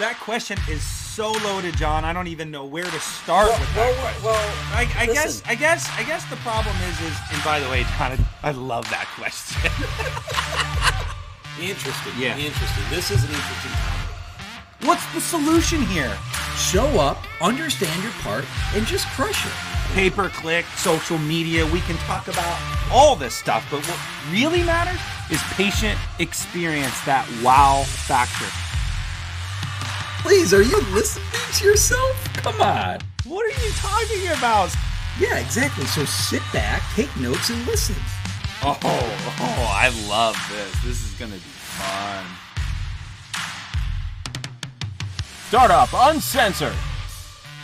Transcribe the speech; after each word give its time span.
that 0.00 0.18
question 0.18 0.58
is 0.68 0.82
so 0.82 1.32
loaded, 1.44 1.76
John. 1.76 2.04
I 2.04 2.12
don't 2.12 2.26
even 2.26 2.50
know 2.50 2.64
where 2.64 2.84
to 2.84 3.00
start 3.00 3.48
well, 3.48 3.60
with 3.60 3.74
that 3.74 3.92
well, 3.92 4.00
question. 4.00 4.24
Well, 4.24 4.52
I, 4.72 4.88
I 4.96 5.06
guess, 5.06 5.42
I 5.46 5.54
guess, 5.54 5.90
I 5.96 6.02
guess 6.04 6.24
the 6.30 6.36
problem 6.36 6.74
is, 6.88 7.00
is, 7.00 7.16
and 7.32 7.44
by 7.44 7.60
the 7.60 7.68
way, 7.68 7.84
John, 7.98 8.18
I 8.42 8.52
love 8.52 8.88
that 8.90 9.06
question. 9.16 9.60
interesting. 11.60 12.12
Yeah. 12.18 12.38
Interesting. 12.38 12.84
This 12.88 13.10
is 13.10 13.22
an 13.24 13.30
interesting 13.30 13.72
topic. 13.72 14.00
What's 14.88 15.12
the 15.12 15.20
solution 15.20 15.82
here? 15.82 16.16
Show 16.56 16.88
up, 16.98 17.18
understand 17.42 18.02
your 18.02 18.12
part, 18.22 18.46
and 18.74 18.86
just 18.86 19.06
crush 19.08 19.44
it. 19.44 19.52
Pay 19.92 20.08
per 20.08 20.30
click, 20.30 20.64
social 20.76 21.18
media, 21.18 21.66
we 21.66 21.80
can 21.80 21.96
talk 22.08 22.28
about 22.28 22.58
all 22.90 23.16
this 23.16 23.34
stuff, 23.34 23.66
but 23.70 23.86
what 23.86 23.98
really 24.32 24.62
matters 24.62 25.00
is 25.30 25.42
patient 25.54 25.98
experience, 26.18 26.98
that 27.04 27.28
wow 27.42 27.82
factor. 27.84 28.69
Please, 30.22 30.52
are 30.52 30.62
you 30.62 30.80
listening 30.92 31.24
to 31.54 31.64
yourself? 31.64 32.24
Come 32.34 32.60
on. 32.60 32.98
What 33.24 33.46
are 33.46 33.64
you 33.64 33.72
talking 33.72 34.28
about? 34.38 34.70
Yeah, 35.18 35.38
exactly. 35.38 35.84
So 35.86 36.04
sit 36.04 36.42
back, 36.52 36.82
take 36.94 37.14
notes, 37.16 37.48
and 37.48 37.66
listen. 37.66 37.96
Oh, 38.62 38.78
oh, 38.84 39.74
I 39.74 39.88
love 40.08 40.36
this. 40.50 40.84
This 40.84 41.02
is 41.02 41.18
going 41.18 41.30
to 41.30 41.38
be 41.38 41.42
fun. 41.42 42.24
Startup 45.48 45.88
Uncensored. 45.94 46.76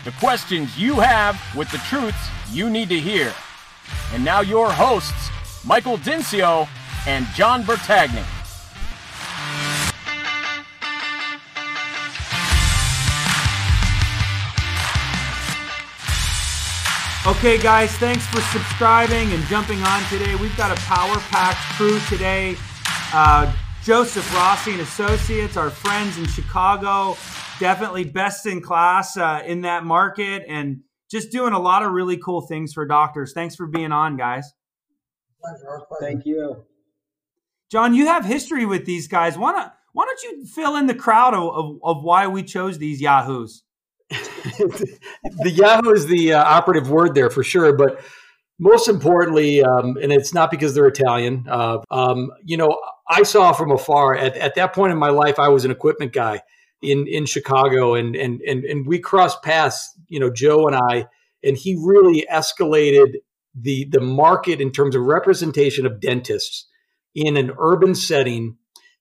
The 0.04 0.12
questions 0.12 0.78
you 0.78 0.94
have 0.94 1.38
with 1.54 1.70
the 1.70 1.78
truths 1.78 2.18
you 2.50 2.70
need 2.70 2.88
to 2.88 2.98
hear. 2.98 3.34
And 4.14 4.24
now 4.24 4.40
your 4.40 4.72
hosts, 4.72 5.30
Michael 5.64 5.98
Dinsio 5.98 6.66
and 7.06 7.26
John 7.34 7.64
Bertagni. 7.64 8.24
Okay, 17.26 17.58
guys, 17.58 17.90
thanks 17.96 18.24
for 18.26 18.40
subscribing 18.40 19.32
and 19.32 19.42
jumping 19.46 19.82
on 19.82 20.00
today. 20.04 20.36
We've 20.36 20.56
got 20.56 20.70
a 20.70 20.80
power 20.82 21.16
packed 21.28 21.58
crew 21.76 21.98
today. 22.08 22.54
Uh, 23.12 23.52
Joseph 23.82 24.32
Rossi 24.32 24.70
and 24.70 24.80
Associates, 24.80 25.56
our 25.56 25.68
friends 25.68 26.18
in 26.18 26.28
Chicago, 26.28 27.18
definitely 27.58 28.04
best 28.04 28.46
in 28.46 28.60
class 28.60 29.16
uh, 29.16 29.42
in 29.44 29.62
that 29.62 29.82
market 29.82 30.44
and 30.46 30.82
just 31.10 31.32
doing 31.32 31.52
a 31.52 31.58
lot 31.58 31.82
of 31.82 31.90
really 31.90 32.16
cool 32.16 32.42
things 32.42 32.72
for 32.72 32.86
doctors. 32.86 33.32
Thanks 33.32 33.56
for 33.56 33.66
being 33.66 33.90
on, 33.90 34.16
guys. 34.16 34.52
Thank 36.00 36.26
you. 36.26 36.64
John, 37.72 37.92
you 37.92 38.06
have 38.06 38.24
history 38.24 38.66
with 38.66 38.84
these 38.84 39.08
guys. 39.08 39.36
Why 39.36 39.50
don't, 39.50 39.72
why 39.94 40.04
don't 40.04 40.22
you 40.22 40.46
fill 40.46 40.76
in 40.76 40.86
the 40.86 40.94
crowd 40.94 41.34
of, 41.34 41.42
of, 41.42 41.78
of 41.82 42.04
why 42.04 42.28
we 42.28 42.44
chose 42.44 42.78
these 42.78 43.00
Yahoos? 43.00 43.64
the 45.38 45.52
Yahoo 45.54 45.92
is 45.92 46.06
the 46.06 46.34
uh, 46.34 46.42
operative 46.42 46.90
word 46.90 47.14
there 47.14 47.30
for 47.30 47.42
sure, 47.42 47.76
but 47.76 48.00
most 48.58 48.88
importantly, 48.88 49.62
um, 49.62 49.96
and 50.00 50.12
it's 50.12 50.32
not 50.32 50.50
because 50.50 50.74
they're 50.74 50.86
Italian. 50.86 51.44
Uh, 51.48 51.78
um, 51.90 52.30
you 52.44 52.56
know, 52.56 52.80
I 53.08 53.22
saw 53.22 53.52
from 53.52 53.70
afar 53.70 54.16
at, 54.16 54.36
at 54.36 54.54
that 54.54 54.72
point 54.72 54.92
in 54.92 54.98
my 54.98 55.10
life, 55.10 55.38
I 55.38 55.48
was 55.48 55.64
an 55.64 55.70
equipment 55.70 56.12
guy 56.12 56.42
in 56.82 57.06
in 57.06 57.26
Chicago, 57.26 57.94
and 57.94 58.16
and 58.16 58.40
and 58.42 58.64
and 58.64 58.86
we 58.86 58.98
crossed 58.98 59.42
paths. 59.42 59.92
You 60.08 60.20
know, 60.20 60.30
Joe 60.30 60.66
and 60.66 60.76
I, 60.76 61.06
and 61.42 61.56
he 61.56 61.76
really 61.78 62.26
escalated 62.32 63.16
the 63.54 63.86
the 63.90 64.00
market 64.00 64.60
in 64.60 64.70
terms 64.70 64.94
of 64.94 65.02
representation 65.02 65.86
of 65.86 66.00
dentists 66.00 66.66
in 67.14 67.36
an 67.36 67.52
urban 67.58 67.94
setting 67.94 68.56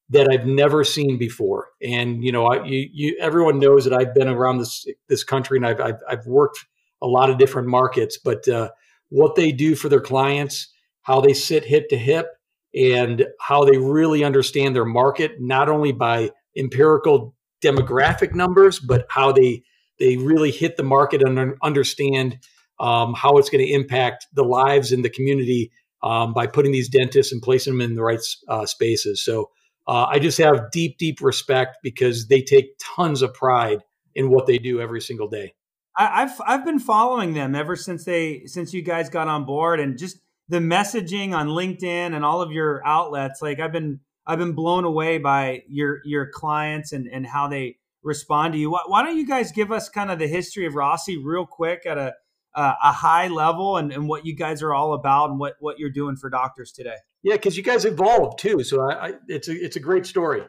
that 0.10 0.30
I've 0.30 0.46
never 0.46 0.84
seen 0.84 1.18
before. 1.18 1.70
And 1.82 2.24
you 2.24 2.32
know, 2.32 2.46
I, 2.46 2.64
you, 2.66 2.90
you, 2.94 3.18
everyone 3.20 3.60
knows 3.60 3.86
that 3.86 3.94
I've 3.94 4.14
been 4.14 4.28
around 4.28 4.60
this 4.60 4.86
this 5.10 5.24
country 5.24 5.58
and 5.58 5.66
I've 5.66 5.82
I've, 5.82 6.00
I've 6.08 6.26
worked 6.26 6.66
a 7.02 7.08
lot 7.08 7.30
of 7.30 7.38
different 7.38 7.68
markets. 7.68 8.18
But 8.18 8.48
uh, 8.48 8.70
what 9.10 9.36
they 9.36 9.52
do 9.52 9.76
for 9.76 9.90
their 9.90 10.02
clients, 10.02 10.72
how 11.02 11.22
they 11.22 11.34
sit 11.34 11.66
hip 11.66 11.90
to 11.90 11.98
hip, 11.98 12.28
and 12.76 13.26
how 13.40 13.64
they 13.64 13.78
really 13.78 14.24
understand 14.24 14.76
their 14.76 14.86
market, 14.86 15.40
not 15.40 15.70
only 15.70 15.92
by 15.92 16.32
empirical 16.58 17.36
demographic 17.64 18.34
numbers, 18.34 18.80
but 18.80 19.06
how 19.10 19.32
they 19.32 19.64
they 20.00 20.18
really 20.18 20.52
hit 20.52 20.76
the 20.78 20.84
market 20.84 21.22
and 21.26 21.56
understand 21.64 22.38
um, 22.80 23.14
how 23.14 23.38
it's 23.38 23.50
going 23.50 23.66
to 23.66 23.72
impact 23.72 24.28
the 24.34 24.44
lives 24.44 24.92
in 24.92 25.02
the 25.02 25.10
community 25.10 25.72
um, 26.04 26.34
by 26.34 26.46
putting 26.46 26.74
these 26.74 26.90
dentists 26.90 27.32
and 27.32 27.42
placing 27.42 27.74
them 27.74 27.82
in 27.82 27.96
the 27.96 28.04
right 28.04 28.20
uh, 28.50 28.66
spaces. 28.66 29.24
So 29.24 29.50
uh, 29.88 30.06
I 30.10 30.20
just 30.20 30.38
have 30.40 30.72
deep, 30.72 30.98
deep 30.98 31.22
respect 31.22 31.78
because 31.84 32.28
they 32.28 32.42
take 32.42 32.78
tons 32.80 33.22
of 33.22 33.34
pride 33.34 33.84
in 34.16 34.30
what 34.30 34.48
they 34.48 34.58
do 34.58 34.80
every 34.82 35.02
single 35.02 35.28
day. 35.28 35.54
I, 35.98 36.22
have 36.22 36.42
I've 36.46 36.66
been 36.66 36.80
following 36.80 37.34
them 37.34 37.56
ever 37.56 37.76
since 37.76 38.04
they 38.04 38.44
since 38.48 38.74
you 38.74 38.82
guys 38.82 39.10
got 39.10 39.28
on 39.28 39.46
board, 39.46 39.80
and 39.80 39.98
just 39.98 40.18
the 40.50 40.60
messaging 40.60 41.34
on 41.34 41.48
LinkedIn 41.48 42.14
and 42.14 42.26
all 42.26 42.42
of 42.42 42.52
your 42.52 42.86
outlets. 42.86 43.42
Like 43.42 43.60
I've 43.60 43.72
been 43.72 44.02
I've 44.28 44.40
been 44.40 44.54
blown 44.54 44.84
away 44.84 45.20
by 45.20 45.64
your 45.70 46.00
your 46.04 46.28
clients 46.28 46.92
and 46.92 47.08
and 47.08 47.26
how 47.26 47.48
they 47.48 47.78
respond 48.04 48.54
to 48.54 48.60
you. 48.60 48.72
Why, 48.72 48.82
why 48.88 49.04
don't 49.04 49.18
you 49.18 49.26
guys 49.26 49.52
give 49.52 49.72
us 49.72 49.88
kind 49.88 50.12
of 50.12 50.20
the 50.20 50.28
history 50.28 50.66
of 50.66 50.76
Rossi 50.76 51.18
real 51.18 51.46
quick 51.46 51.86
at 51.86 51.98
a 51.98 52.14
uh, 52.56 52.74
a 52.82 52.92
high 52.92 53.28
level 53.28 53.78
and, 53.78 53.92
and 53.92 54.08
what 54.08 54.26
you 54.26 54.36
guys 54.36 54.62
are 54.64 54.74
all 54.74 54.94
about 54.94 55.30
and 55.30 55.40
what 55.40 55.56
what 55.60 55.78
you're 55.80 55.90
doing 55.90 56.16
for 56.16 56.30
doctors 56.30 56.72
today? 56.72 56.96
Yeah, 57.24 57.34
because 57.34 57.58
you 57.58 57.64
guys 57.64 57.86
evolved 57.86 58.40
too, 58.40 58.64
so 58.64 58.82
I, 58.82 59.08
I, 59.08 59.14
it's 59.28 59.48
a 59.48 59.54
it's 59.54 59.76
a 59.76 59.80
great 59.80 60.06
story. 60.06 60.44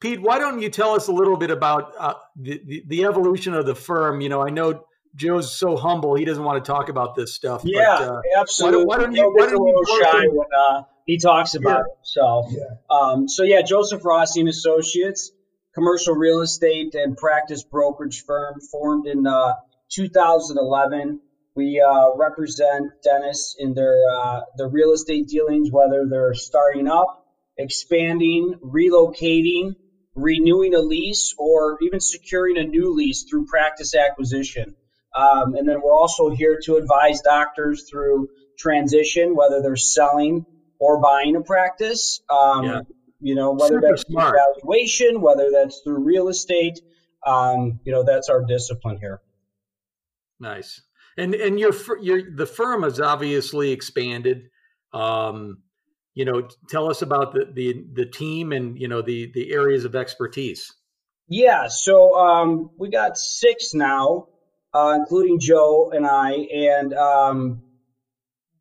Pete, 0.00 0.20
why 0.20 0.38
don't 0.38 0.60
you 0.60 0.68
tell 0.68 0.94
us 0.94 1.08
a 1.08 1.12
little 1.12 1.36
bit 1.36 1.50
about 1.50 1.92
uh, 1.98 2.14
the, 2.36 2.60
the, 2.66 2.84
the 2.86 3.04
evolution 3.04 3.54
of 3.54 3.64
the 3.64 3.74
firm? 3.74 4.20
You 4.20 4.28
know, 4.28 4.42
I 4.42 4.50
know 4.50 4.84
Joe's 5.16 5.56
so 5.56 5.76
humble; 5.76 6.14
he 6.14 6.24
doesn't 6.24 6.44
want 6.44 6.62
to 6.62 6.70
talk 6.70 6.88
about 6.88 7.14
this 7.14 7.34
stuff. 7.34 7.62
Yeah, 7.64 7.96
but, 7.98 8.08
uh, 8.08 8.20
absolutely. 8.38 8.84
Why 8.84 8.98
don't, 8.98 9.12
why 9.12 9.14
don't 9.14 9.14
you? 9.14 9.32
Why 9.34 9.46
don't 9.46 9.54
a 9.54 9.62
little 9.62 9.82
you 9.86 10.04
shy 10.04 10.26
when 10.28 10.46
uh, 10.56 10.82
he 11.06 11.18
talks 11.18 11.54
about 11.54 11.84
yeah. 11.86 11.94
himself. 11.96 12.46
Yeah. 12.50 12.96
Um, 12.96 13.28
so 13.28 13.42
yeah, 13.42 13.62
Joseph 13.62 14.04
Rossi 14.04 14.40
and 14.40 14.48
Associates, 14.48 15.30
commercial 15.74 16.14
real 16.14 16.40
estate 16.40 16.94
and 16.94 17.16
practice 17.16 17.62
brokerage 17.62 18.24
firm, 18.24 18.60
formed 18.72 19.06
in 19.06 19.26
uh, 19.26 19.54
2011. 19.90 21.20
We 21.56 21.80
uh, 21.80 22.16
represent 22.16 22.90
dentists 23.02 23.56
in 23.58 23.74
their 23.74 23.96
uh, 24.12 24.40
their 24.56 24.68
real 24.68 24.92
estate 24.92 25.28
dealings, 25.28 25.70
whether 25.70 26.06
they're 26.08 26.34
starting 26.34 26.88
up, 26.88 27.26
expanding, 27.56 28.54
relocating, 28.64 29.74
renewing 30.16 30.74
a 30.74 30.80
lease, 30.80 31.34
or 31.38 31.78
even 31.82 32.00
securing 32.00 32.58
a 32.58 32.64
new 32.64 32.92
lease 32.92 33.24
through 33.28 33.46
practice 33.46 33.94
acquisition. 33.94 34.74
Um, 35.14 35.54
and 35.54 35.68
then 35.68 35.80
we're 35.80 35.94
also 35.94 36.30
here 36.30 36.58
to 36.64 36.76
advise 36.76 37.20
doctors 37.20 37.88
through 37.88 38.28
transition, 38.58 39.36
whether 39.36 39.62
they're 39.62 39.76
selling 39.76 40.44
or 40.80 41.00
buying 41.00 41.36
a 41.36 41.40
practice. 41.40 42.20
Um, 42.28 42.64
yeah. 42.64 42.80
You 43.20 43.36
know, 43.36 43.52
whether 43.52 43.76
Super 43.76 43.88
that's 43.90 44.02
smart. 44.02 44.34
through 44.34 44.40
valuation, 44.62 45.20
whether 45.20 45.50
that's 45.52 45.80
through 45.82 46.04
real 46.04 46.28
estate. 46.28 46.80
Um, 47.24 47.80
you 47.84 47.92
know, 47.92 48.02
that's 48.02 48.28
our 48.28 48.44
discipline 48.44 48.98
here. 48.98 49.22
Nice. 50.40 50.82
And 51.16 51.34
and 51.34 51.58
your 51.60 51.72
your 52.00 52.30
the 52.30 52.46
firm 52.46 52.82
has 52.82 53.00
obviously 53.00 53.70
expanded. 53.70 54.50
Um, 54.92 55.58
you 56.14 56.24
know, 56.24 56.48
tell 56.68 56.90
us 56.90 57.02
about 57.02 57.32
the 57.32 57.50
the 57.52 57.84
the 57.92 58.06
team 58.06 58.52
and 58.52 58.78
you 58.78 58.88
know 58.88 59.02
the 59.02 59.30
the 59.32 59.52
areas 59.52 59.84
of 59.84 59.94
expertise. 59.94 60.72
Yeah, 61.28 61.68
so 61.68 62.14
um, 62.16 62.70
we 62.76 62.90
got 62.90 63.16
six 63.16 63.72
now, 63.74 64.28
uh, 64.74 64.96
including 64.98 65.40
Joe 65.40 65.90
and 65.90 66.06
I, 66.06 66.32
and 66.32 66.92
um, 66.92 67.62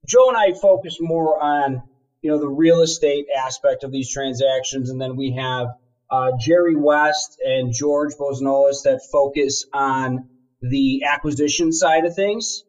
Joe 0.07 0.29
and 0.29 0.37
I 0.37 0.53
focus 0.59 0.97
more 0.99 1.41
on 1.41 1.83
you 2.21 2.31
know 2.31 2.39
the 2.39 2.47
real 2.47 2.81
estate 2.81 3.27
aspect 3.35 3.83
of 3.83 3.91
these 3.91 4.11
transactions, 4.11 4.89
and 4.89 5.01
then 5.01 5.15
we 5.15 5.33
have 5.33 5.67
uh, 6.09 6.31
Jerry 6.39 6.75
West 6.75 7.39
and 7.43 7.73
George 7.73 8.13
Bosnolis 8.19 8.83
that 8.83 9.01
focus 9.11 9.65
on 9.73 10.29
the 10.63 11.03
acquisition 11.03 11.71
side 11.71 12.05
of 12.05 12.15
things. 12.15 12.63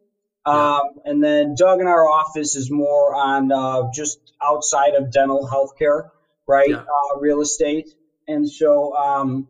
Um, 0.45 0.83
and 1.05 1.23
then 1.25 1.55
Doug 1.57 1.81
in 1.81 1.87
our 1.87 2.07
office 2.07 2.55
is 2.55 2.71
more 2.71 3.15
on 3.15 3.51
uh, 3.51 3.91
just 3.95 4.19
outside 4.43 4.95
of 4.95 5.11
dental 5.11 5.49
healthcare, 5.51 6.11
right? 6.47 6.69
Yeah. 6.69 6.79
Uh, 6.79 7.19
real 7.21 7.41
estate. 7.41 7.89
And 8.29 8.51
so, 8.51 8.95
um, 8.95 9.49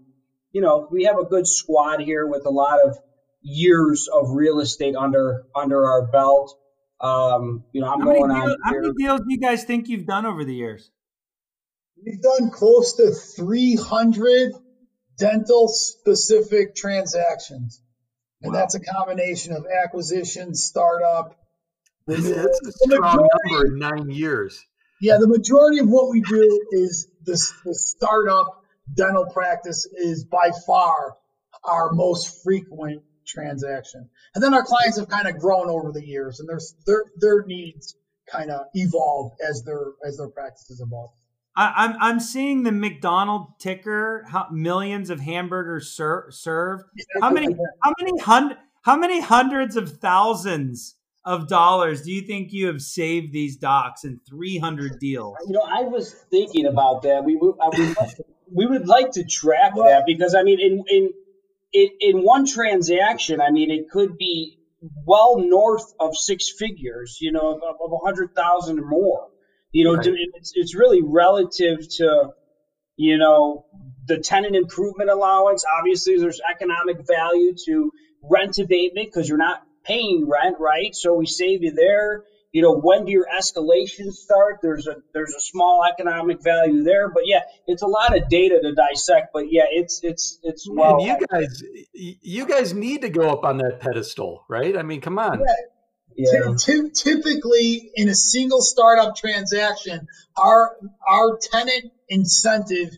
you 0.52 0.61
know, 0.61 0.87
we 0.91 1.05
have 1.05 1.19
a 1.19 1.25
good 1.25 1.49
squad 1.49 2.00
here 2.00 2.26
with 2.26 2.46
a 2.46 2.50
lot 2.50 2.79
of 2.85 2.96
years 3.43 4.08
of 4.12 4.31
real 4.31 4.61
estate 4.61 4.94
under 4.94 5.44
under 5.56 5.85
our 5.85 6.06
belt. 6.06 6.56
Um, 7.00 7.64
you 7.73 7.81
know, 7.81 7.88
I'm 7.88 8.00
How 8.00 8.06
going 8.06 8.31
deals, 8.31 8.50
on 8.50 8.56
how 8.64 8.70
many 8.73 8.93
deals 8.97 9.20
do 9.20 9.26
you 9.29 9.40
guys 9.40 9.64
think 9.64 9.88
you've 9.88 10.06
done 10.06 10.26
over 10.26 10.44
the 10.44 10.55
years? 10.55 10.90
We've 12.05 12.23
done 12.23 12.50
close 12.50 12.94
to 12.97 13.11
300 13.11 14.52
dental 15.19 15.69
specific 15.69 16.75
transactions. 16.75 17.81
And 18.44 18.55
that's 18.55 18.75
a 18.75 18.81
combination 18.81 19.52
of 19.52 19.67
acquisition, 19.85 20.55
startup. 20.55 21.37
That's 22.06 22.23
renewal. 22.23 22.46
a 22.46 22.73
strong 22.73 23.29
number 23.49 23.67
in 23.67 23.79
nine 23.79 24.11
years. 24.11 24.62
Yeah, 25.00 25.17
the 25.19 25.29
majority 25.29 25.79
of 25.79 25.88
what 25.88 26.11
we 26.11 26.20
do 26.20 26.67
is 26.73 27.08
this 27.25 27.52
the 27.64 27.75
startup 27.75 28.62
dental 28.94 29.26
practice 29.26 29.87
is 29.87 30.25
by 30.25 30.50
far 30.67 31.17
our 31.64 31.93
most 31.93 32.43
frequent 32.44 33.02
transaction. 33.26 34.08
And 34.35 34.44
then 34.44 34.55
our 34.55 34.62
clients 34.62 34.99
have 34.99 35.08
kind 35.08 35.26
of 35.26 35.38
grown 35.38 35.70
over 35.70 35.93
the 35.93 36.05
years, 36.06 36.40
and 36.40 36.49
their 36.49 36.61
their 36.87 37.05
their 37.17 37.44
needs 37.47 37.97
kind 38.31 38.50
of 38.50 38.67
evolve 38.75 39.32
as 39.47 39.62
their 39.64 39.93
as 40.06 40.19
their 40.19 40.29
practices 40.29 40.81
evolve. 40.81 41.11
I, 41.56 41.72
I'm 41.76 41.96
I'm 42.00 42.20
seeing 42.20 42.62
the 42.62 42.72
McDonald 42.72 43.58
ticker. 43.58 44.24
How 44.28 44.48
millions 44.50 45.10
of 45.10 45.20
hamburgers 45.20 45.90
ser- 45.90 46.28
served. 46.30 46.84
How 47.20 47.30
many? 47.30 47.54
How 47.82 47.92
many 48.00 48.18
hundred? 48.20 48.58
How 48.82 48.96
many 48.96 49.20
hundreds 49.20 49.76
of 49.76 49.98
thousands 49.98 50.96
of 51.24 51.48
dollars 51.48 52.02
do 52.02 52.12
you 52.12 52.22
think 52.22 52.52
you 52.52 52.66
have 52.66 52.82
saved 52.82 53.32
these 53.32 53.56
docs 53.56 54.04
in 54.04 54.20
300 54.28 54.98
deals? 54.98 55.36
You 55.46 55.54
know, 55.54 55.62
I 55.66 55.82
was 55.82 56.12
thinking 56.30 56.66
about 56.66 57.00
that. 57.02 57.24
We 57.24 57.36
would, 57.36 57.54
I 57.62 57.68
would, 57.68 57.96
we 58.52 58.66
would 58.66 58.86
like 58.86 59.12
to 59.12 59.24
track 59.24 59.74
that 59.76 60.04
because 60.06 60.34
I 60.34 60.42
mean, 60.42 60.60
in 60.60 60.84
in 60.88 61.10
in, 61.72 61.88
in 62.00 62.22
one 62.22 62.46
transaction, 62.46 63.40
I 63.40 63.50
mean, 63.50 63.70
it 63.70 63.90
could 63.90 64.18
be 64.18 64.58
well 65.06 65.38
north 65.38 65.94
of 65.98 66.16
six 66.16 66.50
figures. 66.50 67.18
You 67.20 67.32
know, 67.32 67.54
of, 67.54 67.62
of 67.80 67.92
a 67.92 68.04
hundred 68.04 68.34
thousand 68.34 68.80
or 68.80 68.86
more. 68.86 69.28
You 69.75 69.85
know, 69.85 69.97
Right. 69.97 70.06
it's, 70.35 70.53
it's 70.55 70.75
really 70.76 71.03
relative 71.03 71.79
to, 71.97 72.31
you 72.97 73.19
know, 73.19 73.67
the 74.06 74.19
tenant 74.19 74.55
improvement 74.55 75.11
allowance. 75.11 75.65
Obviously, 75.79 76.17
there's 76.17 76.41
economic 76.49 76.99
value 77.06 77.55
to 77.67 77.91
rent 78.23 78.59
abatement 78.59 79.09
because 79.09 79.29
you're 79.29 79.37
not 79.37 79.62
paying 79.85 80.26
rent, 80.29 80.56
right? 80.61 80.94
So 80.94 81.15
we 81.15 81.26
save 81.26 81.62
you 81.65 81.73
there. 81.73 82.23
You 82.53 82.62
know, 82.62 82.79
when 82.79 83.05
do 83.05 83.11
your 83.11 83.26
escalations 83.26 84.12
start? 84.12 84.61
There's 84.62 84.87
a 84.87 84.99
there's 85.12 85.35
a 85.37 85.41
small 85.41 85.82
economic 85.93 86.41
value 86.41 86.85
there, 86.85 87.09
but 87.12 87.25
yeah, 87.26 87.41
it's 87.67 87.82
a 87.82 87.88
lot 87.88 88.17
of 88.17 88.29
data 88.29 88.61
to 88.62 88.73
dissect. 88.76 89.31
But 89.35 89.50
yeah, 89.50 89.65
it's 89.69 90.05
it's 90.05 90.38
it's 90.44 90.69
Man, 90.69 90.76
well. 90.76 91.00
you 91.05 91.17
guys, 91.32 91.62
you 91.93 92.47
guys 92.47 92.73
need 92.73 93.03
to 93.03 93.09
go 93.09 93.29
up 93.29 93.43
on 93.44 93.59
that 93.59 93.81
pedestal, 93.81 94.44
right? 94.49 94.76
I 94.76 94.85
mean, 94.85 95.00
come 95.00 95.19
on. 95.19 95.41
yeah. 95.41 95.47
Ty- 96.56 96.90
typically, 96.94 97.90
in 97.94 98.08
a 98.08 98.14
single 98.14 98.61
startup 98.62 99.16
transaction, 99.16 100.06
our 100.37 100.76
our 101.08 101.38
tenant 101.40 101.93
incentive, 102.08 102.90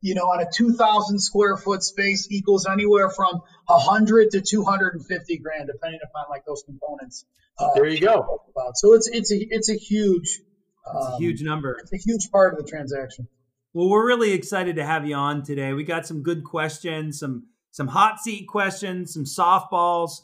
you 0.00 0.14
know, 0.14 0.22
on 0.24 0.40
a 0.40 0.46
2,000 0.50 1.18
square 1.18 1.56
foot 1.56 1.82
space 1.82 2.28
equals 2.30 2.66
anywhere 2.66 3.10
from 3.10 3.42
100 3.66 4.30
to 4.32 4.40
250 4.40 5.38
grand, 5.38 5.68
depending 5.72 6.00
upon 6.02 6.24
like 6.30 6.44
those 6.46 6.62
components. 6.64 7.24
Uh, 7.58 7.68
There 7.74 7.86
you 7.86 8.00
go. 8.00 8.40
So 8.74 8.94
it's 8.94 9.08
it's 9.08 9.30
a 9.32 9.36
it's 9.50 9.68
a 9.70 9.74
huge, 9.76 10.40
It's 10.86 11.06
a 11.06 11.12
um, 11.14 11.20
huge 11.20 11.42
number. 11.42 11.76
it's 11.80 11.92
a 11.92 11.98
huge 11.98 12.30
part 12.30 12.52
of 12.54 12.64
the 12.64 12.68
transaction. 12.68 13.28
Well, 13.72 13.88
we're 13.88 14.06
really 14.06 14.32
excited 14.32 14.76
to 14.76 14.84
have 14.86 15.06
you 15.06 15.16
on 15.16 15.42
today. 15.42 15.72
We 15.72 15.84
got 15.84 16.06
some 16.06 16.22
good 16.22 16.44
questions, 16.44 17.18
some 17.18 17.46
some 17.70 17.88
hot 17.88 18.20
seat 18.20 18.46
questions, 18.48 19.12
some 19.14 19.24
softballs. 19.24 20.20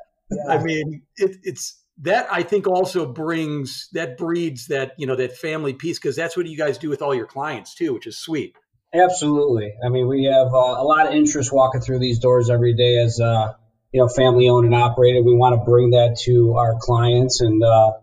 I 0.50 0.62
mean, 0.62 1.04
it, 1.16 1.38
it's 1.44 1.82
that 2.02 2.28
I 2.30 2.44
think 2.44 2.68
also 2.68 3.06
brings 3.06 3.88
that 3.94 4.18
breeds 4.18 4.68
that 4.68 4.94
you 4.98 5.08
know 5.08 5.16
that 5.16 5.38
family 5.38 5.74
piece 5.74 5.98
because 5.98 6.18
that's 6.18 6.36
what 6.36 6.46
you 6.46 6.58
guys 6.58 6.78
do 6.78 6.90
with 6.90 7.02
all 7.02 7.16
your 7.16 7.28
clients 7.28 7.74
too, 7.74 7.94
which 7.94 8.06
is 8.06 8.18
sweet. 8.18 8.58
Absolutely. 8.94 9.74
I 9.84 9.90
mean, 9.90 10.08
we 10.08 10.26
have 10.26 10.48
uh, 10.54 10.76
a 10.78 10.84
lot 10.86 11.08
of 11.08 11.14
interest 11.14 11.52
walking 11.52 11.82
through 11.82 12.00
these 12.00 12.20
doors 12.20 12.50
every 12.50 12.76
day 12.76 12.98
as 12.98 13.20
uh, 13.20 13.54
you 13.92 14.00
know, 14.02 14.08
family 14.08 14.50
owned 14.50 14.66
and 14.66 14.76
operated. 14.76 15.26
We 15.26 15.36
want 15.36 15.60
to 15.60 15.66
bring 15.66 15.92
that 15.92 16.18
to 16.26 16.54
our 16.58 16.76
clients, 16.80 17.42
and 17.42 17.64
uh, 17.64 17.94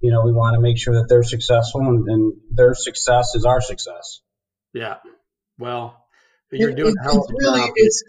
you 0.00 0.10
know, 0.10 0.22
we 0.24 0.32
want 0.32 0.54
to 0.54 0.60
make 0.60 0.78
sure 0.78 0.94
that 0.94 1.08
they're 1.08 1.22
successful, 1.22 1.82
and, 1.82 2.08
and 2.08 2.32
their 2.50 2.74
success 2.74 3.34
is 3.36 3.44
our 3.44 3.60
success. 3.60 4.20
Yeah. 4.72 4.96
Well, 5.58 5.96
you're 6.50 6.70
It- 6.70 6.76
doing 6.76 6.94
it- 7.00 7.06
a 7.06 7.16
it's 7.18 7.32
really 7.32 7.60
job. 7.60 7.70
it's 7.76 8.04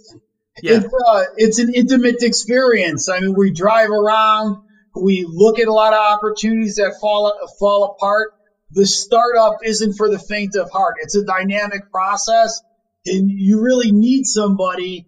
Yeah. 0.63 0.71
it's 0.77 0.85
uh, 1.07 1.23
it's 1.37 1.59
an 1.59 1.73
intimate 1.73 2.23
experience. 2.23 3.09
I 3.09 3.19
mean, 3.19 3.35
we 3.37 3.51
drive 3.51 3.89
around, 3.91 4.57
we 4.95 5.25
look 5.27 5.59
at 5.59 5.67
a 5.67 5.73
lot 5.73 5.93
of 5.93 5.99
opportunities 5.99 6.75
that 6.77 6.93
fall 6.99 7.31
fall 7.59 7.95
apart. 7.95 8.33
The 8.73 8.87
startup 8.87 9.57
isn't 9.63 9.95
for 9.97 10.09
the 10.09 10.19
faint 10.19 10.55
of 10.55 10.69
heart. 10.71 10.95
It's 11.01 11.15
a 11.15 11.23
dynamic 11.25 11.81
process, 11.93 12.61
and 13.07 13.29
you 13.31 13.61
really 13.63 13.91
need 13.93 14.25
somebody 14.25 15.05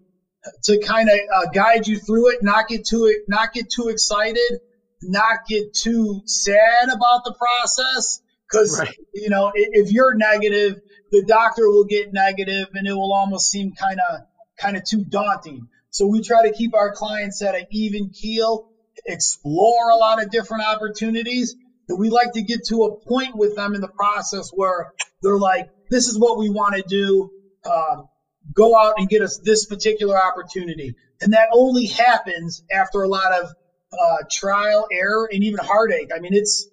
to 0.64 0.78
kind 0.80 1.08
of 1.10 1.18
uh, 1.34 1.46
guide 1.54 1.86
you 1.86 1.98
through 1.98 2.30
it. 2.32 2.38
Not 2.42 2.68
get 2.68 2.82
too 2.88 3.14
not 3.28 3.52
get 3.54 3.66
too 3.74 3.88
excited, 3.88 4.58
not 5.02 5.38
get 5.48 5.64
too 5.74 6.22
sad 6.26 6.88
about 6.90 7.22
the 7.24 7.34
process. 7.38 8.20
Because 8.50 8.78
Right. 8.78 8.94
you 9.14 9.30
know, 9.30 9.46
i- 9.48 9.52
if 9.72 9.92
you're 9.92 10.14
negative, 10.16 10.76
the 11.12 11.22
doctor 11.24 11.68
will 11.68 11.84
get 11.84 12.12
negative, 12.12 12.68
and 12.74 12.86
it 12.88 12.94
will 12.94 13.14
almost 13.14 13.50
seem 13.50 13.72
kind 13.80 14.00
of 14.10 14.20
kind 14.60 14.76
of 14.76 14.84
too 14.84 15.04
daunting. 15.08 15.62
So 15.90 16.06
we 16.06 16.22
try 16.22 16.42
to 16.44 16.52
keep 16.52 16.74
our 16.74 16.92
clients 16.92 17.42
at 17.42 17.56
an 17.56 17.64
even 17.70 18.10
keel, 18.10 18.62
explore 19.06 19.90
a 19.90 19.96
lot 19.96 20.22
of 20.22 20.30
different 20.30 20.64
opportunities. 20.66 21.54
We 21.88 22.10
like 22.10 22.32
to 22.34 22.42
get 22.42 22.60
to 22.68 22.84
a 22.84 22.96
point 23.06 23.36
with 23.36 23.54
them 23.56 23.74
in 23.74 23.80
the 23.80 23.88
process 23.88 24.50
where 24.52 24.92
they're 25.22 25.38
like, 25.38 25.68
this 25.90 26.08
is 26.08 26.18
what 26.18 26.38
we 26.38 26.50
want 26.50 26.74
to 26.74 26.82
do. 26.86 27.30
Um, 27.64 28.08
go 28.54 28.76
out 28.78 28.94
and 28.98 29.08
get 29.08 29.22
us 29.22 29.40
this 29.44 29.66
particular 29.66 30.16
opportunity. 30.20 30.94
And 31.20 31.32
that 31.32 31.48
only 31.52 31.86
happens 31.86 32.62
after 32.72 33.02
a 33.02 33.08
lot 33.08 33.32
of 33.32 33.50
uh, 33.98 34.16
trial, 34.30 34.86
error, 34.92 35.28
and 35.32 35.42
even 35.44 35.60
heartache. 35.64 36.10
I 36.14 36.18
mean, 36.18 36.34
it's 36.34 36.68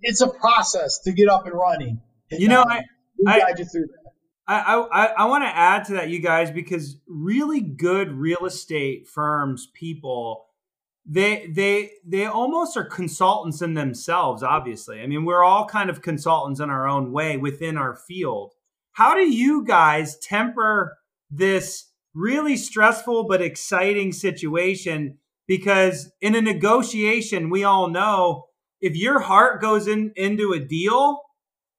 it's 0.00 0.22
a 0.22 0.28
process 0.28 1.00
to 1.04 1.12
get 1.12 1.28
up 1.28 1.46
and 1.46 1.54
running. 1.54 2.00
And, 2.30 2.40
You 2.40 2.48
know, 2.48 2.62
uh, 2.62 2.64
I- 2.66 2.84
I- 3.26 3.38
guide 3.40 3.58
you 3.58 3.64
through 3.66 3.86
that. 3.86 3.96
I 4.48 4.74
I, 4.74 5.06
I 5.06 5.24
want 5.26 5.44
to 5.44 5.48
add 5.48 5.84
to 5.86 5.92
that, 5.94 6.08
you 6.08 6.18
guys, 6.18 6.50
because 6.50 6.96
really 7.06 7.60
good 7.60 8.10
real 8.10 8.46
estate 8.46 9.06
firms, 9.06 9.68
people, 9.74 10.46
they 11.06 11.50
they 11.54 11.90
they 12.06 12.26
almost 12.26 12.76
are 12.76 12.84
consultants 12.84 13.62
in 13.62 13.74
themselves. 13.74 14.42
Obviously, 14.42 15.00
I 15.00 15.06
mean, 15.06 15.24
we're 15.24 15.44
all 15.44 15.66
kind 15.66 15.90
of 15.90 16.02
consultants 16.02 16.60
in 16.60 16.70
our 16.70 16.86
own 16.86 17.12
way 17.12 17.36
within 17.36 17.76
our 17.76 17.96
field. 17.96 18.52
How 18.92 19.14
do 19.14 19.22
you 19.22 19.64
guys 19.64 20.18
temper 20.18 20.98
this 21.30 21.90
really 22.14 22.56
stressful 22.56 23.26
but 23.28 23.40
exciting 23.40 24.12
situation? 24.12 25.18
Because 25.46 26.12
in 26.20 26.34
a 26.34 26.40
negotiation, 26.40 27.50
we 27.50 27.64
all 27.64 27.88
know 27.88 28.46
if 28.80 28.96
your 28.96 29.20
heart 29.20 29.60
goes 29.60 29.88
in 29.88 30.12
into 30.16 30.52
a 30.52 30.60
deal, 30.60 31.20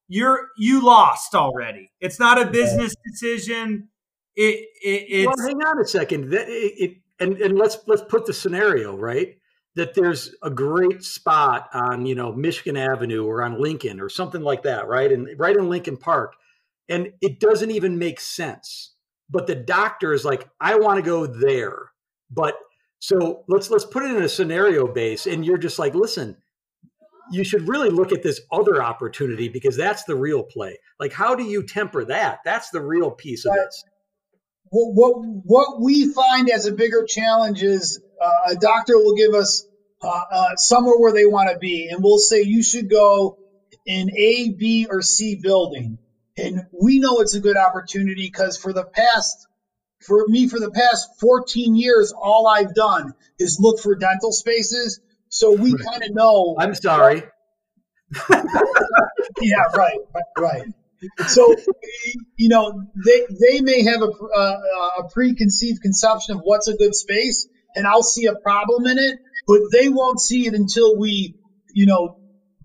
you're 0.07 0.49
you 0.57 0.83
lost 0.83 1.35
already. 1.35 1.91
It's 1.99 2.19
not 2.19 2.41
a 2.41 2.45
business 2.45 2.93
decision. 3.05 3.87
It, 4.35 4.67
it 4.83 5.27
well, 5.27 5.35
hang 5.45 5.57
on 5.57 5.79
a 5.79 5.87
second. 5.87 6.31
That, 6.31 6.47
it, 6.47 6.73
it, 6.77 6.97
and 7.21 7.37
and 7.37 7.57
let's 7.57 7.77
let's 7.87 8.03
put 8.03 8.25
the 8.25 8.33
scenario 8.33 8.97
right 8.97 9.37
that 9.75 9.93
there's 9.93 10.35
a 10.43 10.49
great 10.49 11.03
spot 11.03 11.69
on 11.73 12.05
you 12.05 12.15
know 12.15 12.33
Michigan 12.33 12.75
Avenue 12.75 13.25
or 13.25 13.43
on 13.43 13.61
Lincoln 13.61 14.01
or 14.01 14.09
something 14.09 14.41
like 14.41 14.63
that, 14.63 14.87
right? 14.87 15.11
And 15.11 15.29
right 15.37 15.55
in 15.55 15.69
Lincoln 15.69 15.97
Park, 15.97 16.35
and 16.89 17.13
it 17.21 17.39
doesn't 17.39 17.71
even 17.71 17.97
make 17.97 18.19
sense. 18.19 18.93
But 19.29 19.47
the 19.47 19.55
doctor 19.55 20.13
is 20.13 20.25
like, 20.25 20.49
I 20.59 20.75
want 20.77 20.97
to 20.97 21.01
go 21.01 21.25
there. 21.25 21.91
But 22.29 22.55
so 22.99 23.45
let's 23.47 23.69
let's 23.69 23.85
put 23.85 24.03
it 24.03 24.15
in 24.15 24.23
a 24.23 24.29
scenario 24.29 24.87
base, 24.87 25.25
and 25.25 25.45
you're 25.45 25.57
just 25.57 25.79
like, 25.79 25.95
listen, 25.95 26.35
you 27.31 27.43
should 27.45 27.67
really 27.67 27.89
look 27.89 28.11
at 28.11 28.23
this 28.23 28.41
other 28.51 28.83
opportunity 28.83 29.47
because 29.47 29.77
that's 29.77 30.03
the 30.03 30.15
real 30.15 30.43
play. 30.43 30.77
Like, 30.99 31.13
how 31.13 31.33
do 31.33 31.43
you 31.43 31.63
temper 31.63 32.03
that? 32.05 32.39
That's 32.43 32.71
the 32.71 32.81
real 32.81 33.09
piece 33.09 33.45
of 33.45 33.53
this. 33.53 33.85
What 34.71 34.93
what 34.95 35.13
what 35.43 35.81
we 35.81 36.11
find 36.11 36.49
as 36.49 36.65
a 36.65 36.71
bigger 36.71 37.05
challenge 37.07 37.61
is 37.61 38.01
uh, 38.21 38.51
a 38.51 38.55
doctor 38.55 38.97
will 38.97 39.15
give 39.15 39.33
us 39.33 39.67
uh, 40.01 40.21
uh, 40.31 40.55
somewhere 40.55 40.97
where 40.97 41.13
they 41.13 41.25
want 41.25 41.49
to 41.51 41.57
be, 41.59 41.89
and 41.89 42.01
we'll 42.01 42.17
say 42.17 42.41
you 42.41 42.63
should 42.63 42.89
go 42.89 43.37
in 43.85 44.09
A, 44.17 44.49
B, 44.49 44.87
or 44.89 45.01
C 45.01 45.39
building, 45.41 45.99
and 46.37 46.61
we 46.71 46.99
know 46.99 47.19
it's 47.19 47.35
a 47.35 47.39
good 47.39 47.57
opportunity 47.57 48.29
because 48.31 48.57
for 48.57 48.73
the 48.73 48.85
past 48.85 49.47
for 50.05 50.25
me 50.27 50.47
for 50.47 50.59
the 50.59 50.71
past 50.71 51.09
14 51.19 51.75
years, 51.75 52.13
all 52.19 52.47
I've 52.47 52.73
done 52.73 53.13
is 53.39 53.57
look 53.59 53.79
for 53.79 53.95
dental 53.95 54.31
spaces. 54.31 54.99
So 55.29 55.51
we 55.51 55.75
kind 55.75 56.03
of 56.03 56.13
know. 56.13 56.55
I'm 56.59 56.75
sorry. 56.75 57.23
yeah, 58.29 59.63
right, 59.75 59.97
right. 60.37 60.63
So, 61.27 61.55
you 62.37 62.49
know, 62.49 62.71
they 63.05 63.21
they 63.41 63.61
may 63.61 63.83
have 63.83 64.01
a, 64.01 64.39
a, 64.39 64.41
a 64.99 65.03
preconceived 65.13 65.81
conception 65.81 66.35
of 66.35 66.41
what's 66.43 66.67
a 66.67 66.75
good 66.75 66.95
space, 66.95 67.47
and 67.75 67.87
I'll 67.87 68.03
see 68.03 68.25
a 68.25 68.35
problem 68.43 68.85
in 68.87 68.97
it, 68.97 69.15
but 69.47 69.59
they 69.71 69.89
won't 69.89 70.19
see 70.19 70.47
it 70.47 70.53
until 70.53 70.97
we, 70.97 71.33
you 71.73 71.85
know, 71.85 72.15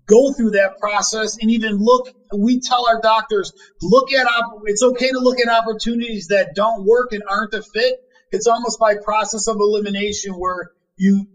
go 0.07 0.31
through 0.33 0.51
that 0.51 0.71
process 0.79 1.37
and 1.41 1.51
even 1.51 1.77
look. 1.77 2.05
We 2.37 2.59
tell 2.59 2.87
our 2.87 2.99
doctors, 3.01 3.51
look 3.81 4.11
at, 4.11 4.25
op- 4.25 4.61
it's 4.65 4.83
okay 4.83 5.09
to 5.09 5.19
look 5.19 5.39
at 5.39 5.47
opportunities 5.47 6.27
that 6.29 6.49
don't 6.55 6.85
work 6.85 7.11
and 7.11 7.23
aren't 7.29 7.53
a 7.53 7.61
fit. 7.73 7.95
It's 8.31 8.47
almost 8.47 8.79
by 8.79 8.95
process 9.03 9.47
of 9.47 9.55
elimination 9.59 10.33
where 10.33 10.67
you, 10.97 11.25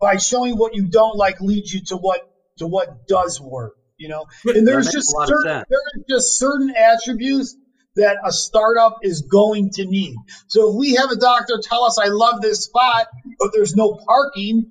by 0.00 0.16
showing 0.16 0.56
what 0.56 0.74
you 0.74 0.88
don't 0.90 1.16
like 1.16 1.40
leads 1.40 1.72
you 1.72 1.80
to 1.86 1.96
what, 1.96 2.20
to 2.58 2.66
what 2.66 2.88
does 3.08 3.40
work, 3.40 3.72
you 4.02 4.08
know? 4.08 4.26
And 4.54 4.66
there's 4.66 4.90
just 4.90 5.08
certain, 5.26 5.64
there's 5.70 6.04
just 6.08 6.38
certain 6.38 6.74
attributes 6.76 7.56
that 7.96 8.16
a 8.24 8.32
startup 8.32 8.98
is 9.02 9.22
going 9.22 9.70
to 9.74 9.84
need. 9.86 10.16
So 10.48 10.70
if 10.70 10.76
we 10.76 10.94
have 10.94 11.10
a 11.10 11.16
doctor 11.16 11.60
tell 11.62 11.84
us, 11.84 11.98
I 11.98 12.08
love 12.08 12.40
this 12.40 12.64
spot, 12.64 13.06
but 13.38 13.50
there's 13.54 13.76
no 13.76 13.98
parking, 14.06 14.70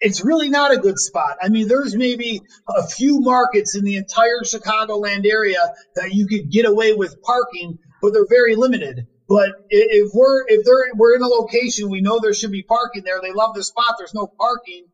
it's 0.00 0.24
really 0.24 0.48
not 0.48 0.72
a 0.72 0.76
good 0.76 0.98
spot. 0.98 1.38
I 1.42 1.48
mean, 1.48 1.68
there's 1.68 1.96
maybe 1.96 2.40
a 2.68 2.86
few 2.86 3.20
markets 3.20 3.76
in 3.76 3.84
the 3.84 3.96
entire 3.96 4.42
Chicagoland 4.44 5.26
area 5.26 5.60
that 5.96 6.14
you 6.14 6.26
could 6.26 6.50
get 6.50 6.66
away 6.66 6.92
with 6.92 7.20
parking, 7.22 7.78
but 8.00 8.12
they're 8.12 8.28
very 8.28 8.54
limited. 8.54 9.06
But 9.28 9.50
if 9.68 10.10
we're 10.14 10.44
if 10.46 10.64
they're 10.64 10.92
we're 10.94 11.16
in 11.16 11.22
a 11.22 11.26
location, 11.26 11.90
we 11.90 12.00
know 12.00 12.18
there 12.18 12.32
should 12.32 12.52
be 12.52 12.62
parking 12.62 13.02
there. 13.04 13.20
They 13.20 13.32
love 13.32 13.54
the 13.54 13.62
spot. 13.62 13.96
There's 13.98 14.14
no 14.14 14.26
parking. 14.38 14.86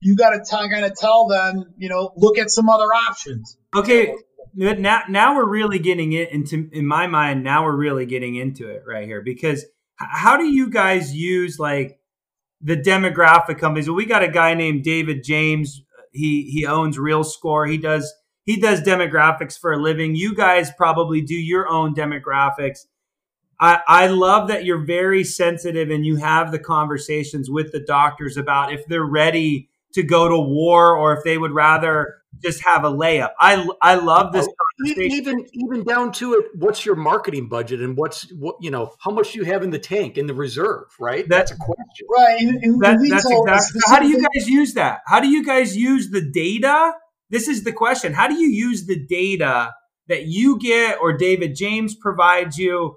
You 0.00 0.16
got 0.16 0.30
to 0.30 0.68
kind 0.70 0.84
of 0.84 0.94
tell 0.96 1.26
them, 1.26 1.74
you 1.76 1.88
know, 1.88 2.12
look 2.16 2.38
at 2.38 2.50
some 2.50 2.68
other 2.68 2.86
options. 2.86 3.56
Okay, 3.74 4.14
now 4.54 5.02
now 5.08 5.36
we're 5.36 5.48
really 5.48 5.78
getting 5.78 6.12
it 6.12 6.30
into 6.30 6.68
in 6.72 6.86
my 6.86 7.06
mind. 7.06 7.42
Now 7.42 7.64
we're 7.64 7.76
really 7.76 8.06
getting 8.06 8.36
into 8.36 8.68
it 8.68 8.84
right 8.86 9.06
here 9.06 9.22
because 9.22 9.64
how 9.98 10.36
do 10.36 10.44
you 10.44 10.70
guys 10.70 11.14
use 11.14 11.58
like 11.58 11.98
the 12.60 12.76
demographic 12.76 13.58
companies. 13.58 13.88
Well, 13.88 13.96
we 13.96 14.06
got 14.06 14.22
a 14.22 14.28
guy 14.28 14.54
named 14.54 14.84
David 14.84 15.22
James. 15.22 15.82
He 16.12 16.50
he 16.50 16.66
owns 16.66 16.98
Real 16.98 17.24
Score. 17.24 17.66
He 17.66 17.78
does 17.78 18.12
he 18.44 18.58
does 18.58 18.80
demographics 18.80 19.58
for 19.58 19.72
a 19.72 19.78
living. 19.78 20.14
You 20.14 20.34
guys 20.34 20.70
probably 20.76 21.20
do 21.20 21.34
your 21.34 21.68
own 21.68 21.94
demographics. 21.94 22.86
I, 23.60 23.80
I 23.88 24.06
love 24.06 24.48
that 24.48 24.64
you're 24.64 24.84
very 24.84 25.24
sensitive 25.24 25.90
and 25.90 26.06
you 26.06 26.16
have 26.16 26.52
the 26.52 26.60
conversations 26.60 27.50
with 27.50 27.72
the 27.72 27.80
doctors 27.80 28.36
about 28.36 28.72
if 28.72 28.86
they're 28.86 29.04
ready 29.04 29.68
to 29.94 30.02
go 30.02 30.28
to 30.28 30.38
war 30.38 30.96
or 30.96 31.16
if 31.16 31.24
they 31.24 31.38
would 31.38 31.52
rather 31.52 32.18
just 32.42 32.64
have 32.64 32.84
a 32.84 32.90
layup. 32.90 33.30
I 33.38 33.66
I 33.82 33.96
love 33.96 34.32
this 34.32 34.46
oh, 34.46 34.86
even 34.86 35.46
even 35.52 35.84
down 35.84 36.12
to 36.12 36.34
it. 36.34 36.46
What's 36.54 36.84
your 36.84 36.94
marketing 36.94 37.48
budget 37.48 37.80
and 37.80 37.96
what's 37.96 38.30
what 38.34 38.56
you 38.60 38.70
know 38.70 38.92
how 39.00 39.10
much 39.10 39.32
do 39.32 39.38
you 39.38 39.44
have 39.46 39.62
in 39.62 39.70
the 39.70 39.78
tank 39.78 40.18
in 40.18 40.26
the 40.26 40.34
reserve? 40.34 40.84
Right, 41.00 41.28
that's 41.28 41.50
a 41.50 41.56
question. 41.56 42.06
Right, 42.10 42.40
and, 42.40 42.62
and 42.62 42.80
that, 42.82 42.98
that's 43.08 43.30
exactly. 43.30 43.80
How 43.86 44.00
do 44.00 44.08
you 44.08 44.20
guys 44.22 44.48
use 44.48 44.74
that? 44.74 45.00
How 45.06 45.20
do 45.20 45.28
you 45.28 45.44
guys 45.44 45.76
use 45.76 46.10
the 46.10 46.22
data? 46.22 46.92
This 47.30 47.48
is 47.48 47.64
the 47.64 47.72
question. 47.72 48.12
How 48.14 48.28
do 48.28 48.34
you 48.34 48.48
use 48.48 48.86
the 48.86 48.98
data 48.98 49.74
that 50.08 50.26
you 50.26 50.58
get 50.58 50.98
or 51.00 51.16
David 51.16 51.54
James 51.54 51.94
provides 51.94 52.56
you? 52.56 52.96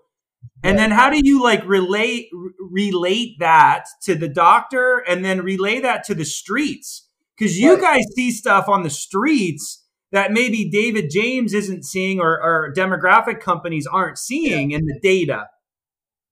And 0.64 0.78
then 0.78 0.92
how 0.92 1.10
do 1.10 1.20
you 1.24 1.42
like 1.42 1.66
relate 1.66 2.30
relate 2.60 3.38
that 3.40 3.86
to 4.04 4.16
the 4.16 4.28
doctor 4.28 5.00
and 5.00 5.26
then 5.26 5.42
relay 5.42 5.80
that 5.80 6.04
to 6.06 6.16
the 6.16 6.26
streets? 6.26 7.08
Because 7.38 7.60
you 7.60 7.74
right. 7.74 7.82
guys 7.82 8.06
see 8.16 8.32
stuff 8.32 8.70
on 8.70 8.84
the 8.84 8.90
streets 8.90 9.84
that 10.12 10.32
maybe 10.32 10.70
David 10.70 11.10
James 11.10 11.54
isn't 11.54 11.86
seeing 11.86 12.20
or, 12.20 12.42
or 12.42 12.74
demographic 12.76 13.40
companies 13.40 13.88
aren't 13.88 14.18
seeing 14.18 14.72
yeah. 14.72 14.78
in 14.78 14.86
the 14.86 15.00
data. 15.02 15.48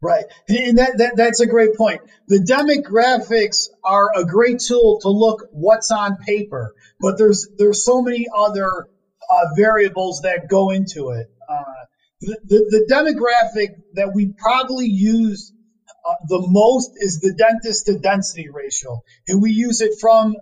Right. 0.02 0.26
And 0.48 0.78
that, 0.78 0.98
that, 0.98 1.14
that's 1.18 1.42
a 1.42 1.48
great 1.48 1.76
point. 1.76 2.02
The 2.28 2.40
demographics 2.40 3.68
are 3.84 4.10
a 4.16 4.26
great 4.26 4.60
tool 4.60 5.00
to 5.02 5.10
look 5.10 5.48
what's 5.52 5.92
on 5.92 6.18
paper, 6.18 6.74
but 7.02 7.18
there's 7.18 7.50
there's 7.58 7.84
so 7.84 8.02
many 8.02 8.28
other 8.34 8.88
uh, 9.30 9.46
variables 9.58 10.22
that 10.22 10.48
go 10.50 10.70
into 10.70 11.10
it. 11.10 11.30
The, 12.22 12.38
the, 12.44 12.58
the, 12.70 12.94
demographic 12.94 13.76
that 13.94 14.14
we 14.14 14.34
probably 14.38 14.88
use 14.88 15.54
uh, 16.06 16.16
the 16.28 16.46
most 16.50 16.92
is 16.98 17.22
the 17.22 17.34
dentist 17.34 17.86
to 17.86 17.98
density 17.98 18.50
ratio. 18.50 19.02
And 19.28 19.42
we 19.42 19.52
use 19.52 19.80
it 19.80 20.00
from 20.02 20.36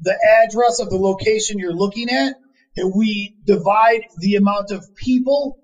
the 0.00 0.16
address 0.44 0.78
of 0.78 0.88
the 0.88 0.96
location 0.96 1.58
you're 1.58 1.74
looking 1.74 2.10
at, 2.10 2.34
and 2.76 2.92
we 2.94 3.34
divide 3.44 4.02
the 4.18 4.36
amount 4.36 4.70
of 4.70 4.84
people 4.94 5.58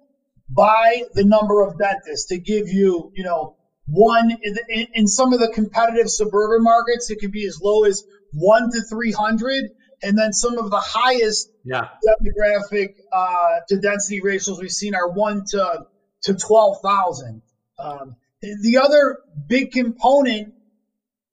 by 0.49 1.03
the 1.15 1.25
number 1.25 1.63
of 1.63 1.79
dentists 1.79 2.27
to 2.29 2.39
give 2.39 2.69
you, 2.69 3.13
you 3.15 3.23
know, 3.23 3.57
one 3.87 4.31
in, 4.31 4.87
in 4.95 5.07
some 5.07 5.33
of 5.33 5.41
the 5.41 5.49
competitive 5.49 6.09
suburban 6.09 6.63
markets, 6.63 7.11
it 7.11 7.19
could 7.21 7.33
be 7.33 7.47
as 7.47 7.61
low 7.63 7.85
as 7.85 8.03
one 8.33 8.71
to 8.71 8.83
300. 8.83 9.71
And 10.03 10.19
then 10.19 10.33
some 10.33 10.59
of 10.59 10.71
the 10.71 10.81
highest 10.81 11.49
yeah. 11.65 11.89
demographic 12.07 12.95
uh, 13.13 13.61
to 13.69 13.79
density 13.79 14.21
ratios 14.21 14.61
we've 14.61 14.71
seen 14.71 14.95
are 14.95 15.09
one 15.09 15.45
to, 15.51 15.87
to 16.25 16.35
12,000. 16.35 17.43
Um, 17.79 18.17
the 18.41 18.79
other 18.79 19.19
big 19.47 19.71
component 19.71 20.53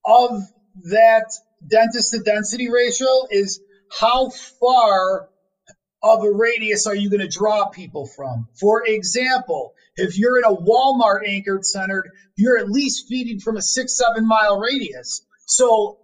of 0.06 0.42
that 0.92 1.26
dentist 1.66 2.12
to 2.12 2.20
density 2.20 2.70
ratio 2.70 3.26
is 3.30 3.60
how 4.00 4.30
far 4.60 5.28
of 6.02 6.24
a 6.24 6.32
radius 6.32 6.88
are 6.88 6.96
you 6.96 7.10
going 7.10 7.22
to 7.22 7.28
draw 7.28 7.70
people 7.70 8.06
from? 8.06 8.48
For 8.60 8.86
example, 8.86 9.74
if 9.96 10.18
you're 10.18 10.38
in 10.38 10.46
a 10.46 10.56
Walmart 10.56 11.28
anchored 11.28 11.66
center, 11.66 12.06
you're 12.36 12.58
at 12.58 12.70
least 12.70 13.08
feeding 13.08 13.40
from 13.40 13.58
a 13.58 13.62
six, 13.62 13.98
seven 13.98 14.28
mile 14.28 14.60
radius. 14.60 15.26
So 15.46 15.98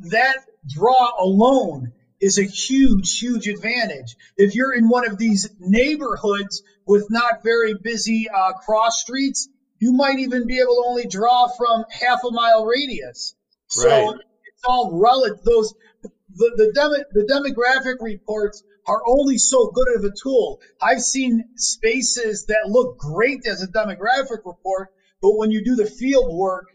that 0.00 0.38
draw 0.68 1.12
alone 1.18 1.92
is 2.20 2.38
a 2.38 2.44
huge, 2.44 3.18
huge 3.18 3.46
advantage. 3.46 4.16
If 4.36 4.54
you're 4.54 4.74
in 4.74 4.88
one 4.88 5.06
of 5.06 5.18
these 5.18 5.48
neighborhoods 5.60 6.62
with 6.86 7.06
not 7.10 7.42
very 7.44 7.74
busy 7.74 8.28
uh, 8.28 8.52
cross 8.52 9.00
streets, 9.00 9.48
you 9.78 9.92
might 9.92 10.18
even 10.18 10.46
be 10.46 10.58
able 10.58 10.74
to 10.74 10.84
only 10.86 11.06
draw 11.06 11.48
from 11.48 11.84
half 11.90 12.20
a 12.24 12.30
mile 12.30 12.64
radius. 12.64 13.34
So 13.68 13.88
right. 13.88 14.14
it's 14.14 14.64
all 14.66 14.98
relative. 15.00 15.44
Those 15.44 15.74
the 16.02 16.10
the, 16.56 16.72
demo, 16.74 16.94
the 17.12 17.24
demographic 17.24 17.96
reports 18.00 18.62
are 18.86 19.02
only 19.06 19.38
so 19.38 19.70
good 19.70 19.88
of 19.96 20.04
a 20.04 20.10
tool. 20.22 20.60
I've 20.80 21.00
seen 21.00 21.44
spaces 21.56 22.46
that 22.46 22.68
look 22.68 22.98
great 22.98 23.46
as 23.46 23.62
a 23.62 23.68
demographic 23.68 24.38
report, 24.44 24.88
but 25.20 25.36
when 25.36 25.50
you 25.50 25.62
do 25.62 25.76
the 25.76 25.86
field 25.86 26.34
work, 26.34 26.66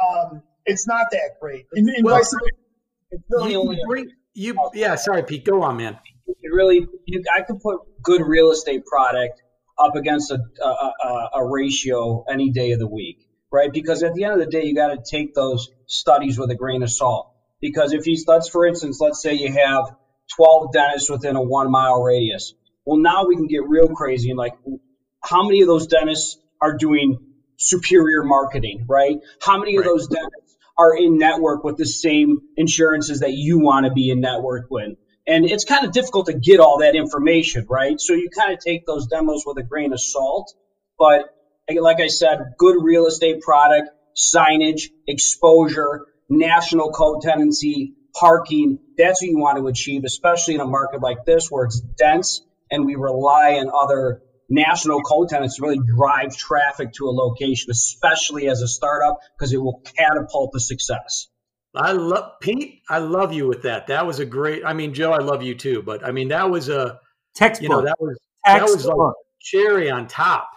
um, 0.00 0.42
it's 0.64 0.86
not 0.86 1.10
that 1.10 1.40
great. 1.40 1.66
And, 1.72 1.88
and 1.88 2.04
well, 2.04 2.22
it's 3.10 3.22
really 3.30 3.52
you, 3.52 3.60
only 3.60 3.78
bring, 3.86 4.10
you. 4.34 4.56
Yeah, 4.74 4.94
sorry, 4.96 5.22
Pete. 5.22 5.44
Go 5.44 5.62
on, 5.62 5.76
man. 5.76 5.98
Really, 6.50 6.86
you, 7.06 7.22
I 7.34 7.42
could 7.42 7.60
put 7.60 7.80
good 8.02 8.22
real 8.22 8.50
estate 8.50 8.84
product 8.86 9.42
up 9.78 9.94
against 9.94 10.30
a, 10.30 10.38
a, 10.62 10.66
a, 10.66 11.30
a 11.34 11.46
ratio 11.46 12.24
any 12.28 12.50
day 12.50 12.72
of 12.72 12.78
the 12.78 12.88
week 12.88 13.26
right? 13.56 13.72
Because 13.72 14.02
at 14.02 14.14
the 14.14 14.24
end 14.24 14.34
of 14.34 14.38
the 14.40 14.46
day, 14.46 14.64
you 14.64 14.74
got 14.74 14.88
to 14.88 15.02
take 15.02 15.34
those 15.34 15.68
studies 15.86 16.38
with 16.38 16.50
a 16.50 16.54
grain 16.54 16.82
of 16.82 16.90
salt. 16.90 17.32
Because 17.60 17.92
if 17.92 18.06
you, 18.06 18.22
let's 18.26 18.48
for 18.48 18.66
instance, 18.66 19.00
let's 19.00 19.22
say 19.22 19.34
you 19.34 19.52
have 19.52 19.94
12 20.36 20.72
dentists 20.72 21.10
within 21.10 21.36
a 21.36 21.42
one 21.42 21.70
mile 21.70 22.02
radius. 22.02 22.54
Well, 22.84 22.98
now 22.98 23.26
we 23.26 23.36
can 23.36 23.46
get 23.46 23.66
real 23.66 23.88
crazy 23.88 24.30
and 24.30 24.38
like, 24.38 24.52
how 25.22 25.42
many 25.44 25.62
of 25.62 25.68
those 25.68 25.86
dentists 25.86 26.38
are 26.60 26.76
doing 26.76 27.18
superior 27.56 28.22
marketing, 28.22 28.84
right? 28.88 29.16
How 29.40 29.58
many 29.58 29.78
right. 29.78 29.86
of 29.86 29.92
those 29.92 30.08
dentists 30.08 30.55
are 30.78 30.96
in 30.96 31.18
network 31.18 31.64
with 31.64 31.76
the 31.76 31.86
same 31.86 32.40
insurances 32.56 33.20
that 33.20 33.32
you 33.32 33.58
want 33.58 33.86
to 33.86 33.92
be 33.92 34.10
in 34.10 34.20
network 34.20 34.66
with? 34.70 34.92
And 35.26 35.44
it's 35.44 35.64
kind 35.64 35.84
of 35.84 35.92
difficult 35.92 36.26
to 36.26 36.34
get 36.34 36.60
all 36.60 36.78
that 36.78 36.94
information, 36.94 37.66
right? 37.68 38.00
So 38.00 38.12
you 38.12 38.28
kind 38.30 38.52
of 38.52 38.60
take 38.60 38.86
those 38.86 39.06
demos 39.06 39.42
with 39.44 39.58
a 39.58 39.62
grain 39.62 39.92
of 39.92 40.00
salt. 40.00 40.54
But 40.98 41.24
like 41.68 42.00
I 42.00 42.06
said, 42.06 42.38
good 42.58 42.76
real 42.80 43.06
estate 43.06 43.40
product, 43.40 43.90
signage, 44.16 44.82
exposure, 45.08 46.06
national 46.28 46.90
co-tenancy, 46.90 47.94
parking. 48.14 48.78
That's 48.96 49.20
what 49.20 49.28
you 49.28 49.38
want 49.38 49.58
to 49.58 49.66
achieve, 49.66 50.04
especially 50.04 50.54
in 50.54 50.60
a 50.60 50.66
market 50.66 51.02
like 51.02 51.24
this 51.24 51.50
where 51.50 51.64
it's 51.64 51.80
dense 51.80 52.42
and 52.70 52.86
we 52.86 52.94
rely 52.94 53.54
on 53.54 53.70
other 53.74 54.22
national 54.48 55.00
co-tenants 55.00 55.60
really 55.60 55.78
drive 55.78 56.36
traffic 56.36 56.92
to 56.94 57.06
a 57.06 57.10
location, 57.12 57.70
especially 57.70 58.48
as 58.48 58.62
a 58.62 58.68
startup, 58.68 59.18
because 59.38 59.52
it 59.52 59.58
will 59.58 59.82
catapult 59.96 60.52
the 60.52 60.60
success. 60.60 61.28
I 61.74 61.92
love 61.92 62.40
Pete. 62.40 62.80
I 62.88 62.98
love 62.98 63.32
you 63.32 63.46
with 63.46 63.62
that. 63.62 63.88
That 63.88 64.06
was 64.06 64.18
a 64.18 64.24
great. 64.24 64.64
I 64.64 64.72
mean, 64.72 64.94
Joe, 64.94 65.12
I 65.12 65.18
love 65.18 65.42
you 65.42 65.54
too. 65.54 65.82
But 65.82 66.04
I 66.04 66.10
mean, 66.12 66.28
that 66.28 66.48
was 66.48 66.68
a 66.68 67.00
textbook. 67.34 67.62
You 67.62 67.68
know, 67.68 67.82
that 67.82 67.96
was 68.00 68.18
textbook. 68.46 68.70
that 68.70 68.76
was 68.76 68.86
like 68.86 69.14
cherry 69.40 69.90
on 69.90 70.08
top 70.08 70.48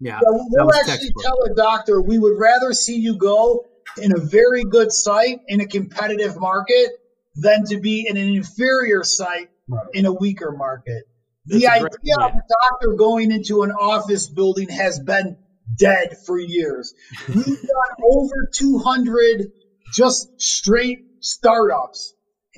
Yeah, 0.00 0.18
Yeah, 0.22 0.28
we'll 0.30 0.74
actually 0.74 0.92
textbook. 0.92 1.22
tell 1.22 1.42
a 1.44 1.54
doctor 1.54 2.02
we 2.02 2.18
would 2.18 2.38
rather 2.38 2.72
see 2.72 2.96
you 2.96 3.16
go 3.16 3.64
in 3.96 4.12
a 4.14 4.20
very 4.20 4.64
good 4.64 4.92
site 4.92 5.38
in 5.46 5.60
a 5.60 5.66
competitive 5.66 6.36
market 6.38 6.90
than 7.36 7.64
to 7.66 7.78
be 7.78 8.06
in 8.08 8.16
an 8.16 8.28
inferior 8.28 9.04
site 9.04 9.48
in 9.92 10.04
a 10.06 10.12
weaker 10.12 10.52
market. 10.52 11.04
The 11.46 11.60
That's 11.60 11.64
a 11.64 11.70
idea 11.70 12.14
of 12.20 12.34
a 12.34 12.42
doctor 12.48 12.94
going 12.96 13.30
into 13.30 13.62
an 13.62 13.70
office 13.70 14.26
building 14.28 14.68
has 14.68 14.98
been 14.98 15.36
dead 15.78 16.16
for 16.26 16.38
years. 16.38 16.92
We've 17.28 17.44
done 17.44 17.96
over 18.02 18.48
200 18.52 19.52
just 19.94 20.40
straight 20.40 20.98
startups, 21.20 22.14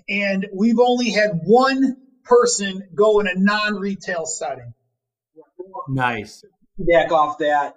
and 0.08 0.46
we've 0.54 0.78
only 0.80 1.10
had 1.10 1.40
one 1.44 1.96
person 2.24 2.88
go 2.94 3.20
in 3.20 3.26
a 3.26 3.34
non 3.34 3.74
retail 3.74 4.24
setting. 4.26 4.72
Nice. 5.88 6.44
back 6.78 7.12
off 7.12 7.38
that. 7.38 7.74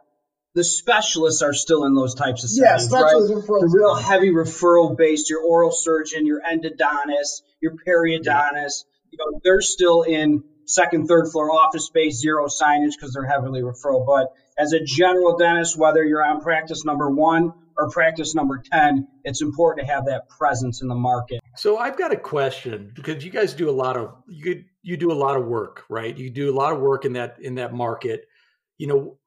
The 0.54 0.64
specialists 0.66 1.42
are 1.42 1.54
still 1.54 1.86
in 1.86 1.96
those 1.96 2.14
types 2.14 2.44
of 2.44 2.50
Yeah, 2.54 2.78
settings, 2.78 2.90
specialists 2.90 3.32
right? 3.32 3.44
referrals. 3.44 3.62
The 3.62 3.78
real 3.78 3.96
heavy 3.96 4.30
referral 4.32 4.98
based, 4.98 5.30
your 5.30 5.42
oral 5.42 5.72
surgeon, 5.72 6.26
your 6.26 6.42
endodontist, 6.42 7.42
your 7.62 7.76
periodontist, 7.88 8.84
you 9.12 9.18
know, 9.18 9.40
they're 9.46 9.62
still 9.62 10.02
in 10.02 10.44
second, 10.74 11.08
third 11.08 11.32
floor 11.32 11.52
office 11.52 11.86
space, 11.86 12.20
zero 12.20 12.48
signage 12.48 12.92
because 12.98 13.14
they're 13.14 13.28
heavily 13.28 13.62
referral. 13.62 14.06
But 14.06 14.34
as 14.58 14.74
a 14.74 14.84
general 14.84 15.38
dentist, 15.38 15.78
whether 15.78 16.04
you're 16.04 16.24
on 16.24 16.42
practice 16.42 16.86
number 16.86 17.10
one 17.10 17.54
or 17.78 17.90
practice 17.90 18.36
number 18.36 18.62
10, 18.72 19.08
it's 19.24 19.42
important 19.42 19.88
to 19.88 19.94
have 19.94 20.06
that 20.06 20.30
presence 20.30 20.82
in 20.82 20.88
the 20.88 20.96
market. 20.96 21.40
So 21.56 21.78
I've 21.78 21.98
got 21.98 22.12
a 22.12 22.18
question 22.18 22.92
because 22.96 23.24
you 23.24 23.32
guys 23.32 23.54
do 23.54 23.70
a 23.70 23.72
lot 23.72 23.98
of 23.98 24.16
you 24.28 24.64
you 24.84 24.98
do 24.98 25.12
a 25.12 25.14
lot 25.14 25.38
of 25.38 25.46
work, 25.46 25.84
right? 25.90 26.18
You 26.18 26.30
do 26.30 26.52
a 26.52 26.56
lot 26.56 26.74
of 26.74 26.80
work 26.80 27.06
in 27.06 27.14
that 27.14 27.38
in 27.42 27.56
that 27.56 27.74
market. 27.74 28.26
You 28.78 28.88
know, 28.88 29.18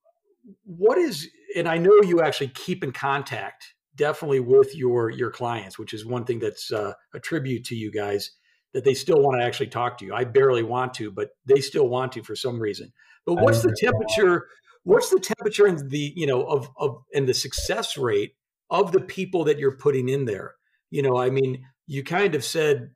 what 0.65 0.99
is 0.99 1.29
and 1.57 1.69
I 1.69 1.79
know 1.79 2.01
you 2.03 2.21
actually 2.21 2.49
keep 2.49 2.83
in 2.83 2.93
contact 2.93 3.75
definitely 3.97 4.41
with 4.41 4.75
your 4.75 5.11
your 5.11 5.31
clients, 5.31 5.79
which 5.79 5.95
is 5.95 6.05
one 6.05 6.25
thing 6.25 6.39
that's 6.39 6.73
uh, 6.73 6.95
a 7.13 7.21
tribute 7.21 7.65
to 7.67 7.75
you 7.75 7.91
guys 7.91 8.31
that 8.75 8.85
they 8.85 8.95
still 8.95 9.21
want 9.21 9.41
to 9.41 9.47
actually 9.47 9.69
talk 9.69 9.97
to 9.99 10.05
you. 10.05 10.13
I 10.13 10.25
barely 10.25 10.65
want 10.65 10.95
to, 10.95 11.11
but 11.11 11.31
they 11.47 11.61
still 11.61 11.89
want 11.89 12.13
to 12.13 12.23
for 12.23 12.37
some 12.37 12.61
reason. 12.61 12.93
But 13.25 13.37
what's 13.37 13.63
the 13.63 13.75
temperature? 13.79 14.49
What's 14.83 15.09
the 15.09 15.21
temperature 15.21 15.65
and 15.65 15.91
the 15.91 16.13
you 16.15 16.27
know 16.27 16.43
of 16.43 16.69
of 16.77 17.03
and 17.15 17.27
the 17.27 17.35
success 17.35 17.97
rate 17.97 18.35
of 18.69 18.93
the 18.93 19.01
people 19.01 19.45
that 19.45 19.59
you're 19.59 19.77
putting 19.77 20.09
in 20.09 20.27
there? 20.27 20.57
You 20.91 21.03
know, 21.03 21.17
I 21.17 21.31
mean, 21.31 21.65
you 21.87 22.03
kind 22.03 22.35
of 22.35 22.45
said 22.45 22.91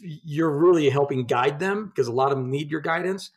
you're 0.00 0.50
really 0.50 0.88
helping 0.88 1.26
guide 1.26 1.58
them 1.58 1.88
because 1.88 2.06
a 2.06 2.12
lot 2.12 2.32
of 2.32 2.38
them 2.38 2.50
need 2.50 2.70
your 2.70 2.80
guidance. 2.80 3.30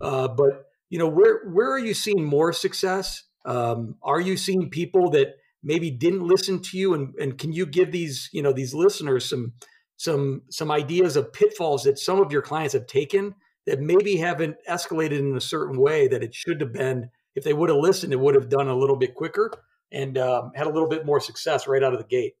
Uh, 0.00 0.28
but 0.28 0.66
you 0.90 0.98
know, 0.98 1.08
where 1.08 1.48
where 1.48 1.72
are 1.72 1.78
you 1.78 1.94
seeing 1.94 2.24
more 2.24 2.52
success? 2.52 3.24
Um, 3.44 3.96
are 4.02 4.20
you 4.20 4.36
seeing 4.36 4.68
people 4.68 5.10
that 5.10 5.36
maybe 5.62 5.90
didn't 5.90 6.26
listen 6.26 6.60
to 6.60 6.78
you, 6.78 6.92
and 6.92 7.14
and 7.18 7.38
can 7.38 7.52
you 7.52 7.64
give 7.64 7.90
these 7.90 8.28
you 8.32 8.42
know 8.42 8.52
these 8.52 8.74
listeners 8.74 9.28
some 9.28 9.54
some 9.98 10.42
some 10.48 10.70
ideas 10.70 11.16
of 11.16 11.32
pitfalls 11.32 11.82
that 11.82 11.98
some 11.98 12.20
of 12.20 12.32
your 12.32 12.40
clients 12.40 12.72
have 12.72 12.86
taken 12.86 13.34
that 13.66 13.80
maybe 13.80 14.16
haven't 14.16 14.56
escalated 14.68 15.18
in 15.18 15.36
a 15.36 15.40
certain 15.40 15.78
way 15.78 16.08
that 16.08 16.22
it 16.22 16.34
should 16.34 16.60
have 16.62 16.72
been 16.72 17.10
if 17.34 17.44
they 17.44 17.52
would 17.52 17.68
have 17.68 17.78
listened, 17.78 18.12
it 18.12 18.18
would 18.18 18.34
have 18.34 18.48
done 18.48 18.68
a 18.68 18.74
little 18.74 18.96
bit 18.96 19.14
quicker 19.14 19.52
and 19.92 20.16
um, 20.16 20.52
had 20.54 20.66
a 20.66 20.70
little 20.70 20.88
bit 20.88 21.04
more 21.04 21.20
success 21.20 21.68
right 21.68 21.82
out 21.82 21.92
of 21.92 21.98
the 21.98 22.06
gate. 22.06 22.34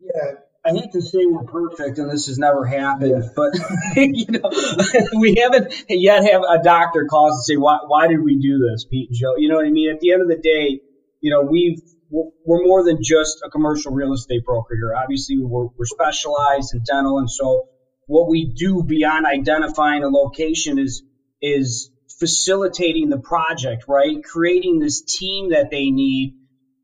Yeah, 0.00 0.32
I 0.64 0.70
hate 0.70 0.92
to 0.92 1.02
say 1.02 1.24
we're 1.26 1.44
perfect 1.44 1.98
and 1.98 2.10
this 2.10 2.26
has 2.26 2.38
never 2.38 2.64
happened, 2.64 3.30
but 3.36 3.52
you 3.96 4.26
know, 4.28 4.50
we 5.20 5.36
haven't 5.36 5.84
yet 5.88 6.24
have 6.24 6.42
a 6.42 6.62
doctor 6.62 7.06
call 7.08 7.28
us 7.28 7.34
and 7.34 7.44
say, 7.44 7.56
"Why? 7.56 7.78
Why 7.86 8.08
did 8.08 8.22
we 8.22 8.38
do 8.38 8.58
this, 8.58 8.84
Pete 8.84 9.10
and 9.10 9.16
Joe?" 9.16 9.34
You 9.36 9.48
know 9.50 9.56
what 9.56 9.66
I 9.66 9.70
mean? 9.70 9.90
At 9.90 10.00
the 10.00 10.12
end 10.12 10.22
of 10.22 10.28
the 10.28 10.38
day, 10.38 10.80
you 11.20 11.30
know, 11.30 11.42
we've 11.42 11.80
we're 12.10 12.30
we're 12.44 12.64
more 12.64 12.84
than 12.84 12.98
just 13.02 13.42
a 13.44 13.50
commercial 13.50 13.92
real 13.92 14.12
estate 14.12 14.44
broker 14.44 14.74
here. 14.74 14.94
Obviously, 14.94 15.38
we're, 15.38 15.66
we're 15.66 15.84
specialized 15.86 16.74
in 16.74 16.82
dental, 16.82 17.18
and 17.18 17.30
so 17.30 17.68
what 18.06 18.28
we 18.28 18.52
do 18.54 18.82
beyond 18.82 19.26
identifying 19.26 20.04
a 20.04 20.08
location 20.08 20.78
is 20.78 21.02
is 21.40 21.90
facilitating 22.18 23.08
the 23.08 23.18
project, 23.18 23.84
right? 23.88 24.22
Creating 24.22 24.78
this 24.78 25.02
team 25.02 25.50
that 25.50 25.70
they 25.70 25.90
need 25.90 26.34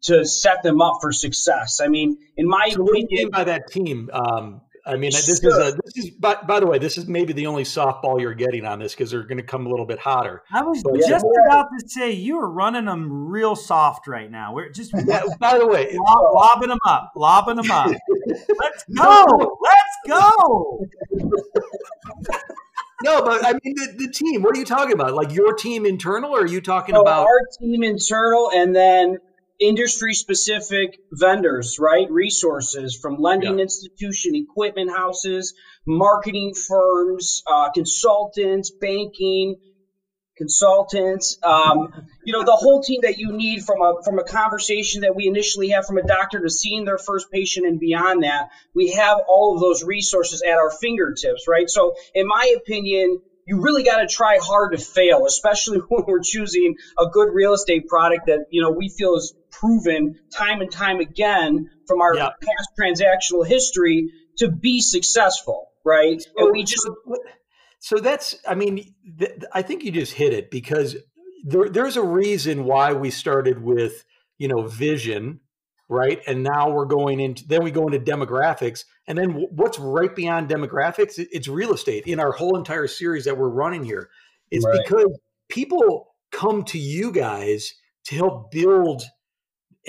to 0.02 0.24
set 0.24 0.62
them 0.62 0.80
up 0.80 0.94
for 1.00 1.12
success. 1.12 1.80
I 1.83 1.88
mean, 1.88 2.16
in 2.37 2.48
my 2.48 2.70
So 2.70 2.83
what 2.83 2.94
do 2.94 3.06
you 3.09 3.18
mean 3.18 3.30
by 3.30 3.44
that 3.44 3.70
team? 3.70 4.11
Um, 4.12 4.62
I 4.86 4.96
mean, 4.96 5.10
this 5.12 5.28
is 5.28 5.44
a 5.44 5.76
this 5.84 5.96
is 6.04 6.10
by, 6.10 6.36
by 6.46 6.58
the 6.60 6.66
way, 6.66 6.78
this 6.78 6.96
is 6.96 7.06
maybe 7.06 7.32
the 7.32 7.46
only 7.46 7.64
softball 7.64 8.20
you're 8.20 8.34
getting 8.34 8.64
on 8.64 8.78
this 8.78 8.92
because 8.94 9.10
they're 9.10 9.22
going 9.24 9.38
to 9.38 9.44
come 9.44 9.66
a 9.66 9.68
little 9.68 9.84
bit 9.86 9.98
hotter. 9.98 10.42
I 10.52 10.62
was 10.62 10.82
But- 10.82 10.96
just 11.06 11.24
Yeah. 11.24 11.46
about 11.46 11.66
to 11.78 11.88
say 11.88 12.12
you 12.12 12.38
are 12.38 12.50
running 12.50 12.86
them 12.86 13.26
real 13.28 13.54
soft 13.56 14.06
right 14.08 14.30
now. 14.30 14.54
We're 14.54 14.70
just 14.70 14.92
Yeah, 15.06 15.22
by 15.38 15.58
the 15.58 15.66
way, 15.66 15.94
lob, 15.96 16.34
lobbing 16.34 16.68
them 16.70 16.78
up, 16.86 17.12
lobbing 17.14 17.56
them 17.56 17.70
up. 17.70 17.90
Let's 18.26 18.84
go. 18.96 19.58
Let's 19.60 19.98
go. 20.08 20.86
no, 23.02 23.22
but 23.22 23.44
I 23.44 23.52
mean 23.52 23.74
the, 23.76 23.94
the 23.98 24.08
team. 24.12 24.42
What 24.42 24.56
are 24.56 24.58
you 24.58 24.64
talking 24.64 24.92
about? 24.92 25.14
Like 25.14 25.32
your 25.32 25.54
team 25.54 25.86
internal, 25.86 26.30
or 26.34 26.42
are 26.42 26.46
you 26.46 26.60
talking 26.60 26.94
So 26.94 27.00
about? 27.02 27.22
our 27.26 27.40
team 27.58 27.82
internal 27.82 28.50
and 28.54 28.74
then 28.74 29.18
industry 29.61 30.14
specific 30.14 30.99
vendors, 31.12 31.77
right? 31.79 32.11
Resources 32.11 32.99
from 33.01 33.18
lending 33.20 33.59
Yeah. 33.59 33.64
institution, 33.64 34.35
equipment 34.35 34.90
houses, 34.90 35.55
marketing 35.87 36.55
firms, 36.55 37.42
uh, 37.46 37.70
consultants, 37.70 38.73
banking 38.81 39.57
consultants, 40.38 41.37
um, 41.44 41.88
you 42.25 42.33
know, 42.33 42.42
the 42.44 42.57
whole 42.57 42.83
team 42.83 43.01
that 43.03 43.18
you 43.18 43.33
need 43.33 43.62
from 43.64 43.83
a 43.83 43.94
from 44.05 44.18
a 44.18 44.25
conversation 44.25 45.03
that 45.03 45.14
we 45.14 45.27
initially 45.27 45.70
have 45.70 45.85
from 45.87 45.99
a 45.99 46.03
doctor 46.03 46.40
to 46.40 46.51
seeing 46.51 46.85
their 46.85 46.99
first 46.99 47.27
patient 47.33 47.66
and 47.66 47.79
beyond 47.79 48.23
that, 48.25 48.46
we 48.75 48.92
have 48.92 49.18
all 49.29 49.55
of 49.55 49.61
those 49.61 49.85
resources 49.85 50.42
at 50.42 50.55
our 50.55 50.70
fingertips, 50.81 51.46
right? 51.49 51.68
So, 51.68 51.94
in 52.14 52.27
my 52.27 52.55
opinion, 52.59 53.18
you 53.46 53.61
really 53.61 53.83
got 53.83 53.99
to 53.99 54.07
try 54.07 54.38
hard 54.42 54.73
to 54.73 54.79
fail, 54.79 55.27
especially 55.27 55.79
when 55.88 56.05
we're 56.07 56.23
choosing 56.25 56.75
a 56.99 57.07
good 57.07 57.29
real 57.33 57.53
estate 57.53 57.87
product 57.88 58.27
that 58.27 58.46
you 58.51 58.62
know 58.62 58.70
we 58.70 58.90
feel 58.96 59.16
is 59.16 59.35
proven 59.50 60.18
time 60.32 60.60
and 60.60 60.70
time 60.70 61.00
again 61.00 61.70
from 61.86 62.00
our 62.00 62.14
Yeah. 62.14 62.30
past 62.40 62.68
transactional 62.78 63.46
history 63.46 64.10
to 64.38 64.48
be 64.50 64.80
successful, 64.80 65.68
right? 65.84 66.22
And 66.36 66.52
we 66.52 66.64
just 66.64 66.82
so, 66.82 66.96
so 67.78 67.96
that's. 67.98 68.36
I 68.46 68.54
mean, 68.54 68.94
th- 69.18 69.32
I 69.52 69.62
think 69.62 69.84
you 69.84 69.90
just 69.92 70.12
hit 70.12 70.32
it 70.32 70.50
because 70.50 70.96
there, 71.44 71.68
there's 71.68 71.96
a 71.96 72.02
reason 72.04 72.64
why 72.64 72.92
we 72.92 73.10
started 73.10 73.62
with 73.62 74.04
you 74.38 74.48
know 74.48 74.62
vision, 74.66 75.40
right? 75.88 76.20
And 76.26 76.42
now 76.42 76.70
we're 76.70 76.86
going 76.86 77.20
into 77.20 77.46
then 77.46 77.62
we 77.64 77.70
go 77.70 77.86
into 77.86 77.98
demographics, 77.98 78.84
and 79.06 79.16
then 79.18 79.28
w- 79.28 79.48
what's 79.50 79.78
right 79.78 80.14
beyond 80.14 80.48
demographics? 80.48 81.18
It- 81.18 81.28
It's 81.32 81.48
real 81.48 81.72
estate. 81.72 82.06
In 82.06 82.20
our 82.20 82.32
whole 82.32 82.56
entire 82.56 82.86
series 82.86 83.24
that 83.24 83.36
we're 83.38 83.48
running 83.48 83.84
here, 83.84 84.08
it's 84.50 84.64
Right. 84.64 84.80
because 84.84 85.18
people 85.48 86.14
come 86.30 86.64
to 86.64 86.78
you 86.78 87.10
guys 87.12 87.74
to 88.04 88.14
help 88.14 88.50
build 88.50 89.02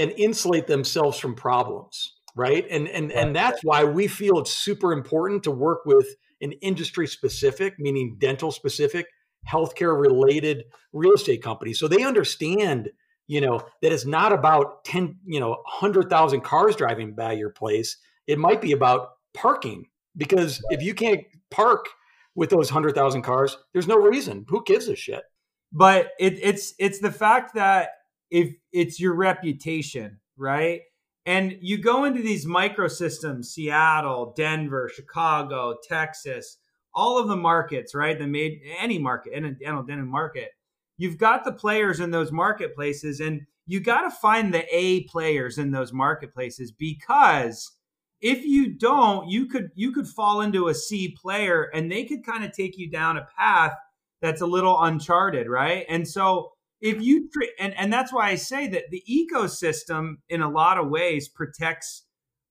and 0.02 0.12
insulate 0.18 0.68
themselves 0.68 1.18
from 1.20 1.36
problems 1.36 2.16
right? 2.36 2.66
And 2.70 2.88
and 2.88 3.12
and 3.12 3.36
that's 3.36 3.64
why 3.64 3.84
we 3.84 4.08
feel 4.08 4.40
it's 4.40 4.54
super 4.54 4.94
important 4.94 5.44
to 5.44 5.52
work 5.52 5.86
with 5.86 6.08
an 6.42 6.54
industry 6.54 7.08
specific 7.08 7.76
meaning 7.80 8.18
dental 8.20 8.52
specific 8.52 9.08
healthcare 9.50 10.00
related 10.00 10.64
real 10.94 11.14
estate 11.14 11.42
company 11.42 11.74
so 11.74 11.88
they 11.88 12.04
understand 12.04 12.90
you 13.28 13.42
know 13.42 13.60
that 13.82 13.92
it's 13.92 14.06
not 14.06 14.32
about 14.34 14.84
10 14.86 15.18
you 15.26 15.40
know 15.40 15.50
100,000 15.50 16.42
cars 16.42 16.76
driving 16.76 17.14
by 17.14 17.34
your 17.34 17.50
place. 17.50 17.98
It 18.28 18.38
might 18.38 18.62
be 18.62 18.72
about 18.72 19.10
parking 19.34 19.86
because 20.16 20.64
if 20.70 20.82
you 20.82 20.94
can't 20.94 21.22
park 21.50 21.88
with 22.36 22.50
those 22.50 22.72
100,000 22.72 23.22
cars 23.22 23.58
there's 23.74 23.88
no 23.88 23.98
reason. 23.98 24.46
Who 24.50 24.64
gives 24.64 24.88
a 24.88 24.96
shit? 24.96 25.24
But 25.72 26.10
it, 26.20 26.40
it's 26.42 26.74
it's 26.80 27.00
the 27.00 27.12
fact 27.12 27.56
that 27.56 27.90
if 28.32 28.56
it's 28.72 29.00
your 29.00 29.14
reputation, 29.14 30.20
right? 30.38 30.82
And 31.26 31.58
you 31.62 31.78
go 31.78 32.06
into 32.06 32.22
these 32.22 32.48
microsystems, 32.48 33.46
Seattle, 33.46 34.34
Denver, 34.36 34.90
Chicago, 34.94 35.76
Texas, 35.88 36.58
all 36.96 37.20
of 37.20 37.28
the 37.28 37.36
markets, 37.36 37.94
right? 37.94 38.18
The 38.18 38.26
made 38.26 38.62
any 38.80 38.98
market, 38.98 39.34
any 39.36 39.52
dental 39.52 39.84
market. 40.06 40.50
You've 40.98 41.18
got 41.18 41.44
the 41.44 41.52
players 41.52 42.00
in 42.00 42.12
those 42.12 42.32
marketplaces, 42.32 43.20
and 43.20 43.42
you 43.68 43.80
got 43.80 44.02
to 44.02 44.12
find 44.12 44.54
the 44.54 44.66
A 44.76 45.04
players 45.04 45.58
in 45.58 45.72
those 45.72 45.94
marketplaces 45.94 46.72
because 46.72 47.72
if 48.20 48.44
you 48.44 48.78
don't, 48.78 49.30
you 49.30 49.48
could 49.48 49.70
you 49.76 49.92
could 49.92 50.08
fall 50.08 50.42
into 50.42 50.68
a 50.68 50.76
C 50.76 51.16
player, 51.20 51.70
and 51.74 51.92
they 51.92 52.06
could 52.06 52.26
kind 52.26 52.44
of 52.44 52.52
take 52.52 52.78
you 52.78 52.90
down 52.90 53.18
a 53.18 53.28
path 53.38 53.74
that's 54.22 54.42
a 54.42 54.46
little 54.46 54.82
uncharted, 54.82 55.48
right? 55.48 55.86
And 55.90 56.08
so 56.08 56.52
if 56.82 57.02
you 57.02 57.30
and 57.60 57.74
and 57.78 57.94
that's 57.94 58.12
why 58.12 58.30
I 58.30 58.36
say 58.36 58.68
that 58.68 58.90
the 58.90 59.04
ecosystem 59.10 60.16
in 60.30 60.42
a 60.42 60.50
lot 60.50 60.78
of 60.78 60.90
ways 60.90 61.30
protects 61.30 62.04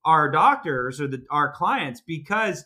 our 0.05 0.31
doctors 0.31 1.01
or 1.01 1.09
the 1.09 1.25
our 1.31 1.53
clients 1.53 2.01
because 2.01 2.65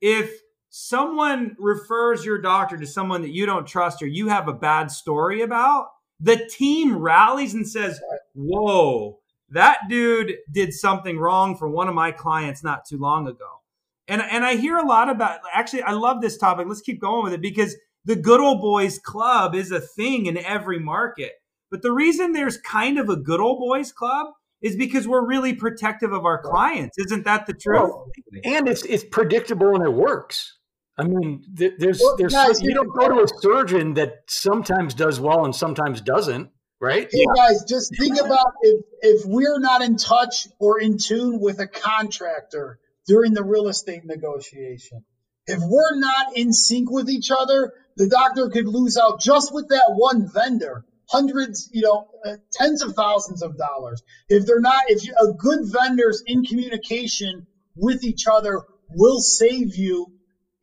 if 0.00 0.40
someone 0.68 1.56
refers 1.58 2.24
your 2.24 2.40
doctor 2.40 2.76
to 2.76 2.86
someone 2.86 3.22
that 3.22 3.30
you 3.30 3.46
don't 3.46 3.66
trust 3.66 4.02
or 4.02 4.06
you 4.06 4.28
have 4.28 4.48
a 4.48 4.52
bad 4.52 4.90
story 4.90 5.40
about, 5.40 5.86
the 6.18 6.48
team 6.50 6.98
rallies 6.98 7.54
and 7.54 7.66
says, 7.66 8.00
"Whoa, 8.34 9.20
that 9.50 9.78
dude 9.88 10.34
did 10.50 10.74
something 10.74 11.18
wrong 11.18 11.56
for 11.56 11.68
one 11.68 11.88
of 11.88 11.94
my 11.94 12.10
clients 12.10 12.64
not 12.64 12.84
too 12.84 12.98
long 12.98 13.28
ago." 13.28 13.60
And 14.08 14.20
and 14.20 14.44
I 14.44 14.56
hear 14.56 14.76
a 14.76 14.86
lot 14.86 15.08
about 15.08 15.40
actually 15.52 15.82
I 15.82 15.92
love 15.92 16.20
this 16.20 16.36
topic. 16.36 16.66
Let's 16.66 16.80
keep 16.80 17.00
going 17.00 17.22
with 17.22 17.32
it 17.34 17.40
because 17.40 17.76
the 18.04 18.16
good 18.16 18.40
old 18.40 18.60
boys 18.60 18.98
club 18.98 19.54
is 19.54 19.70
a 19.70 19.80
thing 19.80 20.26
in 20.26 20.36
every 20.36 20.78
market. 20.78 21.32
But 21.70 21.82
the 21.82 21.92
reason 21.92 22.32
there's 22.32 22.56
kind 22.58 22.98
of 22.98 23.08
a 23.08 23.16
good 23.16 23.40
old 23.40 23.58
boys 23.58 23.92
club 23.92 24.28
is 24.62 24.76
because 24.76 25.06
we're 25.06 25.26
really 25.26 25.54
protective 25.54 26.12
of 26.12 26.24
our 26.24 26.40
clients. 26.40 26.96
Isn't 26.98 27.24
that 27.24 27.46
the 27.46 27.52
truth? 27.52 27.80
Well, 27.80 28.10
and 28.44 28.68
it's 28.68 28.84
it's 28.84 29.04
predictable 29.04 29.74
and 29.74 29.84
it 29.84 29.92
works. 29.92 30.58
I 30.96 31.04
mean, 31.04 31.42
there's 31.52 32.00
well, 32.00 32.16
there's 32.16 32.32
guys, 32.32 32.62
you 32.62 32.72
don't 32.72 32.94
go 32.94 33.08
to 33.08 33.24
a 33.24 33.26
surgeon 33.40 33.94
that 33.94 34.22
sometimes 34.28 34.94
does 34.94 35.18
well 35.18 35.44
and 35.44 35.54
sometimes 35.54 36.00
doesn't, 36.00 36.50
right? 36.80 37.08
Hey 37.10 37.24
yeah. 37.36 37.48
guys, 37.48 37.64
just 37.68 37.92
think 37.98 38.20
about 38.20 38.52
if 38.62 38.84
if 39.00 39.26
we're 39.26 39.58
not 39.58 39.82
in 39.82 39.96
touch 39.96 40.46
or 40.60 40.80
in 40.80 40.98
tune 40.98 41.40
with 41.40 41.58
a 41.58 41.66
contractor 41.66 42.78
during 43.06 43.34
the 43.34 43.42
real 43.42 43.68
estate 43.68 44.02
negotiation. 44.04 45.04
If 45.46 45.58
we're 45.60 45.98
not 45.98 46.36
in 46.36 46.52
sync 46.52 46.90
with 46.90 47.10
each 47.10 47.30
other, 47.36 47.72
the 47.96 48.08
doctor 48.08 48.48
could 48.48 48.66
lose 48.66 48.96
out 48.96 49.20
just 49.20 49.52
with 49.52 49.68
that 49.68 49.92
one 49.94 50.28
vendor 50.32 50.84
hundreds, 51.08 51.68
you 51.72 51.82
know, 51.82 52.06
uh, 52.24 52.36
tens 52.52 52.82
of 52.82 52.94
thousands 52.94 53.42
of 53.42 53.56
dollars. 53.56 54.02
If 54.28 54.46
they're 54.46 54.60
not, 54.60 54.84
if 54.88 55.04
you, 55.04 55.14
a 55.20 55.32
good 55.32 55.60
vendors 55.64 56.22
in 56.26 56.44
communication 56.44 57.46
with 57.76 58.04
each 58.04 58.26
other 58.30 58.62
will 58.88 59.20
save 59.20 59.76
you 59.76 60.06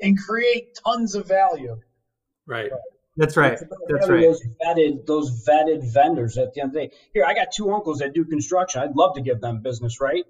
and 0.01 0.17
create 0.17 0.67
tons 0.85 1.15
of 1.15 1.27
value. 1.27 1.75
Right. 2.47 2.71
That's 3.17 3.37
right. 3.37 3.57
That's 3.87 4.09
right. 4.09 4.21
Those 4.21 4.41
vetted, 4.65 5.05
those 5.05 5.45
vetted 5.47 5.93
vendors 5.93 6.37
at 6.37 6.53
the 6.53 6.61
end 6.61 6.69
of 6.69 6.73
the 6.73 6.79
day. 6.87 6.89
Here, 7.13 7.25
I 7.25 7.33
got 7.33 7.47
two 7.55 7.71
uncles 7.71 7.99
that 7.99 8.13
do 8.13 8.25
construction. 8.25 8.81
I'd 8.81 8.95
love 8.95 9.15
to 9.15 9.21
give 9.21 9.41
them 9.41 9.61
business, 9.61 9.99
right? 9.99 10.23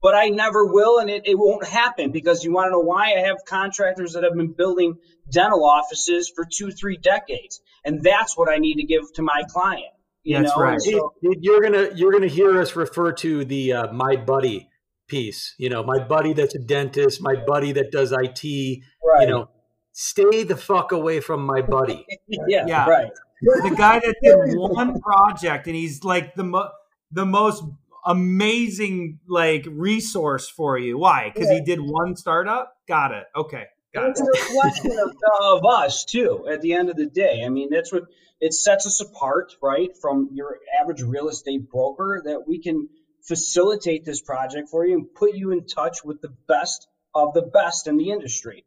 But 0.00 0.14
I 0.14 0.28
never 0.28 0.64
will, 0.66 0.98
and 0.98 1.10
it, 1.10 1.22
it 1.26 1.38
won't 1.38 1.66
happen 1.66 2.12
because 2.12 2.44
you 2.44 2.52
want 2.52 2.66
to 2.66 2.70
know 2.72 2.80
why? 2.80 3.14
I 3.16 3.20
have 3.26 3.38
contractors 3.46 4.12
that 4.12 4.22
have 4.22 4.34
been 4.34 4.52
building 4.52 4.98
dental 5.30 5.64
offices 5.64 6.30
for 6.34 6.44
two, 6.44 6.70
three 6.70 6.96
decades, 6.96 7.60
and 7.84 8.02
that's 8.02 8.36
what 8.36 8.50
I 8.50 8.58
need 8.58 8.76
to 8.76 8.84
give 8.84 9.12
to 9.14 9.22
my 9.22 9.42
client. 9.48 9.92
You 10.22 10.38
that's 10.38 10.56
know? 10.56 10.62
right. 10.62 10.80
So, 10.80 11.14
you're 11.22 11.62
gonna 11.62 11.90
you're 11.94 12.12
gonna 12.12 12.28
hear 12.28 12.60
us 12.60 12.76
refer 12.76 13.12
to 13.12 13.44
the 13.44 13.72
uh, 13.72 13.92
my 13.92 14.16
buddy 14.16 14.68
piece. 15.08 15.54
You 15.58 15.70
know, 15.70 15.82
my 15.82 15.98
buddy 15.98 16.32
that's 16.32 16.54
a 16.54 16.58
dentist, 16.58 17.20
my 17.20 17.34
buddy 17.34 17.72
that 17.72 17.90
does 17.90 18.12
IT. 18.12 18.80
Right. 19.02 19.22
You 19.22 19.26
know, 19.26 19.48
stay 19.92 20.44
the 20.44 20.56
fuck 20.56 20.92
away 20.92 21.20
from 21.20 21.44
my 21.44 21.62
buddy. 21.62 22.06
yeah, 22.28 22.64
yeah, 22.66 22.86
right. 22.88 23.10
The 23.40 23.74
guy 23.76 24.00
that 24.00 24.14
did 24.22 24.58
one 24.58 25.00
project 25.00 25.66
and 25.66 25.76
he's 25.76 26.04
like 26.04 26.34
the 26.34 26.44
mo- 26.44 26.70
the 27.10 27.24
most 27.24 27.64
amazing 28.08 29.20
like 29.28 29.66
resource 29.70 30.48
for 30.48 30.78
you. 30.78 30.98
Why? 30.98 31.30
Because 31.32 31.50
yeah. 31.50 31.58
he 31.58 31.64
did 31.64 31.78
one 31.80 32.16
startup. 32.16 32.74
Got 32.88 33.12
it. 33.12 33.24
Okay. 33.36 33.66
Got 33.94 34.10
it's 34.10 34.20
it. 34.20 34.26
a 34.26 34.30
reflection 34.30 34.98
of, 34.98 35.14
of 35.40 35.64
us 35.66 36.04
too. 36.04 36.46
At 36.50 36.62
the 36.62 36.72
end 36.72 36.90
of 36.90 36.96
the 36.96 37.06
day, 37.06 37.42
I 37.44 37.50
mean, 37.50 37.68
that's 37.70 37.92
what 37.92 38.04
it 38.40 38.54
sets 38.54 38.86
us 38.86 39.00
apart, 39.00 39.54
right, 39.62 39.90
from 40.00 40.30
your 40.32 40.58
average 40.80 41.02
real 41.02 41.28
estate 41.28 41.70
broker. 41.70 42.22
That 42.24 42.48
we 42.48 42.60
can 42.60 42.88
facilitate 43.22 44.04
this 44.04 44.22
project 44.22 44.70
for 44.70 44.86
you 44.86 44.94
and 44.94 45.14
put 45.14 45.34
you 45.34 45.52
in 45.52 45.66
touch 45.66 46.02
with 46.02 46.20
the 46.22 46.32
best 46.48 46.88
of 47.14 47.34
the 47.34 47.42
best 47.42 47.86
in 47.86 47.96
the 47.96 48.10
industry. 48.10 48.64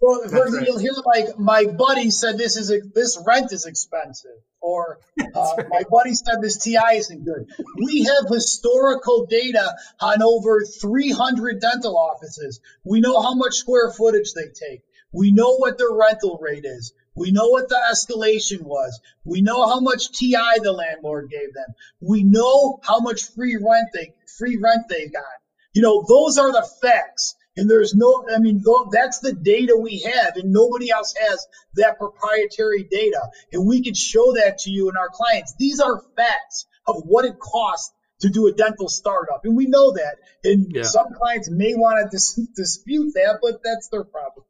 Well, 0.00 0.20
for 0.28 0.46
example, 0.46 0.64
you'll 0.64 0.78
hear 0.78 0.92
like 1.04 1.38
my 1.38 1.64
buddy 1.64 2.10
said 2.10 2.38
this 2.38 2.56
is 2.56 2.70
a, 2.70 2.80
this 2.94 3.20
rent 3.26 3.52
is 3.52 3.66
expensive, 3.66 4.38
or 4.60 5.00
uh, 5.34 5.54
right. 5.56 5.66
my 5.70 5.82
buddy 5.90 6.14
said 6.14 6.40
this 6.40 6.58
TI 6.58 6.96
isn't 6.96 7.24
good. 7.24 7.50
We 7.76 8.04
have 8.04 8.30
historical 8.30 9.26
data 9.26 9.74
on 10.00 10.22
over 10.22 10.64
300 10.64 11.60
dental 11.60 11.98
offices. 11.98 12.60
We 12.84 13.00
know 13.00 13.20
how 13.20 13.34
much 13.34 13.54
square 13.54 13.90
footage 13.90 14.32
they 14.34 14.46
take. 14.46 14.82
We 15.12 15.32
know 15.32 15.56
what 15.56 15.78
their 15.78 15.92
rental 15.92 16.38
rate 16.40 16.64
is. 16.64 16.92
We 17.16 17.32
know 17.32 17.48
what 17.48 17.68
the 17.68 17.80
escalation 17.92 18.62
was. 18.62 19.00
We 19.24 19.40
know 19.40 19.66
how 19.66 19.80
much 19.80 20.12
TI 20.12 20.60
the 20.62 20.72
landlord 20.72 21.30
gave 21.30 21.52
them. 21.52 21.74
We 22.00 22.22
know 22.22 22.78
how 22.84 23.00
much 23.00 23.24
free 23.34 23.56
rent 23.56 23.88
they 23.92 24.14
free 24.38 24.56
rent 24.56 24.84
they 24.88 25.08
got. 25.08 25.24
You 25.72 25.82
know, 25.82 26.04
those 26.08 26.38
are 26.38 26.52
the 26.52 26.68
facts. 26.80 27.34
And 27.58 27.68
there's 27.68 27.92
no, 27.92 28.24
I 28.32 28.38
mean, 28.38 28.62
that's 28.92 29.18
the 29.18 29.32
data 29.32 29.76
we 29.76 29.98
have, 29.98 30.36
and 30.36 30.52
nobody 30.52 30.92
else 30.92 31.12
has 31.28 31.44
that 31.74 31.98
proprietary 31.98 32.84
data. 32.88 33.20
And 33.52 33.66
we 33.66 33.82
can 33.82 33.94
show 33.94 34.32
that 34.34 34.58
to 34.60 34.70
you 34.70 34.88
and 34.88 34.96
our 34.96 35.08
clients. 35.12 35.54
These 35.58 35.80
are 35.80 36.00
facts 36.16 36.66
of 36.86 37.02
what 37.04 37.24
it 37.24 37.36
costs 37.40 37.92
to 38.20 38.28
do 38.28 38.46
a 38.46 38.52
dental 38.52 38.88
startup. 38.88 39.40
And 39.42 39.56
we 39.56 39.66
know 39.66 39.92
that. 39.92 40.18
And 40.44 40.70
yeah. 40.70 40.84
some 40.84 41.06
clients 41.14 41.50
may 41.50 41.74
want 41.74 42.08
to 42.08 42.16
dis- 42.16 42.48
dispute 42.54 43.14
that, 43.14 43.40
but 43.42 43.60
that's 43.64 43.88
their 43.88 44.04
problem. 44.04 44.46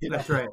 You 0.00 0.10
know? 0.10 0.16
That's 0.18 0.30
right. 0.30 0.48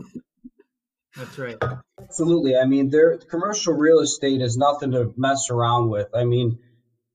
That's 1.15 1.37
right. 1.37 1.57
Absolutely. 2.01 2.55
I 2.55 2.65
mean, 2.65 2.89
there 2.89 3.17
commercial 3.17 3.75
real 3.75 3.99
estate 3.99 4.41
is 4.41 4.57
nothing 4.57 4.91
to 4.93 5.13
mess 5.15 5.51
around 5.51 5.89
with. 5.89 6.07
I 6.15 6.23
mean, 6.23 6.57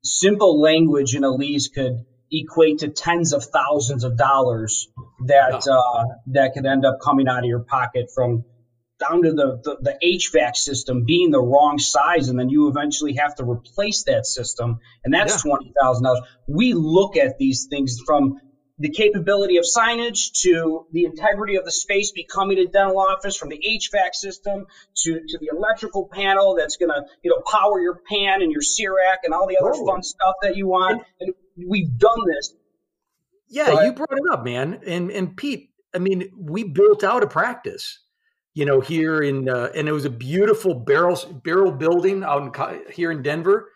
simple 0.04 0.60
language 0.60 1.16
in 1.16 1.24
a 1.24 1.30
lease 1.30 1.66
could 1.66 2.04
equate 2.30 2.78
to 2.78 2.88
tens 2.88 3.32
of 3.32 3.44
thousands 3.44 4.04
of 4.04 4.16
dollars 4.16 4.88
that 5.26 5.66
uh, 5.66 6.04
that 6.28 6.52
could 6.54 6.66
end 6.66 6.84
up 6.84 6.98
coming 7.00 7.28
out 7.28 7.40
of 7.40 7.44
your 7.44 7.60
pocket 7.60 8.10
from 8.14 8.44
down 8.98 9.22
to 9.22 9.32
the, 9.32 9.60
the, 9.62 9.76
the, 9.80 10.18
HVAC 10.18 10.56
system 10.56 11.04
being 11.04 11.30
the 11.30 11.40
wrong 11.40 11.78
size, 11.78 12.28
and 12.28 12.38
then 12.38 12.48
you 12.48 12.68
eventually 12.68 13.14
have 13.14 13.34
to 13.36 13.44
replace 13.44 14.04
that 14.04 14.26
system, 14.26 14.80
and 15.04 15.14
that's 15.14 15.44
yeah. 15.44 15.50
twenty 15.50 15.72
thousand 15.80 16.04
dollars. 16.04 16.20
We 16.46 16.74
look 16.74 17.16
at 17.16 17.38
these 17.38 17.68
things 17.70 18.00
from 18.04 18.40
the 18.80 18.90
capability 18.90 19.56
of 19.56 19.64
signage 19.64 20.30
to 20.42 20.86
the 20.92 21.04
integrity 21.04 21.56
of 21.56 21.64
the 21.64 21.72
space 21.72 22.12
becoming 22.12 22.58
a 22.58 22.66
dental 22.66 22.98
office, 22.98 23.36
from 23.36 23.48
the 23.48 23.58
HVAC 23.58 24.14
system 24.14 24.66
to, 24.98 25.20
to 25.26 25.38
the 25.38 25.48
electrical 25.52 26.08
panel 26.10 26.56
that's 26.56 26.76
going 26.76 26.90
to 26.90 27.04
you 27.22 27.30
know 27.30 27.40
power 27.40 27.80
your 27.80 28.00
pan 28.08 28.42
and 28.42 28.52
your 28.52 28.62
CEREC 28.62 29.18
and 29.24 29.34
all 29.34 29.46
the 29.46 29.58
other 29.60 29.72
oh. 29.74 29.86
fun 29.86 30.02
stuff 30.02 30.34
that 30.42 30.56
you 30.56 30.66
want. 30.68 31.02
And 31.20 31.34
we've 31.66 31.96
done 31.98 32.18
this. 32.26 32.54
Yeah, 33.48 33.72
but, 33.72 33.84
you 33.84 33.92
brought 33.92 34.12
it 34.12 34.32
up, 34.32 34.44
man. 34.44 34.80
And 34.86 35.10
and 35.10 35.36
Pete, 35.36 35.70
I 35.94 35.98
mean, 35.98 36.30
we 36.36 36.64
built 36.64 37.02
out 37.02 37.22
a 37.22 37.26
practice, 37.26 38.00
you 38.54 38.64
know, 38.64 38.80
here 38.80 39.22
in 39.22 39.48
uh, 39.48 39.70
and 39.74 39.88
it 39.88 39.92
was 39.92 40.04
a 40.04 40.10
beautiful 40.10 40.74
barrel 40.74 41.18
barrel 41.44 41.72
building 41.72 42.24
out 42.24 42.42
in 42.42 42.92
here 42.92 43.10
in 43.10 43.22
Denver. 43.22 43.70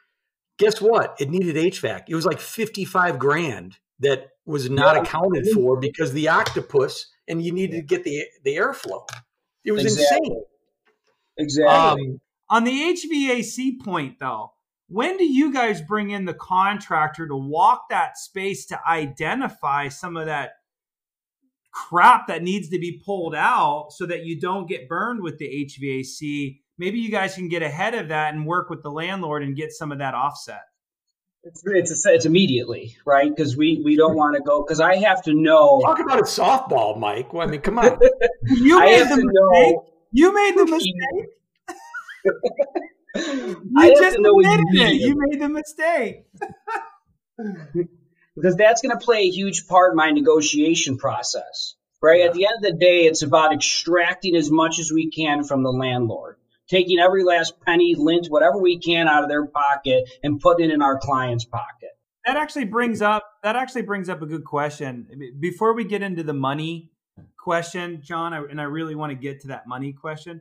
Guess 0.58 0.80
what? 0.80 1.16
It 1.18 1.30
needed 1.30 1.56
HVAC. 1.56 2.04
It 2.08 2.14
was 2.14 2.26
like 2.26 2.38
fifty 2.38 2.84
five 2.84 3.18
grand 3.18 3.78
that 4.00 4.28
was 4.44 4.68
not 4.68 4.96
yeah. 4.96 5.02
accounted 5.02 5.48
for 5.54 5.78
because 5.78 6.12
the 6.12 6.28
octopus 6.28 7.06
and 7.28 7.42
you 7.42 7.52
needed 7.52 7.76
to 7.76 7.82
get 7.82 8.04
the 8.04 8.24
the 8.44 8.56
airflow. 8.56 9.06
It 9.64 9.72
was 9.72 9.84
exactly. 9.84 10.18
insane. 10.18 10.42
Exactly. 11.38 12.04
Um, 12.04 12.20
on 12.50 12.64
the 12.64 12.70
HVAC 12.70 13.80
point, 13.82 14.16
though, 14.20 14.52
when 14.92 15.16
do 15.16 15.24
you 15.24 15.52
guys 15.52 15.80
bring 15.80 16.10
in 16.10 16.26
the 16.26 16.34
contractor 16.34 17.26
to 17.26 17.36
walk 17.36 17.88
that 17.88 18.18
space 18.18 18.66
to 18.66 18.78
identify 18.86 19.88
some 19.88 20.18
of 20.18 20.26
that 20.26 20.50
crap 21.72 22.26
that 22.26 22.42
needs 22.42 22.68
to 22.68 22.78
be 22.78 23.00
pulled 23.04 23.34
out 23.34 23.88
so 23.90 24.04
that 24.04 24.26
you 24.26 24.38
don't 24.38 24.68
get 24.68 24.90
burned 24.90 25.22
with 25.22 25.38
the 25.38 25.46
HVAC? 25.46 26.58
Maybe 26.76 26.98
you 26.98 27.10
guys 27.10 27.34
can 27.34 27.48
get 27.48 27.62
ahead 27.62 27.94
of 27.94 28.08
that 28.08 28.34
and 28.34 28.46
work 28.46 28.68
with 28.68 28.82
the 28.82 28.90
landlord 28.90 29.42
and 29.42 29.56
get 29.56 29.72
some 29.72 29.92
of 29.92 29.98
that 29.98 30.12
offset. 30.12 30.62
It's 31.44 31.62
it's, 31.64 32.06
a, 32.06 32.14
it's 32.14 32.26
immediately 32.26 32.94
right 33.04 33.28
because 33.28 33.56
we 33.56 33.82
we 33.84 33.96
don't 33.96 34.14
want 34.14 34.36
to 34.36 34.42
go 34.42 34.62
because 34.62 34.78
I 34.78 34.96
have 34.96 35.22
to 35.22 35.34
know. 35.34 35.80
Talk 35.84 35.98
about 35.98 36.18
it 36.18 36.26
softball, 36.26 36.96
Mike. 36.96 37.32
Well, 37.32 37.48
I 37.48 37.50
mean, 37.50 37.62
come 37.62 37.78
on. 37.78 37.98
you 38.46 38.78
made 38.78 39.08
the 39.08 39.16
mistake. 39.16 39.32
Know. 39.32 39.86
You 40.12 40.34
made 40.34 40.56
the 40.56 40.66
mistake. 40.66 40.92
you 43.16 43.96
just 43.98 44.16
admitted 44.16 44.66
it. 44.72 45.00
You 45.00 45.14
made 45.16 45.40
the 45.40 45.48
mistake. 45.48 46.26
because 48.36 48.56
that's 48.56 48.82
going 48.82 48.96
to 48.98 49.04
play 49.04 49.22
a 49.22 49.30
huge 49.30 49.66
part 49.66 49.92
in 49.92 49.96
my 49.96 50.10
negotiation 50.10 50.96
process. 50.96 51.74
Right. 52.00 52.20
Yeah. 52.20 52.26
At 52.26 52.34
the 52.34 52.46
end 52.46 52.54
of 52.56 52.62
the 52.62 52.78
day, 52.78 53.04
it's 53.04 53.22
about 53.22 53.52
extracting 53.52 54.34
as 54.34 54.50
much 54.50 54.78
as 54.78 54.90
we 54.90 55.10
can 55.10 55.44
from 55.44 55.62
the 55.62 55.70
landlord, 55.70 56.36
taking 56.68 56.98
every 56.98 57.22
last 57.22 57.60
penny, 57.60 57.94
lint, 57.96 58.26
whatever 58.26 58.58
we 58.58 58.78
can 58.78 59.06
out 59.06 59.22
of 59.22 59.28
their 59.28 59.46
pocket 59.46 60.10
and 60.22 60.40
putting 60.40 60.70
it 60.70 60.74
in 60.74 60.82
our 60.82 60.98
client's 60.98 61.44
pocket. 61.44 61.90
That 62.24 62.36
actually 62.36 62.64
brings 62.64 63.02
up 63.02 63.24
that 63.42 63.56
actually 63.56 63.82
brings 63.82 64.08
up 64.08 64.22
a 64.22 64.26
good 64.26 64.44
question. 64.44 65.06
Before 65.38 65.74
we 65.74 65.84
get 65.84 66.02
into 66.02 66.22
the 66.22 66.32
money 66.32 66.92
question, 67.36 68.00
John, 68.02 68.32
and 68.32 68.60
I 68.60 68.64
really 68.64 68.94
want 68.94 69.10
to 69.10 69.16
get 69.16 69.40
to 69.42 69.48
that 69.48 69.66
money 69.66 69.92
question. 69.92 70.40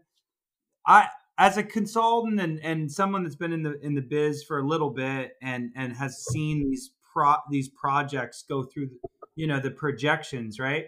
I 0.86 1.10
as 1.38 1.58
a 1.58 1.64
consultant 1.64 2.40
and, 2.40 2.60
and 2.60 2.92
someone 2.92 3.24
that's 3.24 3.36
been 3.36 3.54
in 3.54 3.64
the 3.64 3.80
in 3.82 3.96
the 3.96 4.02
biz 4.02 4.44
for 4.44 4.60
a 4.60 4.68
little 4.68 4.90
bit 4.90 5.34
and 5.42 5.72
and 5.76 5.94
has 5.94 6.26
seen 6.26 6.70
these 6.70 6.92
pro 7.14 7.36
these 7.50 7.70
projects 7.70 8.44
go 8.48 8.64
through 8.64 8.90
you 9.36 9.48
know 9.48 9.60
the 9.60 9.72
projections 9.72 10.60
right? 10.60 10.86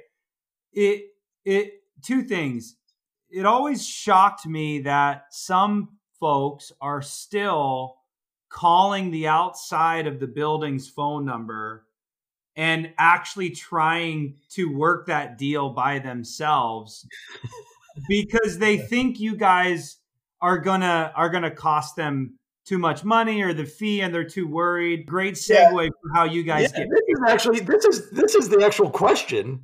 It 0.72 1.06
it 1.46 1.74
two 2.02 2.24
things. 2.24 2.76
It 3.30 3.46
always 3.46 3.86
shocked 3.86 4.46
me 4.46 4.80
that 4.80 5.26
some 5.32 5.98
folks 6.20 6.72
are 6.80 7.02
still 7.02 7.96
calling 8.50 9.10
the 9.10 9.28
outside 9.28 10.06
of 10.06 10.20
the 10.20 10.28
building's 10.28 10.88
phone 10.88 11.26
number 11.26 11.88
and 12.56 12.94
actually 13.00 13.50
trying 13.50 14.36
to 14.50 14.78
work 14.78 15.08
that 15.08 15.40
deal 15.40 15.70
by 15.70 15.98
themselves 15.98 17.08
because 18.08 18.60
they 18.60 18.78
think 18.78 19.20
you 19.20 19.36
guys 19.36 19.98
are 20.44 20.60
gonna 20.60 21.12
are 21.16 21.30
gonna 21.30 21.50
cost 21.50 21.96
them 21.96 22.38
too 22.66 22.78
much 22.78 23.04
money 23.04 23.42
or 23.42 23.54
the 23.54 23.66
fee 23.66 24.02
and 24.02 24.14
they're 24.14 24.28
too 24.28 24.48
worried 24.48 25.06
great 25.06 25.36
segue 25.36 25.84
yeah. 25.84 25.90
for 26.02 26.14
how 26.14 26.26
you 26.26 26.44
guys 26.44 26.72
yeah, 26.74 26.80
get 26.80 26.90
this 26.90 27.02
is 27.08 27.20
actually 27.28 27.60
this 27.62 27.86
is 27.86 28.10
this 28.12 28.36
is 28.36 28.50
the 28.50 28.64
actual 28.64 28.90
question 28.90 29.64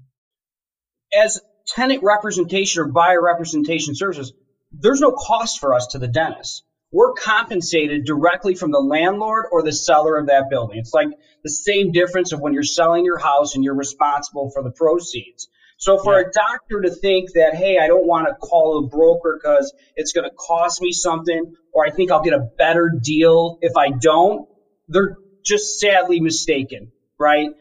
as 1.13 1.41
tenant 1.67 2.01
representation 2.01 2.81
or 2.81 2.87
buyer 2.87 3.21
representation 3.21 3.93
services 3.93 4.33
there's 4.71 5.01
no 5.01 5.11
cost 5.11 5.59
for 5.59 5.73
us 5.73 5.87
to 5.87 5.99
the 5.99 6.07
dentist 6.07 6.63
we're 6.91 7.13
compensated 7.13 8.05
directly 8.05 8.55
from 8.55 8.71
the 8.71 8.79
landlord 8.79 9.45
or 9.51 9.61
the 9.61 9.71
seller 9.71 10.17
of 10.17 10.25
that 10.25 10.49
building. 10.49 10.79
It's 10.79 10.91
like 10.91 11.09
the 11.43 11.49
same 11.49 11.91
difference 11.91 12.31
of 12.31 12.39
when 12.39 12.53
you're 12.53 12.63
selling 12.63 13.05
your 13.05 13.19
house 13.19 13.53
and 13.53 13.63
you're 13.63 13.75
responsible 13.75 14.49
for 14.49 14.63
the 14.63 14.71
proceeds. 14.71 15.49
So 15.79 15.97
for 15.97 16.19
yeah. 16.19 16.27
a 16.27 16.31
doctor 16.31 16.81
to 16.81 16.91
think 16.91 17.31
that, 17.33 17.55
hey, 17.55 17.77
I 17.81 17.87
don't 17.87 18.05
want 18.05 18.27
to 18.27 18.33
call 18.35 18.83
a 18.83 18.87
broker 18.87 19.39
because 19.41 19.73
it's 19.95 20.11
going 20.11 20.29
to 20.29 20.35
cost 20.35 20.81
me 20.81 20.91
something, 20.91 21.55
or 21.73 21.85
I 21.85 21.89
think 21.89 22.11
I'll 22.11 22.21
get 22.21 22.33
a 22.33 22.49
better 22.57 22.91
deal 23.01 23.57
if 23.61 23.77
I 23.77 23.91
don't, 23.91 24.47
they're 24.89 25.15
just 25.43 25.79
sadly 25.79 26.19
mistaken, 26.19 26.91
right? 27.17 27.51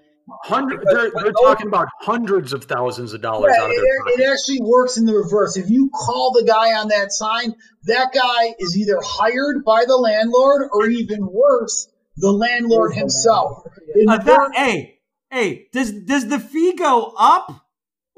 Hundred, 0.42 0.84
they're, 0.84 1.10
they're 1.14 1.32
talking 1.32 1.68
about 1.68 1.86
hundreds 2.00 2.52
of 2.52 2.64
thousands 2.64 3.12
of 3.14 3.22
dollars 3.22 3.54
yeah, 3.56 3.64
out 3.64 3.70
of 3.70 3.76
their 3.76 4.14
it, 4.14 4.20
it 4.20 4.30
actually 4.30 4.60
works 4.62 4.96
in 4.96 5.06
the 5.06 5.14
reverse. 5.14 5.56
If 5.56 5.70
you 5.70 5.88
call 5.88 6.32
the 6.32 6.44
guy 6.44 6.74
on 6.74 6.88
that 6.88 7.12
sign, 7.12 7.54
that 7.84 8.12
guy 8.12 8.54
is 8.58 8.76
either 8.76 8.98
hired 9.00 9.64
by 9.64 9.84
the 9.86 9.96
landlord 9.96 10.68
or 10.72 10.88
even 10.88 11.20
worse, 11.24 11.88
the 12.16 12.32
landlord 12.32 12.94
himself. 12.94 13.62
Uh, 14.08 14.18
that, 14.18 14.50
hey, 14.54 14.98
hey, 15.30 15.68
does 15.72 15.92
does 15.92 16.26
the 16.28 16.40
fee 16.40 16.74
go 16.74 17.14
up 17.16 17.67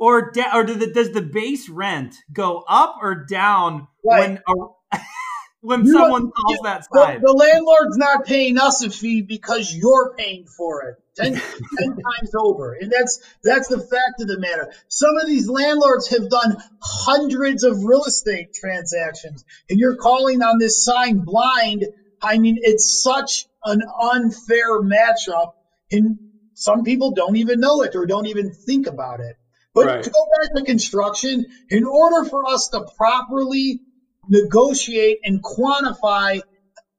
or 0.00 0.30
da- 0.32 0.56
or 0.56 0.64
the, 0.64 0.86
does 0.86 1.12
the 1.12 1.22
base 1.22 1.68
rent 1.68 2.16
go 2.32 2.64
up 2.66 2.96
or 3.00 3.26
down 3.26 3.86
right. 4.04 4.40
when 4.48 4.58
a, 4.92 4.98
when 5.60 5.84
you 5.84 5.92
someone 5.92 6.30
calls 6.30 6.58
that 6.64 6.86
sign? 6.92 7.20
The, 7.20 7.26
the, 7.26 7.32
landlord's 7.34 7.98
not 7.98 8.24
paying 8.24 8.58
us 8.58 8.82
a 8.82 8.90
fee 8.90 9.20
because 9.20 9.72
you're 9.72 10.14
paying 10.16 10.46
for 10.46 10.84
it. 10.88 10.96
10, 11.16 11.34
10 11.78 11.88
times 11.88 12.32
over. 12.34 12.72
And 12.72 12.90
that's 12.90 13.20
that's 13.44 13.68
the 13.68 13.78
fact 13.78 14.20
of 14.20 14.28
the 14.28 14.38
matter. 14.38 14.72
Some 14.88 15.16
of 15.18 15.26
these 15.26 15.48
landlords 15.48 16.08
have 16.08 16.30
done 16.30 16.56
hundreds 16.80 17.62
of 17.62 17.84
real 17.84 18.04
estate 18.04 18.54
transactions, 18.54 19.44
and 19.68 19.78
you're 19.78 19.96
calling 19.96 20.42
on 20.42 20.58
this 20.58 20.82
sign 20.82 21.18
blind. 21.18 21.84
I 22.22 22.38
mean, 22.38 22.58
it's 22.60 23.02
such 23.02 23.46
an 23.64 23.82
unfair 24.00 24.80
matchup, 24.80 25.52
and 25.92 26.18
some 26.54 26.84
people 26.84 27.12
don't 27.12 27.36
even 27.36 27.60
know 27.60 27.82
it 27.82 27.94
or 27.96 28.06
don't 28.06 28.26
even 28.26 28.54
think 28.54 28.86
about 28.86 29.20
it. 29.20 29.36
But 29.74 29.86
right. 29.86 30.02
to 30.02 30.10
go 30.10 30.26
back 30.36 30.54
to 30.56 30.62
construction, 30.64 31.46
in 31.68 31.84
order 31.84 32.28
for 32.28 32.48
us 32.48 32.68
to 32.68 32.86
properly 32.96 33.80
negotiate 34.28 35.18
and 35.24 35.42
quantify 35.42 36.40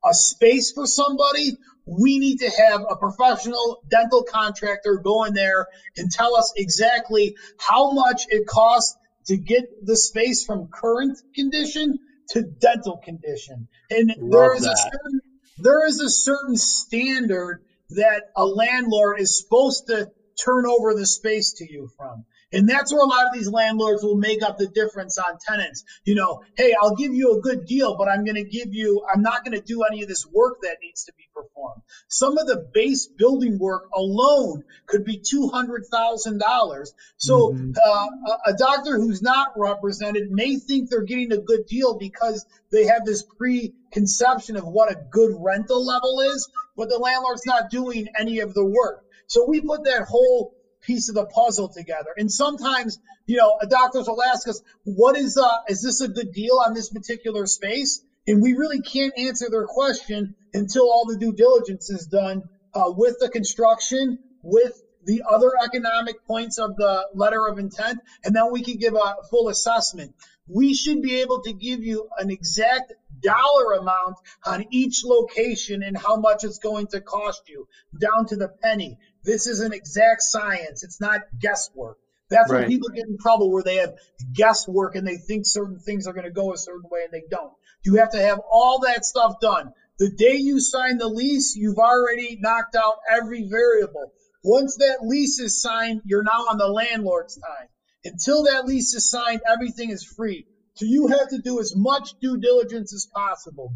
a 0.04 0.14
space 0.14 0.72
for 0.72 0.88
somebody, 0.88 1.58
we 1.86 2.20
need 2.20 2.40
to 2.40 2.50
have 2.50 2.82
a 2.90 2.96
professional 2.96 3.80
dental 3.88 4.24
contractor 4.24 5.02
go 5.04 5.24
in 5.26 5.34
there 5.34 5.68
and 5.98 6.12
tell 6.12 6.36
us 6.36 6.54
exactly 6.56 7.36
how 7.58 7.92
much 7.92 8.24
it 8.30 8.48
costs 8.48 8.98
to 9.28 9.38
get 9.38 9.64
the 9.86 9.98
space 9.98 10.46
from 10.46 10.70
current 10.72 11.18
condition 11.36 12.00
to 12.30 12.44
dental 12.44 12.98
condition. 13.04 13.68
And 13.90 14.12
Love 14.18 14.32
there 14.32 14.56
is 14.56 14.64
that. 14.64 14.72
a 14.72 14.78
certain 14.78 15.20
there 15.58 15.86
is 15.86 16.00
a 16.00 16.10
certain 16.10 16.56
standard 16.56 17.60
that 17.92 18.24
a 18.36 18.46
landlord 18.46 19.20
is 19.20 19.38
supposed 19.38 19.88
to 19.88 20.10
turn 20.44 20.66
over 20.66 20.96
the 20.96 21.06
space 21.06 21.54
to 21.58 21.72
you 21.72 21.90
from. 21.98 22.26
And 22.54 22.68
that's 22.68 22.92
where 22.94 23.02
a 23.02 23.08
lot 23.08 23.28
of 23.28 23.34
these 23.34 23.50
landlords 23.50 24.04
will 24.04 24.18
make 24.18 24.44
up 24.44 24.58
the 24.58 24.68
difference 24.68 25.18
on 25.18 25.38
tenants. 25.40 25.84
You 26.04 26.16
know, 26.16 26.44
hey, 26.58 26.74
I'll 26.80 26.96
give 26.96 27.14
you 27.14 27.38
a 27.38 27.42
good 27.42 27.66
deal, 27.66 27.98
but 27.98 28.10
I'm 28.10 28.26
going 28.26 28.36
to 28.36 28.44
give 28.44 28.74
you, 28.74 29.06
I'm 29.12 29.22
not 29.22 29.46
going 29.46 29.58
to 29.58 29.66
do 29.66 29.84
any 29.84 30.02
of 30.04 30.10
this 30.10 30.26
work 30.26 30.58
that 30.64 30.78
needs 30.82 31.06
to 31.06 31.14
be 31.18 31.28
performed. 31.34 31.82
Some 32.08 32.38
of 32.38 32.48
the 32.48 32.70
base 32.74 33.08
building 33.08 33.58
work 33.58 33.90
alone 33.94 34.64
could 34.86 35.06
be 35.06 35.20
$200,000. 35.20 36.88
So 37.18 37.50
mm-hmm. 37.50 37.72
uh, 37.84 38.08
a 38.46 38.54
doctor 38.54 38.98
who's 38.98 39.22
not 39.22 39.54
represented 39.56 40.32
may 40.32 40.58
think 40.58 40.90
they're 40.90 41.04
getting 41.04 41.32
a 41.32 41.38
good 41.38 41.66
deal 41.68 41.98
because 41.98 42.46
they 42.72 42.86
have 42.86 43.06
this 43.06 43.24
preconception 43.24 44.56
of 44.58 44.66
what 44.66 44.92
a 44.92 44.96
good 45.10 45.36
rental 45.38 45.86
level 45.86 46.20
is, 46.22 46.50
but 46.76 46.90
the 46.90 46.98
landlord's 46.98 47.46
not 47.46 47.70
doing 47.70 48.08
any 48.18 48.40
of 48.40 48.54
the 48.54 48.66
work. 48.66 49.04
So 49.28 49.46
we 49.48 49.62
put 49.62 49.86
that 49.86 50.04
whole 50.04 50.54
piece 50.82 51.10
of 51.10 51.16
the 51.16 51.26
puzzle 51.26 51.70
together. 51.70 52.10
And 52.18 52.32
sometimes, 52.32 52.98
you 53.26 53.38
know, 53.38 53.58
doctors 53.70 54.08
will 54.08 54.22
ask 54.22 54.48
us, 54.48 54.62
what 54.84 55.16
is, 55.16 55.38
uh, 55.38 55.58
is 55.68 55.82
this 55.82 56.02
a 56.02 56.08
good 56.08 56.32
deal 56.32 56.60
on 56.66 56.74
this 56.74 56.90
particular 56.90 57.46
space? 57.46 58.02
And 58.28 58.42
we 58.42 58.54
really 58.54 58.82
can't 58.82 59.14
answer 59.18 59.50
their 59.50 59.66
question 59.66 60.36
until 60.54 60.84
all 60.84 61.06
the 61.06 61.18
due 61.18 61.34
diligence 61.34 61.90
is 61.90 62.06
done 62.06 62.44
uh, 62.74 62.92
with 62.96 63.16
the 63.20 63.30
construction, 63.30 64.18
with 64.44 64.74
the 65.04 65.24
other 65.28 65.52
economic 65.64 66.16
points 66.28 66.58
of 66.60 66.76
the 66.76 67.08
letter 67.14 67.48
of 67.48 67.58
intent, 67.58 67.98
and 68.24 68.36
then 68.36 68.52
we 68.52 68.62
can 68.62 68.78
give 68.78 68.94
a 68.94 69.14
full 69.30 69.50
assessment. 69.50 70.14
We 70.48 70.74
should 70.74 71.02
be 71.02 71.22
able 71.22 71.42
to 71.44 71.54
give 71.54 71.84
you 71.84 72.08
an 72.18 72.30
exact 72.30 72.92
dollar 73.22 73.74
amount 73.80 74.16
on 74.46 74.66
each 74.72 75.02
location 75.04 75.82
and 75.84 75.98
how 75.98 76.18
much 76.18 76.44
it's 76.44 76.58
going 76.58 76.88
to 76.88 77.02
cost 77.02 77.42
you 77.48 77.66
down 78.00 78.28
to 78.28 78.36
the 78.36 78.50
penny. 78.62 78.98
This 79.24 79.48
is 79.48 79.60
an 79.60 79.74
exact 79.74 80.22
science. 80.22 80.84
It's 80.84 81.00
not 81.00 81.22
guesswork. 81.40 81.98
That's 82.30 82.50
right. 82.50 82.62
when 82.62 82.70
people 82.70 82.90
get 82.90 83.08
in 83.08 83.18
trouble 83.18 83.52
where 83.52 83.64
they 83.64 83.76
have 83.76 83.94
guesswork 84.34 84.96
and 84.96 85.06
they 85.06 85.18
think 85.18 85.46
certain 85.46 85.80
things 85.80 86.08
are 86.08 86.14
going 86.14 86.26
to 86.26 86.32
go 86.32 86.54
a 86.54 86.58
certain 86.58 86.90
way 86.90 87.02
and 87.04 87.12
they 87.12 87.24
don't. 87.30 87.52
You 87.84 87.96
have 87.96 88.12
to 88.12 88.22
have 88.22 88.40
all 88.52 88.80
that 88.82 89.06
stuff 89.06 89.40
done. 89.42 89.74
The 90.00 90.10
day 90.10 90.36
you 90.36 90.60
sign 90.60 90.98
the 90.98 91.08
lease, 91.08 91.56
you've 91.56 91.78
already 91.78 92.38
knocked 92.40 92.76
out 92.76 92.96
every 93.10 93.48
variable. 93.50 94.14
Once 94.44 94.78
that 94.78 95.00
lease 95.04 95.40
is 95.40 95.62
signed, 95.62 96.02
you're 96.06 96.24
now 96.24 96.48
on 96.50 96.58
the 96.58 96.68
landlord's 96.68 97.36
time. 97.36 97.68
Until 98.06 98.46
that 98.46 98.66
lease 98.66 98.94
is 98.94 99.10
signed, 99.12 99.42
everything 99.48 99.92
is 99.92 100.04
free. 100.04 100.48
So 100.76 100.86
you 100.86 101.08
have 101.08 101.30
to 101.30 101.40
do 101.40 101.60
as 101.60 101.76
much 101.76 102.14
due 102.20 102.38
diligence 102.38 102.94
as 102.94 103.08
possible. 103.14 103.74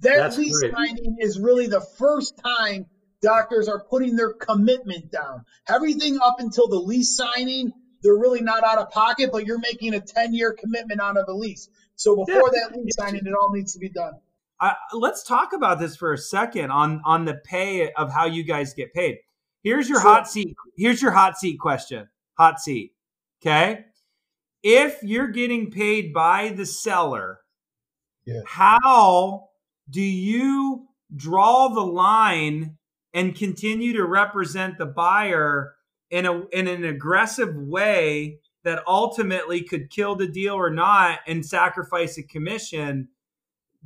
That 0.00 0.16
That's 0.16 0.38
lease 0.38 0.58
great. 0.58 0.72
signing 0.72 1.16
is 1.20 1.38
really 1.38 1.66
the 1.66 1.86
first 1.98 2.34
time 2.42 2.86
doctors 3.22 3.68
are 3.68 3.84
putting 3.84 4.16
their 4.16 4.32
commitment 4.32 5.10
down. 5.10 5.44
Everything 5.68 6.18
up 6.22 6.36
until 6.38 6.68
the 6.68 6.78
lease 6.78 7.16
signing, 7.16 7.72
they're 8.02 8.16
really 8.16 8.40
not 8.40 8.64
out 8.64 8.78
of 8.78 8.90
pocket, 8.90 9.30
but 9.32 9.46
you're 9.46 9.58
making 9.58 9.94
a 9.94 10.00
10 10.00 10.34
year 10.34 10.52
commitment 10.52 11.00
on 11.00 11.14
the 11.14 11.34
lease. 11.34 11.68
So 11.96 12.16
before 12.16 12.50
yeah. 12.52 12.68
that 12.68 12.76
lease 12.76 12.94
signing, 12.96 13.26
it 13.26 13.34
all 13.34 13.52
needs 13.52 13.72
to 13.74 13.78
be 13.78 13.90
done. 13.90 14.14
Uh, 14.58 14.74
let's 14.92 15.22
talk 15.22 15.52
about 15.52 15.78
this 15.78 15.96
for 15.96 16.12
a 16.12 16.18
second 16.18 16.70
on 16.70 17.00
on 17.06 17.24
the 17.24 17.34
pay 17.34 17.92
of 17.92 18.12
how 18.12 18.26
you 18.26 18.42
guys 18.42 18.74
get 18.74 18.92
paid. 18.92 19.18
Here's 19.62 19.88
your 19.88 20.00
sure. 20.00 20.10
hot 20.10 20.28
seat. 20.28 20.54
Here's 20.76 21.00
your 21.00 21.12
hot 21.12 21.38
seat 21.38 21.58
question. 21.58 22.08
Hot 22.36 22.60
seat. 22.60 22.92
Okay. 23.42 23.84
If 24.62 25.02
you're 25.02 25.28
getting 25.28 25.70
paid 25.70 26.12
by 26.12 26.50
the 26.50 26.66
seller, 26.66 27.40
yeah. 28.26 28.42
how 28.46 29.48
do 29.88 30.02
you 30.02 30.88
draw 31.14 31.68
the 31.68 31.80
line 31.80 32.76
and 33.12 33.34
continue 33.34 33.92
to 33.92 34.04
represent 34.04 34.78
the 34.78 34.86
buyer 34.86 35.74
in 36.10 36.26
a 36.26 36.46
in 36.48 36.68
an 36.68 36.84
aggressive 36.84 37.54
way 37.54 38.38
that 38.64 38.82
ultimately 38.86 39.62
could 39.62 39.90
kill 39.90 40.16
the 40.16 40.28
deal 40.28 40.54
or 40.54 40.70
not 40.70 41.20
and 41.26 41.44
sacrifice 41.46 42.18
a 42.18 42.22
commission 42.22 43.08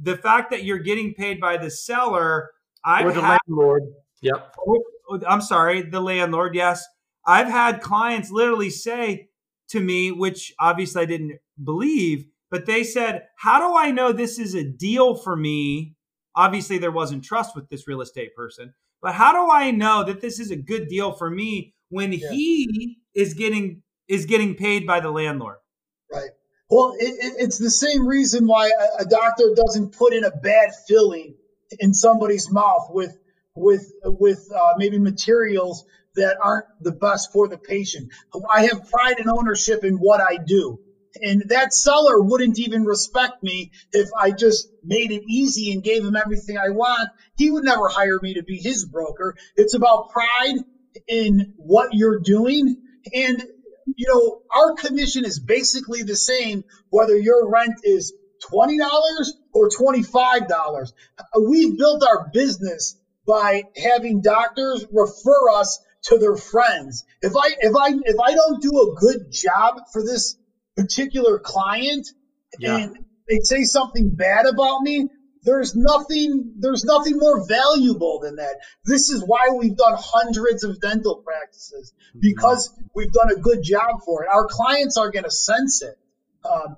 the 0.01 0.17
fact 0.17 0.51
that 0.51 0.65
you're 0.65 0.79
getting 0.79 1.15
paid 1.15 1.41
by 1.41 1.57
the 1.57 1.71
seller 1.71 2.51
I've 2.85 3.07
or 3.07 3.13
the 3.13 3.23
had, 3.23 3.39
landlord. 3.47 3.83
Yep. 4.23 4.57
Oh, 4.67 4.83
I'm 5.29 5.41
sorry 5.41 5.83
the 5.83 6.01
landlord 6.01 6.55
yes. 6.55 6.85
I've 7.27 7.49
had 7.49 7.81
clients 7.81 8.31
literally 8.31 8.71
say 8.71 9.29
to 9.69 9.81
me 9.81 10.11
which 10.11 10.53
obviously 10.59 11.03
I 11.03 11.07
didn't 11.07 11.39
believe 11.63 12.27
but 12.51 12.67
they 12.67 12.85
said 12.85 13.27
how 13.37 13.59
do 13.59 13.77
I 13.77 13.91
know 13.91 14.13
this 14.13 14.39
is 14.39 14.55
a 14.55 14.65
deal 14.65 15.15
for 15.15 15.37
me? 15.37 15.95
Obviously 16.35 16.79
there 16.79 16.91
wasn't 16.91 17.25
trust 17.25 17.55
with 17.55 17.69
this 17.69 17.87
real 17.87 18.01
estate 18.01 18.35
person 18.35 18.75
but 19.05 19.13
how 19.13 19.35
do 19.35 19.53
I 19.53 19.71
know 19.71 20.03
that 20.05 20.23
this 20.23 20.41
is 20.41 20.51
a 20.51 20.57
good 20.57 20.89
deal 20.89 21.13
for 21.13 21.29
me 21.29 21.75
when 21.91 22.15
yeah. 22.15 22.31
he 22.31 22.97
is 23.15 23.35
getting 23.35 23.83
is 24.09 24.25
getting 24.25 24.55
paid 24.55 24.87
by 24.87 25.01
the 25.01 25.11
landlord? 25.11 25.59
Right. 26.11 26.31
Well, 26.71 26.95
it, 26.99 27.05
it, 27.05 27.35
it's 27.37 27.59
the 27.59 27.71
same 27.71 28.07
reason 28.07 28.47
why 28.47 28.69
a, 28.69 29.03
a 29.03 29.05
doctor 29.05 29.53
doesn't 29.55 29.95
put 29.95 30.15
in 30.15 30.25
a 30.25 30.31
bad 30.31 30.71
filling 30.89 31.35
in 31.79 31.93
somebody's 31.93 32.51
mouth 32.51 32.89
with 32.89 33.15
with 33.55 33.93
with 34.05 34.49
uh, 34.57 34.73
maybe 34.79 34.99
materials 34.99 35.85
that 36.15 36.39
aren't 36.43 36.67
the 36.81 36.93
best 36.93 37.31
for 37.31 37.47
the 37.47 37.59
patient. 37.59 38.11
I 38.51 38.69
have 38.69 38.91
pride 38.91 39.19
and 39.19 39.29
ownership 39.29 39.85
in 39.85 39.97
what 39.97 40.23
I 40.23 40.39
do. 40.39 40.81
And 41.23 41.45
that 41.49 41.73
seller 41.73 42.21
wouldn't 42.21 42.59
even 42.59 42.85
respect 42.85 43.43
me 43.43 43.71
if 43.93 44.09
I 44.19 44.31
just 44.33 44.69
made 44.83 45.13
it 45.13 45.23
easy 45.29 45.73
and 45.73 45.83
gave 45.83 46.05
him 46.05 46.17
everything 46.17 46.59
I 46.59 46.71
want. 46.71 47.09
He 47.37 47.51
would 47.51 47.65
never 47.65 47.89
hire 47.89 48.19
me 48.21 48.35
to 48.35 48.43
be 48.43 48.59
his 48.59 48.85
broker. 48.87 49.35
It's 49.57 49.75
about 49.75 50.11
pride 50.11 50.57
in 51.09 51.53
what 51.57 51.91
you're 51.93 52.21
doing. 52.21 52.77
And, 53.13 53.43
you 53.97 54.07
know, 54.09 54.39
our 54.55 54.75
commission 54.75 55.25
is 55.25 55.41
basically 55.41 56.03
the 56.03 56.17
same 56.17 56.63
whether 56.91 57.17
your 57.17 57.51
rent 57.51 57.75
is 57.83 58.13
$20 58.53 58.79
or 59.53 59.69
$25. 59.69 60.87
We've 61.49 61.79
built 61.79 62.05
our 62.05 62.29
business 62.33 62.97
by 63.27 63.65
having 63.77 64.21
doctors 64.21 64.85
refer 64.93 65.51
us 65.55 65.79
to 66.05 66.19
their 66.19 66.37
friends. 66.37 67.05
If 67.23 67.33
I 67.37 67.55
if 67.61 67.75
I 67.77 67.89
if 68.05 68.17
I 68.23 68.35
don't 68.35 68.63
do 68.63 68.71
a 68.71 68.95
good 69.01 69.33
job 69.33 69.81
for 69.93 70.03
this 70.03 70.37
particular 70.77 71.39
client 71.39 72.09
yeah. 72.59 72.77
and 72.77 72.99
they 73.29 73.39
say 73.43 73.65
something 73.65 74.11
bad 74.11 74.47
about 74.47 74.83
me, 74.83 75.09
there's 75.43 75.75
nothing 75.77 76.55
there's 76.59 76.85
nothing 76.85 77.19
more 77.19 77.47
valuable 77.47 78.21
than 78.21 78.37
that. 78.37 78.57
This 78.85 79.11
is 79.11 79.23
why 79.25 79.51
we've 79.57 79.77
done 79.77 79.97
hundreds 79.99 80.65
of 80.65 80.81
dental 80.81 81.17
practices 81.17 81.93
because 82.19 82.71
mm-hmm. 82.71 82.87
we've 82.95 83.13
done 83.13 83.31
a 83.31 83.37
good 83.37 83.63
job 83.63 84.03
for 84.05 84.25
it. 84.25 84.29
Our 84.33 84.47
clients 84.49 84.97
are 84.97 85.11
going 85.11 85.25
to 85.25 85.31
sense 85.31 85.83
it. 85.83 85.99
Um, 86.45 86.77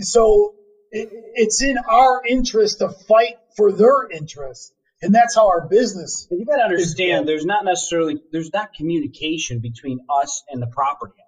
so 0.00 0.54
it, 0.90 1.08
it's 1.34 1.62
in 1.62 1.76
our 1.78 2.22
interest 2.26 2.78
to 2.78 2.90
fight 2.90 3.36
for 3.56 3.72
their 3.72 4.08
interest 4.10 4.74
and 5.00 5.14
that's 5.14 5.34
how 5.34 5.48
our 5.48 5.68
business. 5.68 6.26
You 6.30 6.44
got 6.44 6.56
to 6.56 6.64
understand, 6.64 7.28
there's 7.28 7.44
not 7.46 7.64
necessarily 7.64 8.20
there's 8.32 8.52
not 8.52 8.74
communication 8.74 9.60
between 9.60 10.00
us 10.10 10.42
and 10.50 10.60
the 10.60 10.66
property 10.66 11.14
owner, 11.18 11.27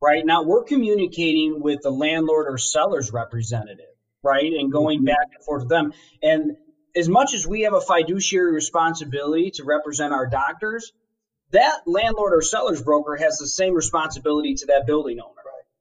right? 0.00 0.24
Now 0.24 0.42
we're 0.42 0.64
communicating 0.64 1.60
with 1.60 1.82
the 1.82 1.90
landlord 1.90 2.46
or 2.48 2.58
seller's 2.58 3.12
representative, 3.12 3.86
right, 4.22 4.52
and 4.52 4.72
going 4.72 5.00
mm-hmm. 5.00 5.06
back 5.06 5.28
and 5.34 5.44
forth 5.44 5.62
with 5.62 5.68
them. 5.68 5.92
And 6.22 6.56
as 6.96 7.08
much 7.08 7.34
as 7.34 7.46
we 7.46 7.62
have 7.62 7.74
a 7.74 7.80
fiduciary 7.80 8.52
responsibility 8.52 9.50
to 9.52 9.64
represent 9.64 10.12
our 10.12 10.26
doctors, 10.26 10.92
that 11.52 11.80
landlord 11.86 12.32
or 12.34 12.42
seller's 12.42 12.82
broker 12.82 13.16
has 13.16 13.38
the 13.38 13.46
same 13.46 13.74
responsibility 13.74 14.54
to 14.54 14.66
that 14.66 14.86
building 14.86 15.20
owner, 15.20 15.34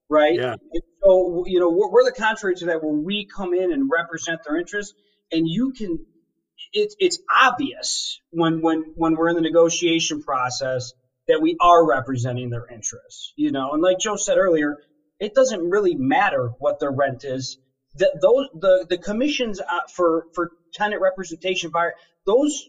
right? 0.10 0.36
Yeah. 0.36 0.54
And 0.54 0.84
so 1.04 1.46
you 1.48 1.60
know 1.60 1.70
we're, 1.70 1.90
we're 1.90 2.04
the 2.04 2.12
contrary 2.12 2.56
to 2.56 2.66
that, 2.68 2.84
where 2.84 2.94
we 2.94 3.26
come 3.26 3.54
in 3.54 3.72
and 3.72 3.90
represent 3.92 4.42
their 4.44 4.58
interests, 4.58 4.94
and 5.32 5.48
you 5.48 5.72
can 5.72 6.06
it's 6.74 6.96
it's 7.00 7.20
obvious 7.34 8.20
when 8.32 8.62
when 8.62 8.94
when 8.96 9.16
we're 9.16 9.30
in 9.30 9.36
the 9.36 9.42
negotiation 9.42 10.22
process 10.22 10.94
that 11.30 11.42
we 11.42 11.58
are 11.62 11.88
representing 11.88 12.52
their 12.52 12.66
interests. 12.74 13.34
You 13.38 13.52
know, 13.52 13.74
and 13.74 13.84
like 13.84 14.00
Joe 14.00 14.18
said 14.18 14.38
earlier, 14.38 14.76
it 15.20 15.36
doesn't 15.36 15.62
really 15.62 15.96
matter 15.96 16.52
what 16.60 16.80
their 16.82 16.92
rent 16.92 17.24
is. 17.26 17.58
The, 17.96 18.12
those 18.22 18.48
the 18.54 18.88
the 18.90 19.00
commissions 19.00 19.62
uh, 19.62 19.66
for 19.96 20.26
for 20.36 20.50
tenant 20.76 21.02
representation 21.02 21.72
buyer 21.72 21.94
those 22.28 22.64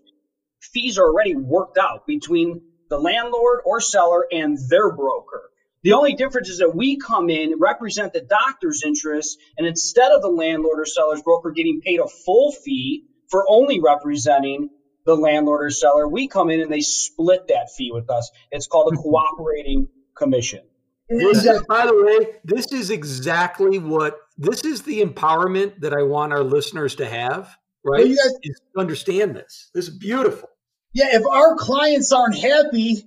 fees 0.63 0.99
are 0.99 1.07
already 1.07 1.35
worked 1.37 1.79
out 1.79 2.03
between 2.07 2.61
the 2.91 2.99
landlord 2.99 3.61
or 3.65 3.81
seller 3.81 4.27
and 4.33 4.57
their 4.71 4.91
broker. 4.95 5.43
The 5.85 5.95
only 5.95 6.15
difference 6.15 6.51
is 6.51 6.59
that 6.59 6.75
we 6.75 6.99
come 6.99 7.31
in, 7.31 7.55
represent 7.59 8.13
the 8.13 8.23
doctor's 8.23 8.83
interests, 8.85 9.37
and 9.59 9.67
instead 9.67 10.13
of 10.13 10.23
the 10.23 10.29
landlord 10.31 10.81
or 10.81 10.87
seller's 10.87 11.23
broker 11.23 11.53
getting 11.53 11.81
paid 11.85 12.01
a 12.01 12.09
full 12.27 12.53
fee, 12.65 13.03
for 13.31 13.45
only 13.49 13.81
representing 13.81 14.69
the 15.07 15.15
landlord 15.15 15.65
or 15.65 15.71
seller. 15.71 16.07
We 16.07 16.29
come 16.29 16.51
in 16.51 16.61
and 16.61 16.71
they 16.71 16.81
split 16.81 17.49
that 17.49 17.71
fee 17.77 17.91
with 17.93 18.11
us. 18.11 18.31
It's 18.51 18.67
called 18.67 18.93
a 18.93 18.97
mm-hmm. 18.97 19.03
cooperating 19.03 19.89
commission. 20.17 20.61
This 21.09 21.45
is, 21.45 21.63
by 21.69 21.87
the 21.87 22.05
way, 22.05 22.39
this 22.45 22.73
is 22.73 22.91
exactly 22.91 23.79
what 23.81 24.17
this 24.39 24.65
is 24.65 24.83
the 24.83 25.03
empowerment 25.03 25.81
that 25.81 25.93
I 25.93 26.03
want 26.05 26.33
our 26.33 26.45
listeners 26.45 26.95
to 26.97 27.07
have, 27.07 27.49
right? 27.85 27.99
Well, 27.99 28.07
you 28.07 28.17
guys, 28.17 28.33
is 28.43 28.61
understand 28.79 29.35
this. 29.35 29.71
This 29.75 29.89
is 29.89 29.99
beautiful. 29.99 30.49
Yeah, 30.93 31.17
if 31.17 31.27
our 31.27 31.57
clients 31.57 32.13
aren't 32.13 32.39
happy, 32.39 33.03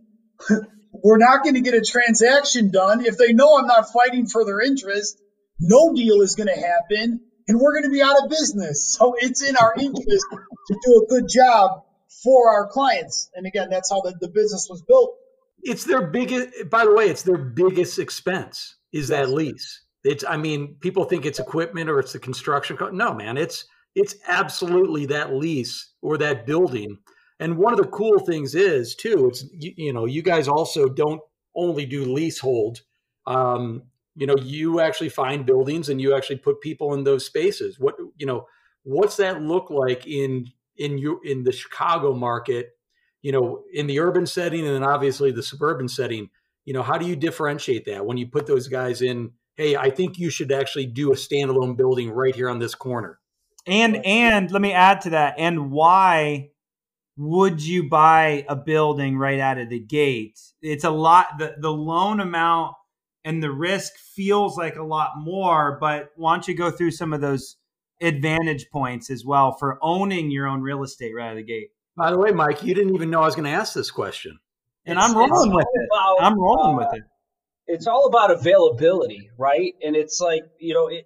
we're 0.92 1.18
not 1.18 1.44
going 1.44 1.56
to 1.56 1.62
get 1.62 1.76
a 1.76 1.82
transaction 1.82 2.72
done. 2.72 3.06
If 3.06 3.18
they 3.18 3.32
know 3.32 3.58
I'm 3.58 3.68
not 3.68 3.94
fighting 3.94 4.28
for 4.28 4.44
their 4.44 4.60
interest, 4.60 5.22
no 5.62 5.94
deal 5.94 6.22
is 6.22 6.36
going 6.36 6.54
to 6.54 6.60
happen 6.60 7.22
and 7.48 7.60
we're 7.60 7.74
going 7.74 7.86
to 7.86 7.92
be 7.92 8.02
out 8.02 8.24
of 8.24 8.30
business. 8.30 8.96
So 8.98 9.16
it's 9.18 9.42
in 9.42 9.56
our 9.58 9.74
interest 9.78 10.26
to 10.68 10.80
do 10.86 11.04
a 11.04 11.08
good 11.10 11.28
job 11.28 11.84
for 12.24 12.50
our 12.50 12.68
clients. 12.68 13.30
And 13.36 13.46
again, 13.46 13.70
that's 13.70 13.90
how 13.90 14.02
the, 14.02 14.16
the 14.20 14.30
business 14.30 14.68
was 14.70 14.82
built. 14.82 15.16
It's 15.62 15.86
their 15.86 16.08
biggest, 16.08 16.70
by 16.70 16.86
the 16.86 16.94
way, 16.94 17.06
it's 17.06 17.24
their 17.24 17.38
biggest 17.38 18.00
expense 18.00 18.76
is 18.92 19.08
that 19.10 19.30
lease. 19.30 19.82
It's, 20.04 20.24
I 20.28 20.38
mean, 20.38 20.76
people 20.82 21.06
think 21.06 21.26
it's 21.26 21.40
equipment 21.40 21.90
or 21.90 22.00
it's 22.00 22.14
the 22.14 22.20
construction. 22.20 22.78
Co- 22.78 22.90
no, 22.90 23.14
man, 23.14 23.38
it's, 23.38 23.66
it's 23.96 24.16
absolutely 24.28 25.06
that 25.08 25.34
lease 25.34 25.92
or 26.02 26.18
that 26.18 26.46
building. 26.46 26.98
And 27.40 27.58
one 27.58 27.74
of 27.74 27.80
the 27.80 27.88
cool 27.88 28.20
things 28.20 28.56
is 28.56 28.96
too, 28.96 29.28
it's, 29.28 29.46
you, 29.54 29.74
you 29.78 29.94
know, 29.94 30.06
you 30.06 30.22
guys 30.22 30.48
also 30.48 30.88
don't 30.88 31.22
only 31.56 31.86
do 31.86 32.06
leasehold. 32.06 32.82
Um, 33.26 33.84
you 34.16 34.28
know 34.28 34.36
you 34.42 34.80
actually 34.80 35.10
find 35.10 35.46
buildings 35.46 35.90
and 35.90 36.02
you 36.02 36.16
actually 36.16 36.38
put 36.38 36.62
people 36.62 36.94
in 36.94 37.04
those 37.04 37.26
spaces. 37.26 37.80
What 37.80 37.96
you 38.18 38.26
know 38.26 38.48
what's 38.84 39.18
that 39.18 39.42
look 39.42 39.70
like 39.70 40.06
in 40.08 40.48
in 40.78 40.98
you 40.98 41.20
in 41.24 41.44
the 41.44 41.52
chicago 41.52 42.14
market 42.14 42.72
you 43.22 43.32
know 43.32 43.64
in 43.72 43.88
the 43.88 44.00
urban 44.00 44.26
setting 44.26 44.66
and 44.66 44.76
then 44.76 44.84
obviously 44.84 45.32
the 45.32 45.44
suburban 45.44 45.88
setting? 45.88 46.30
You 46.66 46.74
know 46.74 46.84
how 46.84 46.98
do 46.98 47.06
you 47.06 47.16
differentiate 47.16 47.86
that 47.86 48.06
when 48.06 48.18
you 48.18 48.28
put 48.28 48.48
those 48.48 48.68
guys 48.68 49.02
in 49.02 49.32
hey 49.56 49.76
i 49.76 49.90
think 49.90 50.18
you 50.18 50.30
should 50.30 50.52
actually 50.52 50.86
do 50.86 51.12
a 51.12 51.16
standalone 51.16 51.76
building 51.76 52.10
right 52.10 52.34
here 52.34 52.50
on 52.50 52.60
this 52.60 52.74
corner 52.74 53.20
and 53.68 53.98
and 54.06 54.50
let 54.50 54.62
me 54.62 54.72
add 54.72 55.02
to 55.02 55.10
that 55.10 55.36
and 55.38 55.72
why 55.72 56.52
would 57.18 57.62
you 57.62 57.90
buy 57.90 58.46
a 58.50 58.56
building 58.56 59.18
right 59.18 59.40
out 59.40 59.60
of 59.60 59.70
the 59.70 59.80
gate? 59.80 60.40
It's 60.62 60.84
a 60.84 60.90
lot 60.90 61.38
the 61.38 61.56
the 61.60 61.72
loan 61.72 62.20
amount 62.20 62.76
and 63.26 63.42
the 63.42 63.52
risk 63.52 63.94
feels 64.16 64.58
like 64.58 64.76
a 64.76 64.84
lot 64.84 65.12
more. 65.18 65.78
But 65.80 66.10
why 66.16 66.36
don't 66.36 66.48
you 66.48 66.56
go 66.56 66.72
through 66.72 66.92
some 66.92 67.14
of 67.14 67.22
those 67.22 67.58
advantage 68.02 68.68
points 68.72 69.10
as 69.10 69.24
well 69.26 69.56
for 69.58 69.78
owning 69.82 70.32
your 70.32 70.48
own 70.48 70.62
real 70.62 70.84
estate 70.84 71.14
right 71.16 71.28
out 71.28 71.32
of 71.32 71.38
the 71.38 71.44
gate? 71.44 71.70
By 71.96 72.12
the 72.12 72.18
way, 72.18 72.32
Mike, 72.32 72.64
you 72.64 72.74
didn't 72.74 72.96
even 72.96 73.10
know 73.10 73.22
I 73.22 73.26
was 73.26 73.36
going 73.36 73.46
to 73.46 73.52
ask 73.52 73.74
this 73.74 73.92
question. 73.92 74.40
And 74.86 74.98
it's, 74.98 75.08
I'm 75.08 75.16
rolling 75.16 75.54
with 75.54 75.68
it. 75.72 75.88
About, 75.92 76.18
I'm 76.22 76.40
rolling 76.40 76.76
uh, 76.76 76.78
with 76.78 76.94
it. 76.96 77.04
It's 77.68 77.88
all 77.88 78.08
about 78.08 78.32
availability, 78.32 79.30
right? 79.38 79.74
And 79.82 79.96
it's 79.96 80.20
like, 80.20 80.42
you 80.60 80.74
know, 80.74 80.88
it, 80.88 81.06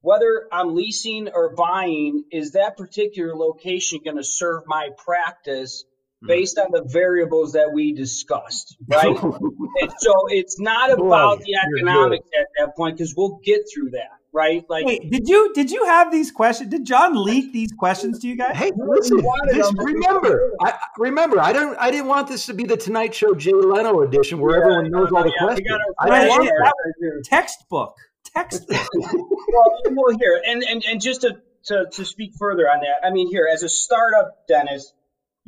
whether 0.00 0.46
I'm 0.52 0.74
leasing 0.74 1.28
or 1.28 1.54
buying, 1.54 2.24
is 2.30 2.52
that 2.52 2.76
particular 2.76 3.34
location 3.34 4.00
going 4.04 4.16
to 4.16 4.24
serve 4.24 4.62
my 4.66 4.90
practice. 4.96 5.84
Mm-hmm. 6.18 6.26
based 6.26 6.58
on 6.58 6.72
the 6.72 6.82
variables 6.82 7.52
that 7.52 7.70
we 7.72 7.92
discussed, 7.92 8.76
right? 8.88 9.06
and 9.06 9.92
so 9.98 10.12
it's 10.30 10.58
not 10.58 10.90
about 10.90 11.38
Boy, 11.38 11.44
the 11.44 11.54
economics 11.54 12.26
at 12.36 12.46
that 12.58 12.76
point 12.76 12.96
because 12.96 13.14
we'll 13.16 13.38
get 13.44 13.60
through 13.72 13.90
that, 13.90 14.18
right? 14.32 14.64
Like, 14.68 14.84
Wait, 14.84 15.08
did 15.12 15.28
you 15.28 15.52
did 15.54 15.70
you 15.70 15.84
have 15.84 16.10
these 16.10 16.32
questions? 16.32 16.70
Did 16.70 16.84
John 16.84 17.14
leak 17.14 17.52
these 17.52 17.70
questions 17.70 18.18
to 18.18 18.26
you 18.26 18.36
guys? 18.36 18.56
Hey, 18.56 18.72
listen, 18.76 19.24
this, 19.52 19.72
remember, 19.76 20.54
I 20.60 20.74
remember, 20.98 21.38
I 21.38 21.52
don't, 21.52 21.78
I 21.78 21.92
didn't 21.92 22.08
want 22.08 22.26
this 22.26 22.46
to 22.46 22.52
be 22.52 22.64
the 22.64 22.76
Tonight 22.76 23.14
Show 23.14 23.36
Jay 23.36 23.52
Leno 23.52 24.00
edition 24.00 24.40
where 24.40 24.56
yeah, 24.56 24.62
everyone 24.62 24.90
knows 24.90 25.12
all 25.12 25.22
the 25.22 25.32
yeah, 25.40 25.46
questions. 25.46 25.68
I 26.00 26.08
right, 26.08 26.28
want 26.28 26.46
that. 26.48 27.22
textbook, 27.26 27.94
textbook. 28.24 28.88
well, 28.92 29.78
well, 29.92 30.18
here 30.18 30.42
and 30.44 30.64
and 30.64 30.84
and 30.84 31.00
just 31.00 31.20
to, 31.20 31.36
to 31.66 31.86
to 31.92 32.04
speak 32.04 32.32
further 32.36 32.64
on 32.64 32.80
that, 32.80 33.06
I 33.06 33.12
mean, 33.12 33.30
here 33.30 33.48
as 33.48 33.62
a 33.62 33.68
startup, 33.68 34.48
Dennis 34.48 34.92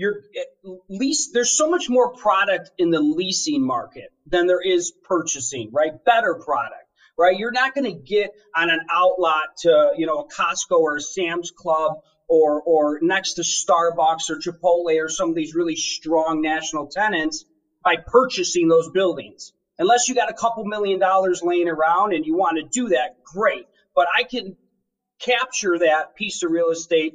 you're 0.01 0.23
eh, 0.35 0.71
lease 0.89 1.31
there's 1.33 1.57
so 1.57 1.69
much 1.71 1.89
more 1.89 2.15
product 2.15 2.71
in 2.79 2.91
the 2.91 3.01
leasing 3.01 3.65
market 3.65 4.09
than 4.27 4.47
there 4.47 4.63
is 4.63 4.93
purchasing 5.05 5.71
right? 5.73 5.93
Better 6.05 6.35
product 6.35 6.87
right? 7.19 7.37
You're 7.39 7.53
not 7.53 7.75
going 7.75 7.85
to 7.85 8.01
get 8.01 8.31
on 8.57 8.71
an 8.71 8.81
outlot 8.91 9.45
to 9.59 9.93
you 9.97 10.07
know 10.07 10.27
a 10.27 10.43
costco 10.43 10.79
or 10.79 10.97
a 10.97 11.01
sam's 11.01 11.53
club 11.55 11.93
or 12.29 12.63
or 12.63 12.99
next 13.03 13.35
to 13.35 13.43
starbucks 13.43 14.31
or 14.31 14.39
chipotle 14.39 14.99
or 14.99 15.09
some 15.09 15.29
of 15.29 15.35
these 15.37 15.55
really 15.55 15.77
strong 15.77 16.41
national 16.41 16.89
tenants 16.89 17.45
by 17.85 17.97
purchasing 18.07 18.69
those 18.69 18.91
buildings. 18.91 19.53
Unless 19.79 20.09
you 20.09 20.15
got 20.15 20.31
a 20.31 20.35
couple 20.35 20.65
million 20.65 20.99
dollars 20.99 21.43
laying 21.43 21.69
around 21.69 22.15
and 22.15 22.25
you 22.25 22.37
want 22.37 22.59
to 22.59 22.81
do 22.81 22.89
that 22.91 23.11
great. 23.25 23.67
But 23.95 24.07
i 24.17 24.25
can 24.25 24.57
capture 25.21 25.79
that 25.79 26.15
piece 26.17 26.43
of 26.43 26.51
real 26.51 26.71
estate 26.71 27.13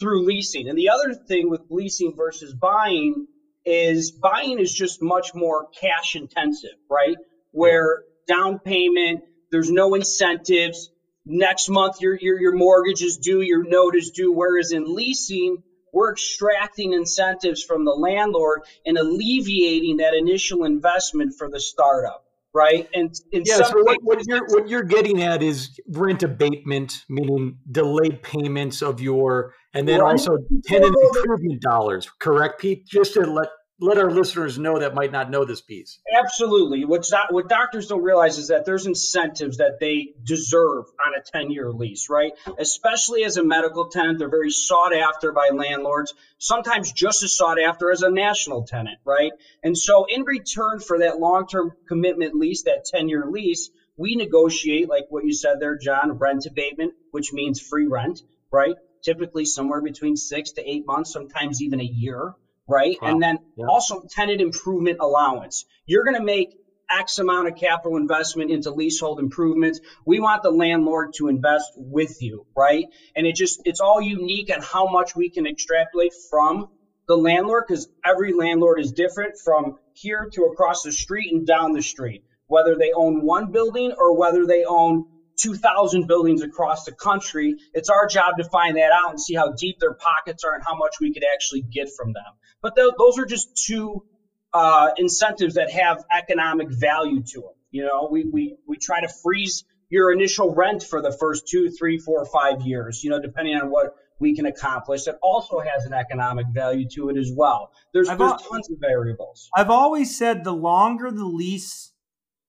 through 0.00 0.26
leasing. 0.26 0.68
And 0.68 0.78
the 0.78 0.90
other 0.90 1.14
thing 1.14 1.50
with 1.50 1.62
leasing 1.70 2.14
versus 2.16 2.52
buying 2.54 3.26
is 3.64 4.10
buying 4.10 4.58
is 4.58 4.72
just 4.72 5.00
much 5.02 5.34
more 5.34 5.68
cash 5.80 6.16
intensive, 6.16 6.76
right? 6.90 7.16
Where 7.52 8.02
down 8.26 8.58
payment, 8.58 9.22
there's 9.50 9.70
no 9.70 9.94
incentives. 9.94 10.90
Next 11.24 11.68
month, 11.70 12.00
your, 12.00 12.18
your, 12.20 12.38
your 12.38 12.54
mortgage 12.54 13.02
is 13.02 13.16
due, 13.16 13.40
your 13.40 13.64
note 13.64 13.96
is 13.96 14.10
due. 14.10 14.32
Whereas 14.32 14.72
in 14.72 14.94
leasing, 14.94 15.62
we're 15.92 16.12
extracting 16.12 16.92
incentives 16.92 17.62
from 17.62 17.84
the 17.84 17.92
landlord 17.92 18.62
and 18.84 18.98
alleviating 18.98 19.98
that 19.98 20.12
initial 20.12 20.64
investment 20.64 21.34
for 21.38 21.48
the 21.48 21.60
startup, 21.60 22.24
right? 22.52 22.88
And 22.92 23.14
yeah, 23.32 23.62
so 23.62 23.82
what, 23.82 24.02
what 24.02 24.26
you're 24.26 24.44
what 24.48 24.68
you're 24.68 24.82
getting 24.82 25.22
at 25.22 25.42
is 25.42 25.78
rent 25.88 26.22
abatement, 26.24 27.04
meaning 27.08 27.58
delayed 27.70 28.22
payments 28.22 28.82
of 28.82 29.00
your, 29.00 29.54
and 29.74 29.86
then 29.86 30.00
also 30.00 30.38
tenant 30.64 30.96
improvement 31.02 31.60
dollars. 31.60 32.08
Correct, 32.18 32.60
Pete? 32.60 32.86
Just 32.86 33.14
to 33.14 33.20
let 33.26 33.48
let 33.80 33.98
our 33.98 34.10
listeners 34.10 34.56
know 34.56 34.78
that 34.78 34.94
might 34.94 35.10
not 35.10 35.30
know 35.30 35.44
this 35.44 35.60
piece. 35.60 35.98
Absolutely. 36.16 36.84
What's 36.84 37.10
not, 37.10 37.32
what 37.32 37.48
doctors 37.48 37.88
don't 37.88 38.02
realize 38.02 38.38
is 38.38 38.48
that 38.48 38.64
there's 38.64 38.86
incentives 38.86 39.56
that 39.56 39.78
they 39.80 40.14
deserve 40.22 40.84
on 41.04 41.14
a 41.18 41.22
10 41.22 41.50
year 41.50 41.72
lease, 41.72 42.08
right? 42.08 42.32
Especially 42.58 43.24
as 43.24 43.36
a 43.36 43.44
medical 43.44 43.88
tenant, 43.88 44.18
they're 44.18 44.30
very 44.30 44.50
sought 44.50 44.94
after 44.94 45.32
by 45.32 45.50
landlords, 45.52 46.14
sometimes 46.38 46.92
just 46.92 47.24
as 47.24 47.36
sought 47.36 47.60
after 47.60 47.90
as 47.90 48.02
a 48.02 48.10
national 48.10 48.62
tenant, 48.62 48.98
right? 49.04 49.32
And 49.64 49.76
so 49.76 50.06
in 50.08 50.22
return 50.22 50.78
for 50.78 51.00
that 51.00 51.18
long 51.18 51.48
term 51.48 51.72
commitment 51.88 52.34
lease, 52.36 52.62
that 52.62 52.84
10 52.84 53.08
year 53.08 53.26
lease, 53.28 53.70
we 53.96 54.14
negotiate, 54.14 54.88
like 54.88 55.06
what 55.10 55.24
you 55.24 55.32
said 55.32 55.58
there, 55.58 55.76
John, 55.76 56.12
rent 56.12 56.46
abatement, 56.46 56.94
which 57.10 57.32
means 57.32 57.60
free 57.60 57.86
rent, 57.86 58.22
right? 58.52 58.76
Typically 59.04 59.44
somewhere 59.44 59.82
between 59.82 60.16
six 60.16 60.52
to 60.52 60.62
eight 60.68 60.84
months, 60.86 61.12
sometimes 61.12 61.62
even 61.62 61.80
a 61.80 61.84
year, 61.84 62.32
right? 62.68 62.96
Wow. 63.02 63.10
And 63.10 63.22
then 63.22 63.38
Yeah. 63.56 63.66
also 63.68 64.02
tenant 64.10 64.40
improvement 64.40 64.98
allowance. 65.00 65.64
You're 65.86 66.04
going 66.04 66.16
to 66.16 66.24
make 66.24 66.48
X 66.90 67.18
amount 67.18 67.48
of 67.48 67.56
capital 67.56 67.96
investment 67.96 68.50
into 68.50 68.70
leasehold 68.70 69.18
improvements. 69.18 69.80
We 70.06 70.20
want 70.20 70.42
the 70.42 70.50
landlord 70.50 71.10
to 71.18 71.28
invest 71.28 71.66
with 71.76 72.16
you, 72.20 72.44
right? 72.56 72.86
And 73.16 73.26
it 73.26 73.36
just, 73.36 73.60
it's 73.64 73.80
all 73.80 74.00
unique 74.00 74.50
on 74.54 74.60
how 74.62 74.86
much 74.86 75.12
we 75.16 75.30
can 75.30 75.46
extrapolate 75.46 76.12
from 76.30 76.66
the 77.08 77.16
landlord 77.16 77.64
because 77.68 77.86
every 78.04 78.32
landlord 78.32 78.80
is 78.80 78.92
different 78.92 79.34
from 79.44 79.72
here 79.94 80.28
to 80.34 80.44
across 80.44 80.82
the 80.82 80.92
street 80.92 81.32
and 81.32 81.46
down 81.46 81.72
the 81.72 81.82
street, 81.82 82.22
whether 82.46 82.76
they 82.76 82.92
own 82.94 83.22
one 83.24 83.50
building 83.50 83.92
or 83.98 84.16
whether 84.16 84.46
they 84.46 84.64
own 84.64 85.04
2,000 85.36 86.06
buildings 86.06 86.42
across 86.42 86.84
the 86.84 86.92
country. 86.92 87.56
It's 87.72 87.88
our 87.88 88.06
job 88.06 88.36
to 88.38 88.44
find 88.44 88.76
that 88.76 88.90
out 88.92 89.10
and 89.10 89.20
see 89.20 89.34
how 89.34 89.52
deep 89.52 89.78
their 89.80 89.94
pockets 89.94 90.44
are 90.44 90.54
and 90.54 90.62
how 90.66 90.76
much 90.76 90.96
we 91.00 91.12
could 91.12 91.24
actually 91.32 91.62
get 91.62 91.88
from 91.96 92.12
them. 92.12 92.24
But 92.62 92.76
th- 92.76 92.94
those 92.98 93.18
are 93.18 93.26
just 93.26 93.64
two 93.66 94.04
uh, 94.52 94.90
incentives 94.96 95.54
that 95.54 95.70
have 95.70 96.04
economic 96.12 96.68
value 96.70 97.22
to 97.22 97.40
them. 97.40 97.54
You 97.70 97.84
know, 97.84 98.08
we, 98.10 98.24
we, 98.24 98.56
we 98.66 98.76
try 98.78 99.00
to 99.00 99.08
freeze 99.22 99.64
your 99.90 100.12
initial 100.12 100.54
rent 100.54 100.82
for 100.82 101.02
the 101.02 101.12
first 101.12 101.48
two, 101.48 101.70
three, 101.70 101.98
four, 101.98 102.24
five 102.26 102.62
years, 102.62 103.02
you 103.02 103.10
know, 103.10 103.20
depending 103.20 103.56
on 103.56 103.70
what 103.70 103.94
we 104.20 104.34
can 104.34 104.46
accomplish. 104.46 105.04
That 105.04 105.16
also 105.22 105.58
has 105.60 105.84
an 105.84 105.92
economic 105.92 106.46
value 106.52 106.88
to 106.94 107.10
it 107.10 107.16
as 107.16 107.30
well. 107.34 107.70
There's, 107.92 108.08
there's 108.08 108.20
al- 108.20 108.38
tons 108.38 108.70
of 108.70 108.78
variables. 108.80 109.48
I've 109.56 109.70
always 109.70 110.16
said 110.16 110.44
the 110.44 110.52
longer 110.52 111.10
the 111.10 111.24
lease, 111.24 111.92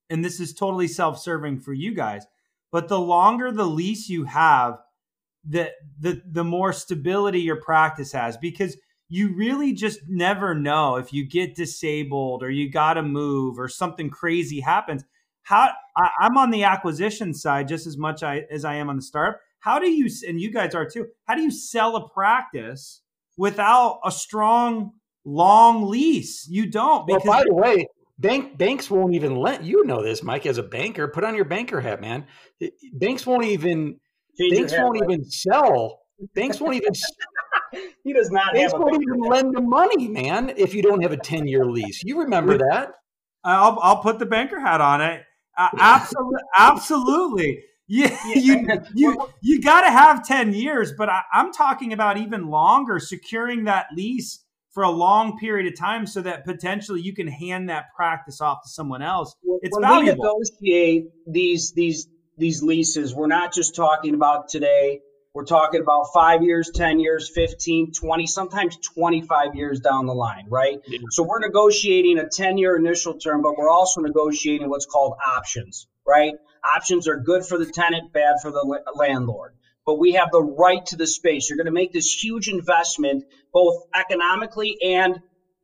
and 0.08 0.24
this 0.24 0.40
is 0.40 0.54
totally 0.54 0.88
self 0.88 1.18
serving 1.18 1.60
for 1.60 1.72
you 1.72 1.94
guys, 1.94 2.26
but 2.72 2.88
the 2.88 3.00
longer 3.00 3.52
the 3.52 3.66
lease 3.66 4.08
you 4.08 4.24
have, 4.24 4.78
the, 5.48 5.70
the, 5.98 6.22
the 6.30 6.44
more 6.44 6.72
stability 6.72 7.40
your 7.40 7.60
practice 7.60 8.12
has 8.12 8.36
because 8.36 8.76
you 9.08 9.34
really 9.36 9.72
just 9.72 10.00
never 10.08 10.54
know 10.54 10.96
if 10.96 11.12
you 11.12 11.24
get 11.24 11.54
disabled 11.54 12.42
or 12.42 12.50
you 12.50 12.70
got 12.70 12.94
to 12.94 13.02
move 13.02 13.58
or 13.58 13.68
something 13.68 14.10
crazy 14.10 14.60
happens. 14.60 15.04
How 15.42 15.70
I, 15.96 16.10
I'm 16.20 16.36
on 16.36 16.50
the 16.50 16.64
acquisition 16.64 17.32
side 17.32 17.68
just 17.68 17.86
as 17.86 17.96
much 17.96 18.22
I, 18.22 18.44
as 18.50 18.64
I 18.64 18.74
am 18.74 18.90
on 18.90 18.96
the 18.96 19.02
startup. 19.02 19.40
How 19.60 19.78
do 19.78 19.88
you, 19.88 20.08
and 20.26 20.40
you 20.40 20.52
guys 20.52 20.74
are 20.74 20.88
too, 20.88 21.06
how 21.26 21.34
do 21.34 21.42
you 21.42 21.50
sell 21.50 21.96
a 21.96 22.08
practice 22.08 23.02
without 23.36 24.00
a 24.04 24.10
strong, 24.10 24.92
long 25.24 25.88
lease? 25.88 26.48
You 26.48 26.68
don't 26.68 27.06
Well, 27.06 27.20
by 27.24 27.44
the 27.44 27.54
way, 27.54 27.86
bank 28.18 28.56
banks 28.58 28.90
won't 28.90 29.14
even 29.14 29.36
let 29.36 29.64
you 29.64 29.84
know 29.84 30.02
this, 30.02 30.22
Mike, 30.22 30.46
as 30.46 30.58
a 30.58 30.62
banker. 30.62 31.08
Put 31.08 31.24
on 31.24 31.34
your 31.34 31.44
banker 31.44 31.80
hat, 31.80 32.00
man. 32.00 32.26
Banks 32.92 33.26
won't 33.26 33.44
even 33.44 33.98
Change 34.38 34.56
banks 34.56 34.72
hat, 34.72 34.84
won't 34.84 35.00
right? 35.00 35.10
even 35.10 35.24
sell. 35.24 36.00
Banks 36.34 36.60
won't 36.60 36.74
even 36.74 36.92
He 38.04 38.12
does 38.12 38.30
not 38.30 38.54
banks 38.54 38.72
have 38.72 38.80
a 38.80 38.84
won't 38.84 39.02
even 39.02 39.20
lend 39.20 39.54
the 39.54 39.60
money, 39.60 40.08
man. 40.08 40.52
If 40.56 40.74
you 40.74 40.82
don't 40.82 41.02
have 41.02 41.12
a 41.12 41.16
ten 41.16 41.46
year 41.46 41.66
lease, 41.66 42.02
you 42.04 42.20
remember 42.20 42.58
that? 42.58 42.92
I'll 43.44 43.78
I'll 43.80 44.02
put 44.02 44.18
the 44.18 44.26
banker 44.26 44.60
hat 44.60 44.80
on 44.80 45.00
it. 45.00 45.22
Uh, 45.56 45.68
absolutely, 45.78 46.40
absolutely. 46.56 47.64
You 47.86 48.08
you 48.34 48.66
you, 48.94 49.28
you 49.42 49.62
got 49.62 49.82
to 49.82 49.90
have 49.90 50.26
ten 50.26 50.52
years, 50.52 50.92
but 50.96 51.08
I, 51.08 51.22
I'm 51.32 51.52
talking 51.52 51.92
about 51.92 52.18
even 52.18 52.48
longer, 52.48 52.98
securing 52.98 53.64
that 53.64 53.86
lease 53.94 54.44
for 54.76 54.82
a 54.82 54.90
long 54.90 55.38
period 55.38 55.72
of 55.72 55.78
time, 55.78 56.06
so 56.06 56.20
that 56.20 56.44
potentially 56.44 57.00
you 57.00 57.14
can 57.14 57.26
hand 57.26 57.70
that 57.70 57.86
practice 57.96 58.42
off 58.42 58.62
to 58.62 58.68
someone 58.68 59.00
else. 59.00 59.34
It's 59.62 59.74
when 59.74 59.80
valuable. 59.80 60.22
we 60.22 60.28
negotiate 60.28 61.04
these 61.26 61.72
these 61.72 62.06
these 62.36 62.62
leases, 62.62 63.14
we're 63.14 63.26
not 63.26 63.54
just 63.54 63.74
talking 63.74 64.12
about 64.12 64.50
today. 64.50 65.00
We're 65.32 65.46
talking 65.46 65.80
about 65.80 66.08
five 66.12 66.42
years, 66.42 66.70
10 66.74 67.00
years, 67.00 67.30
15, 67.34 67.92
20, 67.92 68.26
sometimes 68.26 68.76
25 68.94 69.54
years 69.54 69.80
down 69.80 70.04
the 70.04 70.14
line, 70.14 70.44
right? 70.50 70.78
Yeah. 70.86 70.98
So 71.10 71.22
we're 71.22 71.40
negotiating 71.40 72.18
a 72.18 72.28
10 72.28 72.58
year 72.58 72.76
initial 72.76 73.14
term, 73.18 73.40
but 73.40 73.56
we're 73.56 73.70
also 73.70 74.02
negotiating 74.02 74.68
what's 74.68 74.84
called 74.86 75.14
options, 75.26 75.86
right? 76.06 76.34
Options 76.76 77.08
are 77.08 77.16
good 77.16 77.46
for 77.46 77.56
the 77.56 77.64
tenant, 77.64 78.12
bad 78.12 78.36
for 78.42 78.50
the 78.50 78.82
landlord. 78.94 79.54
But 79.86 79.96
we 80.00 80.14
have 80.14 80.30
the 80.32 80.42
right 80.42 80.84
to 80.88 80.96
the 80.96 81.06
space. 81.08 81.48
You're 81.50 81.58
going 81.58 81.66
to 81.66 81.72
make 81.72 81.92
this 81.92 82.12
huge 82.12 82.48
investment, 82.48 83.24
both 83.54 83.76
economically 83.94 84.76
and 84.84 85.16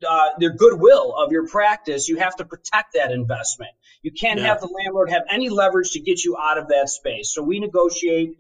uh, 0.08 0.30
the 0.38 0.50
goodwill 0.50 1.14
of 1.16 1.32
your 1.32 1.46
practice, 1.48 2.08
you 2.08 2.18
have 2.18 2.36
to 2.36 2.44
protect 2.46 2.94
that 2.94 3.12
investment. 3.12 3.72
You 4.02 4.12
can't 4.12 4.40
Yeah. 4.40 4.42
have 4.42 4.60
the 4.60 4.68
landlord 4.68 5.10
have 5.10 5.24
any 5.30 5.50
leverage 5.50 5.92
to 5.92 6.00
get 6.00 6.24
you 6.24 6.36
out 6.42 6.58
of 6.58 6.68
that 6.68 6.88
space. 6.88 7.32
So 7.34 7.42
we 7.42 7.60
negotiate 7.60 8.30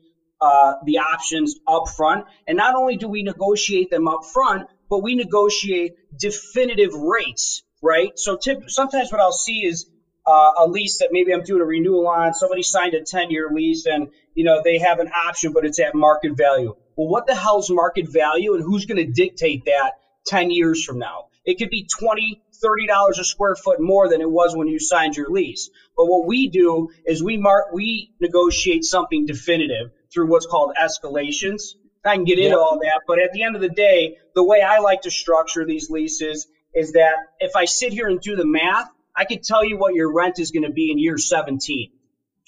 uh, 0.40 0.74
the 0.84 0.98
options 0.98 1.56
up 1.68 1.84
front. 1.96 2.24
And 2.46 2.56
not 2.56 2.74
only 2.76 2.96
do 2.96 3.08
we 3.08 3.22
negotiate 3.22 3.90
them 3.90 4.08
up 4.08 4.20
front, 4.32 4.64
but 4.90 5.00
we 5.02 5.14
negotiate 5.16 5.92
definitive 6.18 6.94
rates, 6.94 7.62
right? 7.82 8.10
So 8.16 8.36
tip, 8.36 8.58
sometimes 8.68 9.12
what 9.12 9.20
I'll 9.20 9.32
see 9.32 9.64
is 9.66 9.86
uh, 10.26 10.52
a 10.58 10.66
lease 10.66 10.98
that 10.98 11.08
maybe 11.12 11.32
I'm 11.32 11.42
doing 11.44 11.62
a 11.62 11.66
renewal 11.66 12.08
on. 12.08 12.34
Somebody 12.34 12.62
signed 12.62 12.94
a 12.94 13.02
10 13.04 13.30
year 13.30 13.50
lease 13.52 13.86
and, 13.86 14.08
you 14.34 14.44
know, 14.44 14.62
they 14.64 14.78
have 14.78 14.98
an 15.00 15.08
option, 15.08 15.52
but 15.52 15.64
it's 15.66 15.80
at 15.80 15.94
market 15.94 16.32
value. 16.36 16.74
Well, 16.96 17.08
what 17.08 17.26
the 17.26 17.34
hell's 17.34 17.70
market 17.70 18.06
value 18.12 18.54
and 18.54 18.62
who's 18.62 18.86
going 18.86 19.04
to 19.04 19.10
dictate 19.12 19.64
that 19.66 19.92
10 20.26 20.50
years 20.50 20.84
from 20.84 20.98
now? 20.98 21.24
It 21.44 21.58
could 21.58 21.70
be 21.70 21.86
20, 21.98 22.40
$30 22.64 23.18
a 23.18 23.24
square 23.24 23.56
foot 23.56 23.80
more 23.80 24.08
than 24.08 24.20
it 24.20 24.30
was 24.30 24.54
when 24.56 24.68
you 24.68 24.78
signed 24.80 25.16
your 25.16 25.30
lease. 25.30 25.70
But 25.96 26.06
what 26.06 26.26
we 26.26 26.48
do 26.48 26.88
is 27.06 27.22
we 27.22 27.36
mark, 27.38 27.72
we 27.72 28.10
negotiate 28.20 28.84
something 28.84 29.26
definitive 29.26 29.88
through 30.12 30.28
what's 30.28 30.46
called 30.46 30.72
escalations. 30.80 31.74
I 32.04 32.16
can 32.16 32.24
get 32.24 32.38
into 32.38 32.50
Yep. 32.50 32.58
all 32.58 32.78
that, 32.82 33.00
but 33.06 33.18
at 33.20 33.30
the 33.32 33.44
end 33.44 33.56
of 33.56 33.62
the 33.62 33.68
day, 33.68 34.16
the 34.34 34.44
way 34.44 34.62
I 34.62 34.78
like 34.78 35.02
to 35.02 35.10
structure 35.10 35.64
these 35.66 35.90
leases 35.90 36.46
is 36.74 36.92
that 36.92 37.14
if 37.40 37.56
I 37.56 37.66
sit 37.66 37.92
here 37.92 38.08
and 38.08 38.20
do 38.20 38.36
the 38.36 38.46
math, 38.46 38.86
I 39.16 39.24
can 39.24 39.40
tell 39.42 39.64
you 39.64 39.78
what 39.78 39.94
your 39.94 40.12
rent 40.12 40.38
is 40.38 40.50
going 40.52 40.64
to 40.64 40.72
be 40.72 40.90
in 40.90 40.98
year 40.98 41.18
17, 41.18 41.88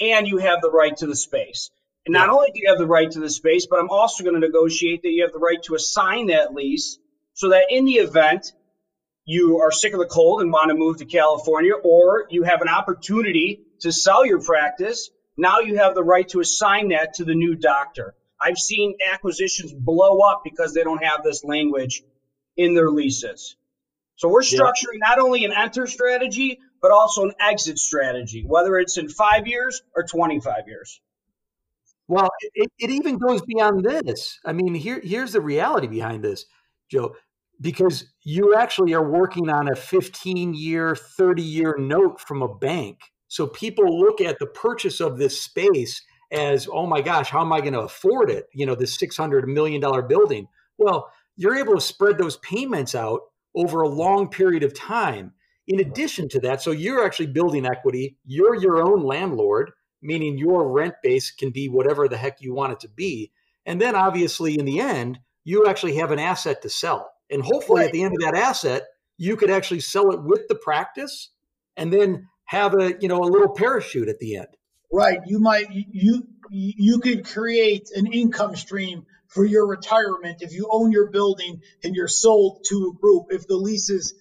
and 0.00 0.26
you 0.28 0.38
have 0.38 0.60
the 0.62 0.70
right 0.70 0.96
to 0.98 1.06
the 1.06 1.16
space. 1.16 1.70
And 2.06 2.12
not 2.14 2.30
only 2.30 2.48
do 2.52 2.60
you 2.62 2.68
have 2.70 2.78
the 2.78 2.86
right 2.86 3.10
to 3.10 3.20
the 3.20 3.30
space, 3.30 3.66
but 3.70 3.78
I'm 3.78 3.90
also 3.90 4.24
going 4.24 4.34
to 4.34 4.40
negotiate 4.40 5.02
that 5.02 5.10
you 5.12 5.22
have 5.22 5.32
the 5.32 5.38
right 5.38 5.58
to 5.66 5.74
assign 5.74 6.26
that 6.28 6.54
lease 6.54 6.98
so 7.34 7.50
that 7.50 7.66
in 7.70 7.84
the 7.84 7.94
event 7.96 8.46
you 9.26 9.60
are 9.60 9.72
sick 9.72 9.94
of 9.94 10.00
the 10.00 10.06
cold 10.06 10.42
and 10.42 10.52
want 10.52 10.70
to 10.70 10.74
move 10.76 10.98
to 10.98 11.06
California, 11.06 11.74
or 11.84 12.26
you 12.30 12.44
have 12.44 12.62
an 12.62 12.68
opportunity 12.68 13.60
to 13.82 13.92
sell 13.92 14.26
your 14.26 14.40
practice, 14.40 15.10
now 15.38 15.60
you 15.60 15.76
have 15.78 15.94
the 15.94 16.04
right 16.04 16.28
to 16.30 16.40
assign 16.40 16.90
that 16.90 17.14
to 17.14 17.24
the 17.24 17.34
new 17.34 17.56
doctor. 17.56 18.14
I've 18.40 18.58
seen 18.58 18.94
acquisitions 19.12 19.72
blow 19.72 20.20
up 20.20 20.40
because 20.44 20.74
they 20.74 20.84
don't 20.84 21.04
have 21.04 21.22
this 21.24 21.44
language 21.44 22.02
in 22.56 22.74
their 22.74 22.90
leases. 22.90 23.56
So 24.16 24.28
we're 24.28 24.42
Yeah. 24.48 24.60
structuring 24.60 25.00
not 25.00 25.18
only 25.18 25.44
an 25.44 25.52
enter 25.52 25.86
strategy, 25.86 26.58
but 26.82 26.92
also 26.92 27.24
an 27.24 27.32
exit 27.40 27.78
strategy, 27.78 28.44
whether 28.46 28.78
it's 28.78 28.98
in 28.98 29.08
five 29.08 29.46
years 29.46 29.80
or 29.96 30.04
25 30.04 30.64
years. 30.68 31.00
Well, 32.08 32.28
it, 32.54 32.70
it 32.78 32.90
even 32.90 33.18
goes 33.18 33.42
beyond 33.42 33.84
this. 33.84 34.38
I 34.44 34.52
mean, 34.52 34.74
here 34.74 35.00
here's 35.02 35.32
the 35.32 35.40
reality 35.40 35.86
behind 35.86 36.22
this, 36.22 36.44
Joe, 36.90 37.14
because 37.60 38.12
you 38.22 38.54
actually 38.54 38.92
are 38.94 39.08
working 39.08 39.48
on 39.48 39.68
a 39.68 39.76
15 39.76 40.54
year, 40.54 40.94
30 40.94 41.42
year 41.42 41.76
note 41.78 42.20
from 42.20 42.42
a 42.42 42.54
bank. 42.54 42.98
So 43.28 43.46
people 43.46 43.98
look 43.98 44.20
at 44.20 44.38
the 44.38 44.46
purchase 44.46 45.00
of 45.00 45.18
this 45.18 45.40
space 45.40 46.02
as, 46.30 46.68
oh 46.70 46.86
my 46.86 47.00
gosh, 47.00 47.30
how 47.30 47.40
am 47.40 47.52
I 47.52 47.60
going 47.60 47.72
to 47.72 47.80
afford 47.80 48.30
it? 48.30 48.46
You 48.52 48.66
know, 48.66 48.74
this 48.74 48.98
$600 48.98 49.46
million 49.46 49.80
building. 50.06 50.46
Well, 50.78 51.10
you're 51.36 51.56
able 51.56 51.74
to 51.74 51.80
spread 51.80 52.18
those 52.18 52.36
payments 52.38 52.94
out 52.94 53.20
over 53.54 53.82
a 53.82 53.88
long 53.88 54.28
period 54.28 54.62
of 54.62 54.74
time. 54.74 55.32
In 55.66 55.80
addition 55.80 56.28
to 56.30 56.40
that, 56.40 56.60
so 56.60 56.72
you're 56.72 57.04
actually 57.04 57.28
building 57.28 57.66
equity, 57.66 58.18
you're 58.26 58.56
your 58.56 58.82
own 58.82 59.02
landlord 59.02 59.72
meaning 60.04 60.38
your 60.38 60.70
rent 60.70 60.94
base 61.02 61.30
can 61.30 61.50
be 61.50 61.68
whatever 61.68 62.08
the 62.08 62.16
heck 62.16 62.40
you 62.40 62.54
want 62.54 62.72
it 62.72 62.80
to 62.80 62.88
be. 62.88 63.32
And 63.66 63.80
then 63.80 63.96
obviously 63.96 64.58
in 64.58 64.64
the 64.64 64.80
end, 64.80 65.18
you 65.42 65.66
actually 65.66 65.96
have 65.96 66.10
an 66.10 66.18
asset 66.18 66.62
to 66.62 66.70
sell. 66.70 67.10
And 67.30 67.42
hopefully 67.42 67.84
at 67.84 67.92
the 67.92 68.02
end 68.02 68.14
of 68.14 68.20
that 68.20 68.34
asset, 68.34 68.84
you 69.16 69.36
could 69.36 69.50
actually 69.50 69.80
sell 69.80 70.12
it 70.12 70.22
with 70.22 70.46
the 70.48 70.54
practice. 70.54 71.30
And 71.76 71.92
then 71.92 72.28
have 72.44 72.74
a 72.74 72.94
you 73.00 73.08
know 73.08 73.20
a 73.20 73.24
little 73.24 73.54
parachute 73.54 74.08
at 74.08 74.18
the 74.18 74.36
end. 74.36 74.48
Right. 74.92 75.18
You 75.26 75.40
might 75.40 75.66
you 75.70 76.26
you 76.50 77.00
could 77.00 77.24
create 77.26 77.90
an 77.94 78.06
income 78.06 78.54
stream 78.54 79.06
for 79.28 79.44
your 79.44 79.66
retirement 79.66 80.42
if 80.42 80.52
you 80.52 80.68
own 80.70 80.92
your 80.92 81.10
building 81.10 81.60
and 81.82 81.94
you're 81.94 82.08
sold 82.08 82.64
to 82.68 82.92
a 82.94 83.00
group. 83.00 83.26
If 83.30 83.46
the 83.46 83.56
lease 83.56 83.90
is 83.90 84.14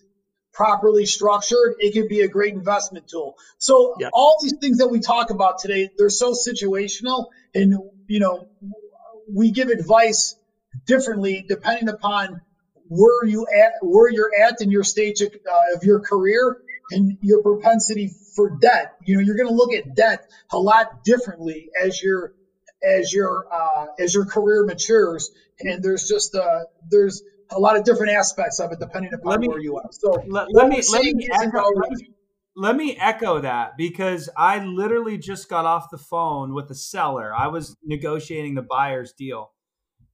properly 0.54 1.06
structured, 1.06 1.76
it 1.80 1.94
can 1.94 2.08
be 2.08 2.22
a 2.22 2.28
great 2.28 2.54
investment 2.54 3.08
tool. 3.08 3.36
So 3.58 3.96
yeah. 4.00 4.10
all 4.14 4.38
these 4.42 4.56
things 4.62 4.78
that 4.78 4.88
we 4.88 5.00
talk 5.00 5.30
about 5.32 5.60
today, 5.60 5.90
they're 5.98 6.10
so 6.10 6.34
situational 6.34 7.28
and 7.56 7.74
you 8.08 8.20
know, 8.20 8.48
we 9.32 9.52
give 9.52 9.70
advice 9.70 10.36
differently 10.86 11.46
depending 11.48 11.90
upon 11.90 12.42
where 12.90 13.26
you 13.26 13.48
at 13.48 13.74
where 13.82 14.12
you're 14.12 14.32
at 14.46 14.62
in 14.62 14.70
your 14.70 14.84
stage 14.84 15.22
of, 15.22 15.34
uh, 15.34 15.76
of 15.76 15.84
your 15.84 16.00
career 16.00 16.62
and 16.92 17.18
your 17.22 17.42
propensity 17.42 18.12
for 18.36 18.58
debt. 18.58 18.96
You 19.06 19.16
know, 19.16 19.22
you're 19.22 19.38
going 19.38 19.50
to 19.50 19.56
look 19.56 19.74
at 19.74 19.96
debt 19.96 20.30
a 20.52 20.60
lot 20.60 21.04
differently 21.04 21.70
as 21.82 22.02
your 22.02 22.34
as 22.84 23.14
your 23.14 23.46
uh, 23.52 23.88
as 23.98 24.14
your 24.14 24.26
career 24.26 24.66
matures, 24.66 25.32
and 25.60 25.82
there's 25.84 26.08
just 26.08 26.36
uh, 26.36 26.66
there's 26.90 27.24
a 27.56 27.60
lot 27.60 27.78
of 27.78 27.84
different 27.84 28.12
aspects 28.12 28.60
of 28.60 28.72
it 28.72 28.80
depending 28.80 29.14
upon 29.14 29.40
me, 29.40 29.48
where 29.48 29.60
you 29.60 29.78
are. 29.78 29.90
So 29.92 30.12
let, 30.28 30.48
let 30.54 30.68
me 30.68 30.82
let 30.92 31.04
me, 31.04 31.30
echo, 31.34 31.64
let 31.76 31.92
me 31.92 32.08
let 32.56 32.76
me 32.76 32.98
echo 33.00 33.40
that 33.40 33.78
because 33.78 34.30
I 34.38 34.64
literally 34.64 35.18
just 35.18 35.50
got 35.50 35.66
off 35.66 35.90
the 35.90 35.98
phone 35.98 36.54
with 36.54 36.68
the 36.68 36.76
seller. 36.76 37.34
I 37.36 37.48
was 37.48 37.76
negotiating 37.84 38.56
the 38.56 38.62
buyer's 38.62 39.14
deal. 39.14 39.52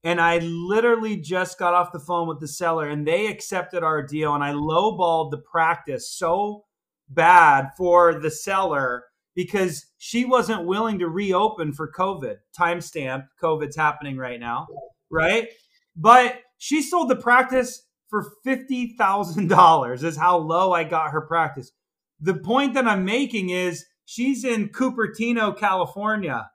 And 0.02 0.22
I 0.22 0.38
literally 0.38 1.18
just 1.18 1.60
got 1.60 1.74
off 1.74 1.92
the 1.92 2.00
phone 2.00 2.30
with 2.30 2.40
the 2.40 2.48
seller 2.48 2.88
and 2.88 3.06
they 3.06 3.28
accepted 3.28 3.84
our 3.84 4.02
deal. 4.02 4.34
And 4.34 4.44
I 4.44 4.54
lowballed 4.54 5.32
the 5.32 5.40
practice 5.40 6.10
so 6.10 6.64
bad 7.10 7.72
for 7.78 8.18
the 8.18 8.32
seller 8.32 9.04
because 9.36 9.88
she 9.98 10.24
wasn't 10.24 10.66
willing 10.66 11.00
to 11.00 11.10
reopen 11.10 11.74
for 11.74 11.92
COVID. 11.92 12.38
Timestamp, 12.58 13.28
COVID's 13.42 13.76
happening 13.76 14.16
right 14.16 14.40
now, 14.40 14.68
right? 15.12 15.50
But 15.98 16.40
she 16.60 16.84
sold 16.84 17.10
the 17.10 17.16
practice 17.16 17.88
for 18.10 18.32
$50,000 18.46 20.04
is 20.04 20.18
how 20.18 20.38
low 20.38 20.74
I 20.74 20.84
got 20.84 21.12
her 21.12 21.22
practice. 21.22 21.72
The 22.20 22.36
point 22.36 22.76
that 22.76 22.88
I'm 22.88 23.06
making 23.06 23.50
is 23.50 23.86
she's 24.06 24.44
in 24.44 24.70
Cupertino, 24.70 25.58
California 25.58 26.52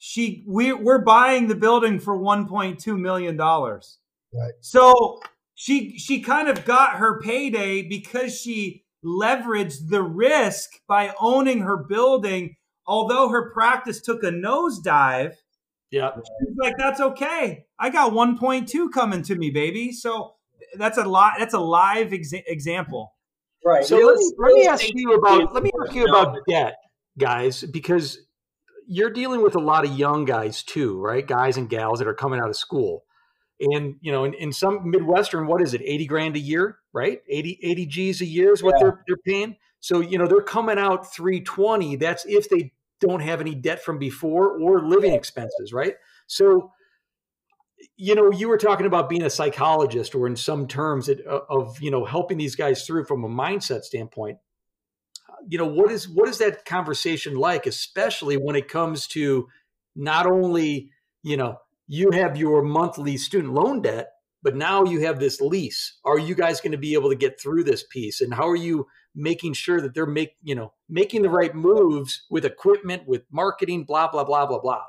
she 0.00 0.42
we 0.48 0.72
we're 0.72 1.04
buying 1.04 1.46
the 1.46 1.54
building 1.54 2.00
for 2.00 2.18
1.2 2.18 2.98
million 2.98 3.36
dollars. 3.36 3.98
Right. 4.34 4.54
So 4.60 5.20
she 5.54 5.98
she 5.98 6.22
kind 6.22 6.48
of 6.48 6.64
got 6.64 6.96
her 6.96 7.20
payday 7.20 7.82
because 7.82 8.36
she 8.40 8.84
leveraged 9.04 9.90
the 9.90 10.02
risk 10.02 10.70
by 10.88 11.14
owning 11.20 11.60
her 11.60 11.76
building. 11.76 12.56
Although 12.86 13.28
her 13.28 13.52
practice 13.52 14.00
took 14.00 14.24
a 14.24 14.30
nosedive, 14.30 15.34
yeah, 15.90 16.10
like 16.58 16.76
that's 16.78 17.00
okay. 17.00 17.66
I 17.78 17.90
got 17.90 18.12
1.2 18.12 18.92
coming 18.92 19.22
to 19.22 19.34
me, 19.34 19.50
baby. 19.50 19.92
So 19.92 20.34
that's 20.76 20.98
a 20.98 21.04
lot. 21.04 21.34
That's 21.38 21.54
a 21.54 21.58
live 21.58 22.10
exa- 22.10 22.44
example. 22.46 23.14
Right. 23.64 23.84
So 23.84 23.96
let 23.96 24.16
me, 24.16 24.32
let 24.38 24.54
me 24.54 24.66
ask 24.66 24.84
you 24.94 25.14
about 25.14 25.52
let 25.52 25.62
me 25.62 25.70
ask 25.84 25.94
you 25.94 26.06
about 26.06 26.38
debt, 26.48 26.76
guys, 27.18 27.62
because 27.62 28.18
you're 28.86 29.10
dealing 29.10 29.42
with 29.42 29.54
a 29.54 29.60
lot 29.60 29.84
of 29.84 29.96
young 29.96 30.24
guys 30.24 30.62
too, 30.62 31.00
right? 31.00 31.26
Guys 31.26 31.56
and 31.56 31.68
gals 31.68 31.98
that 32.00 32.08
are 32.08 32.14
coming 32.14 32.40
out 32.40 32.48
of 32.48 32.56
school. 32.56 33.04
And, 33.60 33.96
you 34.00 34.10
know, 34.10 34.24
in, 34.24 34.34
in 34.34 34.52
some 34.52 34.90
Midwestern, 34.90 35.46
what 35.46 35.60
is 35.60 35.74
it, 35.74 35.82
80 35.84 36.06
grand 36.06 36.36
a 36.36 36.40
year, 36.40 36.78
right? 36.92 37.20
80, 37.28 37.58
80 37.62 37.86
G's 37.86 38.20
a 38.22 38.24
year 38.24 38.52
is 38.52 38.62
what 38.62 38.74
yeah. 38.76 38.84
they're, 38.84 39.04
they're 39.06 39.16
paying. 39.24 39.56
So, 39.80 40.00
you 40.00 40.18
know, 40.18 40.26
they're 40.26 40.40
coming 40.40 40.78
out 40.78 41.12
320. 41.12 41.96
That's 41.96 42.24
if 42.26 42.48
they 42.48 42.72
don't 43.00 43.20
have 43.20 43.40
any 43.40 43.54
debt 43.54 43.82
from 43.82 43.98
before 43.98 44.60
or 44.60 44.86
living 44.86 45.12
expenses, 45.12 45.72
right? 45.72 45.94
So, 46.26 46.70
you 47.96 48.14
know, 48.14 48.30
you 48.30 48.48
were 48.48 48.58
talking 48.58 48.86
about 48.86 49.08
being 49.08 49.22
a 49.22 49.30
psychologist 49.30 50.14
or 50.14 50.26
in 50.26 50.36
some 50.36 50.66
terms 50.66 51.08
of, 51.08 51.20
uh, 51.28 51.40
of 51.48 51.80
you 51.80 51.90
know, 51.90 52.04
helping 52.04 52.38
these 52.38 52.56
guys 52.56 52.86
through 52.86 53.04
from 53.04 53.24
a 53.24 53.28
mindset 53.28 53.82
standpoint. 53.82 54.38
You 55.48 55.56
know 55.56 55.66
what 55.66 55.90
is 55.90 56.06
what 56.06 56.28
is 56.28 56.36
that 56.38 56.66
conversation 56.66 57.34
like 57.34 57.66
especially 57.66 58.36
when 58.36 58.56
it 58.56 58.68
comes 58.68 59.06
to 59.08 59.48
not 59.96 60.26
only 60.26 60.90
you 61.22 61.38
know 61.38 61.56
you 61.86 62.10
have 62.10 62.36
your 62.36 62.62
monthly 62.62 63.16
student 63.16 63.54
loan 63.54 63.80
debt 63.80 64.10
but 64.42 64.56
now 64.56 64.84
you 64.84 65.00
have 65.00 65.18
this 65.20 65.40
lease. 65.40 65.98
Are 66.04 66.18
you 66.18 66.34
guys 66.34 66.60
going 66.60 66.72
to 66.72 66.78
be 66.78 66.94
able 66.94 67.10
to 67.10 67.16
get 67.16 67.40
through 67.40 67.64
this 67.64 67.84
piece? 67.84 68.20
And 68.20 68.32
how 68.32 68.48
are 68.48 68.56
you 68.56 68.86
making 69.14 69.52
sure 69.54 69.80
that 69.80 69.94
they're 69.94 70.06
make 70.06 70.34
you 70.42 70.54
know 70.54 70.72
making 70.88 71.22
the 71.22 71.30
right 71.30 71.54
moves 71.54 72.22
with 72.30 72.44
equipment 72.44 73.06
with 73.06 73.22
marketing 73.30 73.84
blah 73.84 74.10
blah 74.10 74.24
blah 74.24 74.46
blah 74.46 74.60
blah 74.60 74.82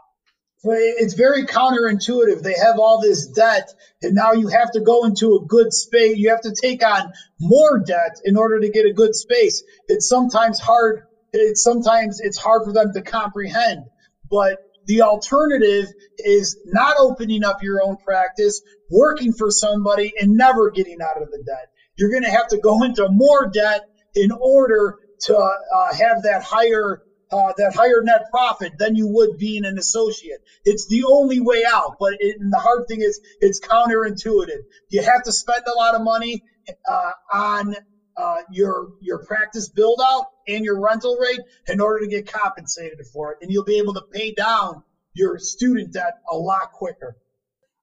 it's 0.64 1.16
very 1.16 1.46
counterintuitive. 1.46 2.42
They 2.42 2.54
have 2.54 2.78
all 2.78 3.02
this 3.02 3.28
debt, 3.28 3.74
and 4.02 4.14
now 4.14 4.34
you 4.34 4.48
have 4.48 4.72
to 4.72 4.82
go 4.82 5.06
into 5.06 5.36
a 5.36 5.46
good 5.46 5.74
space. 5.74 6.18
You 6.18 6.30
have 6.30 6.42
to 6.42 6.54
take 6.54 6.86
on 6.86 7.14
more 7.40 7.80
debt 7.80 8.22
in 8.24 8.38
order 8.38 8.60
to 8.60 8.70
get 8.70 8.86
a 8.86 8.94
good 8.94 9.16
space. 9.16 9.64
It's 9.88 10.08
sometimes 10.08 10.60
hard. 10.60 11.04
It's 11.34 11.64
sometimes 11.64 12.20
it's 12.20 12.38
hard 12.38 12.66
for 12.66 12.74
them 12.74 12.94
to 12.94 13.02
comprehend. 13.02 13.86
But 14.30 14.60
the 14.86 15.02
alternative 15.02 15.88
is 16.18 16.60
not 16.66 16.98
opening 17.00 17.44
up 17.44 17.64
your 17.64 17.82
own 17.84 17.98
practice, 17.98 18.62
working 18.90 19.34
for 19.34 19.50
somebody, 19.50 20.14
and 20.20 20.38
never 20.38 20.70
getting 20.70 21.02
out 21.02 21.22
of 21.22 21.32
the 21.32 21.44
debt. 21.44 21.70
You're 21.98 22.12
going 22.12 22.24
to 22.24 22.32
have 22.32 22.50
to 22.50 22.58
go 22.58 22.84
into 22.84 23.08
more 23.10 23.50
debt 23.50 23.82
in 24.16 24.32
order 24.32 24.97
to 25.22 25.38
uh, 25.38 25.93
have 25.93 26.24
that 26.24 26.43
higher 26.43 27.03
uh, 27.32 27.53
that 27.57 27.74
higher 27.74 28.01
net 28.03 28.26
profit 28.30 28.74
than 28.78 28.95
you 28.95 29.07
would 29.07 29.38
being 29.38 29.64
an 29.64 29.78
associate. 29.78 30.39
It's 30.66 30.88
the 30.88 31.05
only 31.05 31.39
way 31.39 31.64
out. 31.66 31.95
But 31.99 32.16
it, 32.20 32.38
the 32.39 32.59
hard 32.59 32.88
thing 32.88 33.01
is 33.01 33.22
it's 33.39 33.59
counterintuitive. 33.62 34.64
You 34.89 35.01
have 35.03 35.24
to 35.24 35.32
spend 35.32 35.64
a 35.66 35.78
lot 35.78 35.95
of 35.95 36.01
money 36.01 36.43
uh, 36.89 37.12
on 37.34 37.76
uh, 38.18 38.41
your 38.51 38.89
your 38.99 39.26
practice 39.26 39.70
build 39.70 40.01
out 40.03 40.26
and 40.47 40.66
your 40.66 40.82
rental 40.82 41.18
rate 41.18 41.39
in 41.68 41.80
order 41.80 41.99
to 42.05 42.07
get 42.07 42.32
compensated 42.32 42.99
for 43.14 43.32
it, 43.32 43.38
and 43.41 43.51
you'll 43.51 43.64
be 43.64 43.78
able 43.78 43.93
to 43.93 44.03
pay 44.12 44.34
down 44.34 44.84
your 45.14 45.38
student 45.39 45.93
debt 45.93 46.16
a 46.30 46.36
lot 46.36 46.72
quicker. 46.74 47.16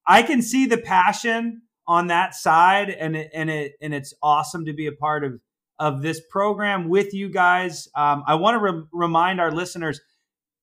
I 0.07 0.23
can 0.23 0.43
see 0.43 0.67
the 0.67 0.79
passion 0.79 1.63
on 1.87 2.09
that 2.09 2.35
side, 2.35 2.91
and 2.91 3.17
it, 3.17 3.31
and 3.33 3.49
it 3.49 3.73
and 3.81 3.95
it's 3.95 4.13
awesome 4.23 4.67
to 4.67 4.75
be 4.75 4.87
a 4.87 4.93
part 4.93 5.25
of 5.25 5.41
of 5.79 6.03
this 6.03 6.21
program 6.31 6.89
with 6.89 7.15
you 7.15 7.29
guys. 7.29 7.89
Um, 7.95 8.25
I 8.27 8.35
want 8.35 8.55
to 8.55 8.59
re- 8.59 8.85
remind 8.93 9.41
our 9.41 9.53
listeners 9.53 10.01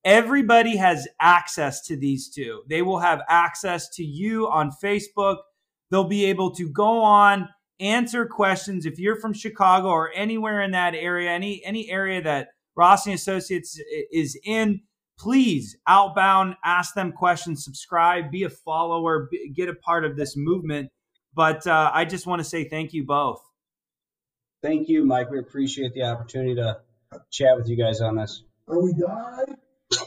everybody 0.03 0.77
has 0.77 1.07
access 1.19 1.81
to 1.87 1.97
these 1.97 2.29
two. 2.29 2.63
They 2.67 2.81
will 2.81 2.99
have 2.99 3.21
access 3.27 3.89
to 3.95 4.03
you 4.03 4.47
on 4.49 4.71
Facebook. 4.83 5.37
They'll 5.89 6.03
be 6.03 6.25
able 6.25 6.51
to 6.55 6.69
go 6.69 7.01
on, 7.01 7.49
answer 7.79 8.25
questions. 8.25 8.85
If 8.85 8.99
you're 8.99 9.19
from 9.19 9.33
Chicago 9.33 9.87
or 9.89 10.11
anywhere 10.13 10.61
in 10.61 10.71
that 10.71 10.95
area, 10.95 11.31
any 11.31 11.63
any 11.65 11.89
area 11.89 12.21
that 12.21 12.49
Rossi 12.75 13.13
Associates 13.13 13.79
is 14.11 14.37
in, 14.43 14.81
please 15.17 15.77
outbound, 15.87 16.55
ask 16.63 16.93
them 16.93 17.11
questions, 17.11 17.63
subscribe, 17.63 18.31
be 18.31 18.43
a 18.43 18.49
follower, 18.49 19.27
be, 19.31 19.51
get 19.55 19.69
a 19.69 19.75
part 19.75 20.05
of 20.05 20.17
this 20.17 20.35
movement. 20.35 20.89
But 21.33 21.65
uh, 21.67 21.91
I 21.93 22.05
just 22.05 22.27
want 22.27 22.39
to 22.39 22.43
say 22.43 22.67
thank 22.67 22.93
you 22.93 23.05
both 23.05 23.41
thank 24.65 24.89
you, 24.89 25.05
Mike. 25.05 25.29
We 25.29 25.39
appreciate 25.39 25.93
the 25.93 26.03
opportunity 26.03 26.55
to 26.55 26.79
chat 27.29 27.55
with 27.55 27.69
you 27.69 27.77
guys 27.77 28.01
on 28.01 28.15
this. 28.15 28.43
Are 28.67 28.81
we 28.81 28.93
done? 28.93 29.55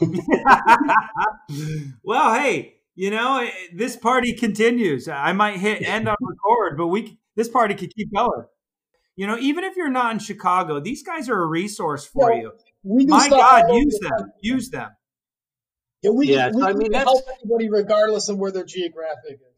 well, 2.03 2.35
hey, 2.35 2.75
you 2.95 3.09
know 3.09 3.39
eh, 3.39 3.51
this 3.73 3.95
party 3.95 4.33
continues. 4.33 5.07
I 5.07 5.31
might 5.31 5.57
hit 5.57 5.81
end 5.81 6.09
on 6.09 6.17
record, 6.19 6.77
but 6.77 6.87
we 6.87 7.17
this 7.35 7.47
party 7.47 7.73
could 7.75 7.95
keep 7.95 8.13
going. 8.13 8.43
You 9.15 9.27
know, 9.27 9.37
even 9.37 9.63
if 9.63 9.77
you're 9.77 9.89
not 9.89 10.13
in 10.13 10.19
Chicago, 10.19 10.79
these 10.79 11.03
guys 11.03 11.29
are 11.29 11.41
a 11.41 11.45
resource 11.45 12.05
for 12.05 12.33
you. 12.33 12.51
My 12.83 13.29
God, 13.29 13.73
use 13.73 13.99
them. 14.01 14.11
Time. 14.11 14.31
Use 14.41 14.69
them. 14.69 14.89
Yeah, 16.01 16.11
we, 16.11 16.27
yeah, 16.27 16.49
we, 16.53 16.63
I 16.63 16.71
mean, 16.71 16.93
help 16.93 17.23
anybody 17.41 17.69
regardless 17.69 18.29
of 18.29 18.37
where 18.37 18.51
their 18.51 18.63
geographic 18.63 19.33
is. 19.33 19.48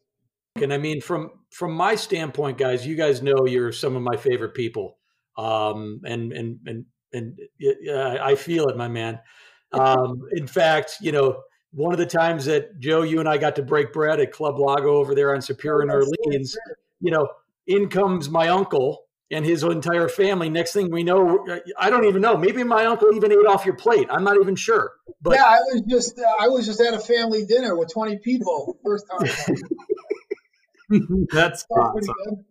And 0.56 0.74
I 0.74 0.78
mean, 0.78 1.02
from 1.02 1.32
from 1.52 1.74
my 1.74 1.96
standpoint, 1.96 2.58
guys, 2.58 2.86
you 2.86 2.96
guys 2.96 3.22
know 3.22 3.46
you're 3.46 3.72
some 3.72 3.96
of 3.96 4.02
my 4.02 4.18
favorite 4.18 4.54
people, 4.54 4.98
um, 5.38 6.02
and 6.04 6.34
and 6.34 6.60
and 6.66 6.86
and 7.14 7.40
uh, 7.90 8.18
I 8.22 8.36
feel 8.36 8.68
it, 8.68 8.78
my 8.78 8.88
man. 8.88 9.20
Um, 9.74 10.22
in 10.34 10.48
fact, 10.48 10.98
you 11.02 11.12
know, 11.12 11.42
one 11.72 11.94
of 11.94 12.00
the 12.00 12.06
times 12.06 12.46
that 12.46 12.80
Joe, 12.80 13.04
you 13.04 13.20
and 13.20 13.30
I 13.30 13.38
got 13.38 13.56
to 13.56 13.64
break 13.64 13.94
bread 13.94 14.20
at 14.20 14.32
Club 14.32 14.60
Lago 14.60 14.98
over 14.98 15.16
there 15.16 15.34
on 15.34 15.42
Superior 15.42 15.82
and 15.82 15.92
Orleans, 15.92 16.58
you 17.00 17.12
know, 17.12 17.30
in 17.68 17.88
comes 17.88 18.30
my 18.30 18.50
uncle 18.50 19.06
and 19.32 19.46
his 19.46 19.64
entire 19.64 20.10
family. 20.10 20.50
Next 20.50 20.74
thing 20.74 20.92
we 20.92 21.04
know, 21.04 21.46
I 21.80 21.90
don't 21.90 22.06
even 22.06 22.22
know. 22.22 22.36
Maybe 22.36 22.64
my 22.64 22.86
uncle 22.86 23.14
even 23.16 23.32
ate 23.32 23.48
off 23.48 23.66
your 23.66 23.76
plate. 23.76 24.08
I'm 24.12 24.26
not 24.26 24.36
even 24.42 24.56
sure. 24.56 24.92
But 25.22 25.36
yeah, 25.36 25.46
I 25.46 25.60
was 25.72 25.82
just 25.88 26.20
uh, 26.20 26.34
I 26.40 26.50
was 26.50 26.66
just 26.66 26.82
at 26.82 26.94
a 26.94 27.00
family 27.00 27.46
dinner 27.46 27.78
with 27.78 27.92
20 27.94 28.18
people 28.20 28.78
first 28.84 29.06
time. 29.10 29.30
That's 31.32 31.66
awesome. 31.72 32.46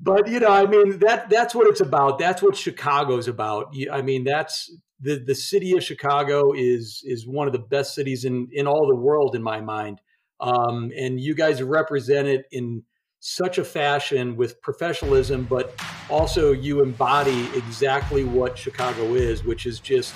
but 0.00 0.28
you 0.28 0.40
know, 0.40 0.50
I 0.50 0.66
mean 0.66 0.98
that 1.00 1.30
that's 1.30 1.54
what 1.54 1.66
it's 1.66 1.80
about. 1.80 2.18
That's 2.18 2.42
what 2.42 2.56
Chicago's 2.56 3.28
about. 3.28 3.74
I 3.90 4.02
mean, 4.02 4.24
that's 4.24 4.70
the 5.00 5.16
the 5.16 5.34
city 5.34 5.76
of 5.76 5.82
Chicago 5.82 6.52
is 6.52 7.02
is 7.04 7.26
one 7.26 7.46
of 7.46 7.52
the 7.52 7.58
best 7.58 7.94
cities 7.94 8.24
in 8.24 8.48
in 8.52 8.66
all 8.66 8.86
the 8.86 8.94
world 8.94 9.34
in 9.34 9.42
my 9.42 9.60
mind. 9.60 10.00
Um, 10.40 10.92
and 10.96 11.18
you 11.20 11.34
guys 11.34 11.62
represent 11.62 12.28
it 12.28 12.46
in 12.52 12.82
such 13.20 13.58
a 13.58 13.64
fashion 13.64 14.36
with 14.36 14.60
professionalism, 14.62 15.44
but 15.44 15.74
also 16.08 16.52
you 16.52 16.82
embody 16.82 17.48
exactly 17.56 18.22
what 18.22 18.56
Chicago 18.56 19.14
is, 19.14 19.44
which 19.44 19.66
is 19.66 19.80
just 19.80 20.14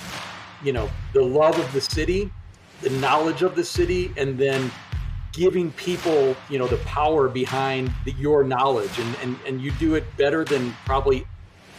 you 0.63 0.73
know 0.73 0.91
the 1.13 1.23
love 1.23 1.59
of 1.59 1.73
the 1.73 1.81
city, 1.81 2.31
the 2.83 2.91
knowledge 2.91 3.43
of 3.43 3.57
the 3.57 3.65
city, 3.65 4.13
and 4.17 4.39
then 4.39 4.71
giving 5.33 5.73
people 5.73 6.37
you 6.49 6.59
know 6.59 6.67
the 6.67 6.77
power 6.79 7.29
behind 7.29 7.91
the, 8.05 8.13
your 8.13 8.45
knowledge. 8.45 8.99
And, 8.99 9.17
and 9.23 9.39
and 9.47 9.61
you 9.61 9.73
do 9.73 9.95
it 9.95 10.05
better 10.17 10.45
than 10.45 10.75
probably 10.85 11.27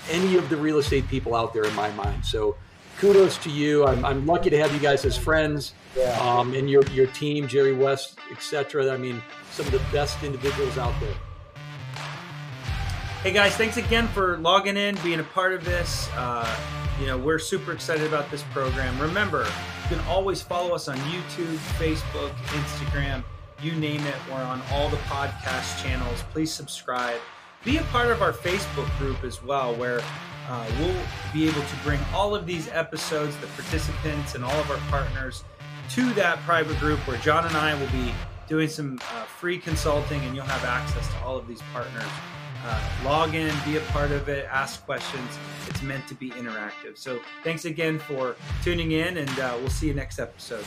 any 0.10 0.38
of 0.38 0.50
the 0.50 0.58
real 0.58 0.80
estate 0.80 1.08
people 1.08 1.36
out 1.36 1.54
there 1.54 1.64
in 1.64 1.74
my 1.76 1.90
mind. 1.92 2.26
So 2.26 2.56
kudos 2.98 3.38
to 3.40 3.50
you. 3.50 3.86
I'm, 3.86 4.04
I'm 4.06 4.26
lucky 4.26 4.50
to 4.50 4.58
have 4.58 4.74
you 4.74 4.80
guys 4.80 5.06
as 5.06 5.18
friends 5.18 5.74
yeah. 5.98 6.18
um, 6.20 6.54
and 6.54 6.70
your 6.70 6.84
your 6.88 7.08
team 7.08 7.48
jerry 7.48 7.74
west 7.74 8.18
etc 8.32 8.92
i 8.92 8.98
mean 8.98 9.22
some 9.52 9.66
of 9.66 9.72
the 9.72 9.82
best 9.92 10.22
individuals 10.24 10.78
out 10.78 10.94
there. 11.00 11.16
Hey 13.22 13.32
guys 13.32 13.56
thanks 13.56 13.78
again 13.78 14.08
for 14.10 14.38
logging 14.38 14.78
in 14.78 14.98
being 15.04 15.20
a 15.20 15.24
part 15.24 15.54
of 15.54 15.64
this. 15.64 16.10
Uh, 16.16 16.48
you 17.00 17.08
know 17.08 17.18
we're 17.18 17.40
super 17.40 17.72
excited 17.72 18.06
about 18.06 18.30
this 18.32 18.44
program. 18.52 19.00
Remember 19.00 19.44
you 19.44 19.98
can 19.98 20.06
always 20.08 20.42
follow 20.42 20.74
us 20.74 20.88
on 20.88 20.98
youtube 20.98 21.58
facebook 21.78 22.32
instagram 22.46 23.24
you 23.64 23.74
name 23.74 24.06
it. 24.06 24.16
We're 24.30 24.36
on 24.36 24.62
all 24.72 24.90
the 24.90 24.98
podcast 24.98 25.82
channels. 25.82 26.24
Please 26.32 26.52
subscribe. 26.52 27.20
Be 27.64 27.78
a 27.78 27.84
part 27.84 28.12
of 28.12 28.22
our 28.22 28.34
Facebook 28.34 28.90
group 28.98 29.24
as 29.24 29.42
well, 29.42 29.74
where 29.76 30.02
uh, 30.50 30.66
we'll 30.80 30.96
be 31.32 31.48
able 31.48 31.62
to 31.62 31.76
bring 31.84 32.00
all 32.14 32.36
of 32.36 32.46
these 32.46 32.68
episodes, 32.70 33.38
the 33.38 33.48
participants, 33.48 34.36
and 34.36 34.44
all 34.44 34.60
of 34.60 34.70
our 34.70 34.78
partners 34.90 35.44
to 35.92 36.14
that 36.14 36.40
private 36.40 36.78
group 36.80 37.00
where 37.08 37.18
John 37.18 37.46
and 37.46 37.56
I 37.56 37.74
will 37.76 37.90
be 37.92 38.14
doing 38.48 38.68
some 38.68 39.00
uh, 39.14 39.24
free 39.24 39.58
consulting, 39.58 40.22
and 40.22 40.36
you'll 40.36 40.46
have 40.46 40.66
access 40.66 41.08
to 41.08 41.18
all 41.24 41.38
of 41.38 41.48
these 41.48 41.62
partners. 41.72 42.04
Uh, 42.66 42.82
log 43.04 43.36
in, 43.36 43.54
be 43.66 43.78
a 43.78 43.82
part 43.92 44.12
of 44.12 44.30
it, 44.30 44.48
ask 44.50 44.86
questions. 44.86 45.38
It's 45.68 45.82
meant 45.82 46.08
to 46.08 46.16
be 46.16 46.30
interactive. 46.32 46.98
So, 46.98 47.20
thanks 47.44 47.66
again 47.66 48.00
for 48.00 48.36
tuning 48.64 48.92
in, 48.92 49.18
and 49.18 49.40
uh, 49.40 49.56
we'll 49.60 49.70
see 49.70 49.88
you 49.88 49.94
next 49.94 50.20
episode. 50.20 50.66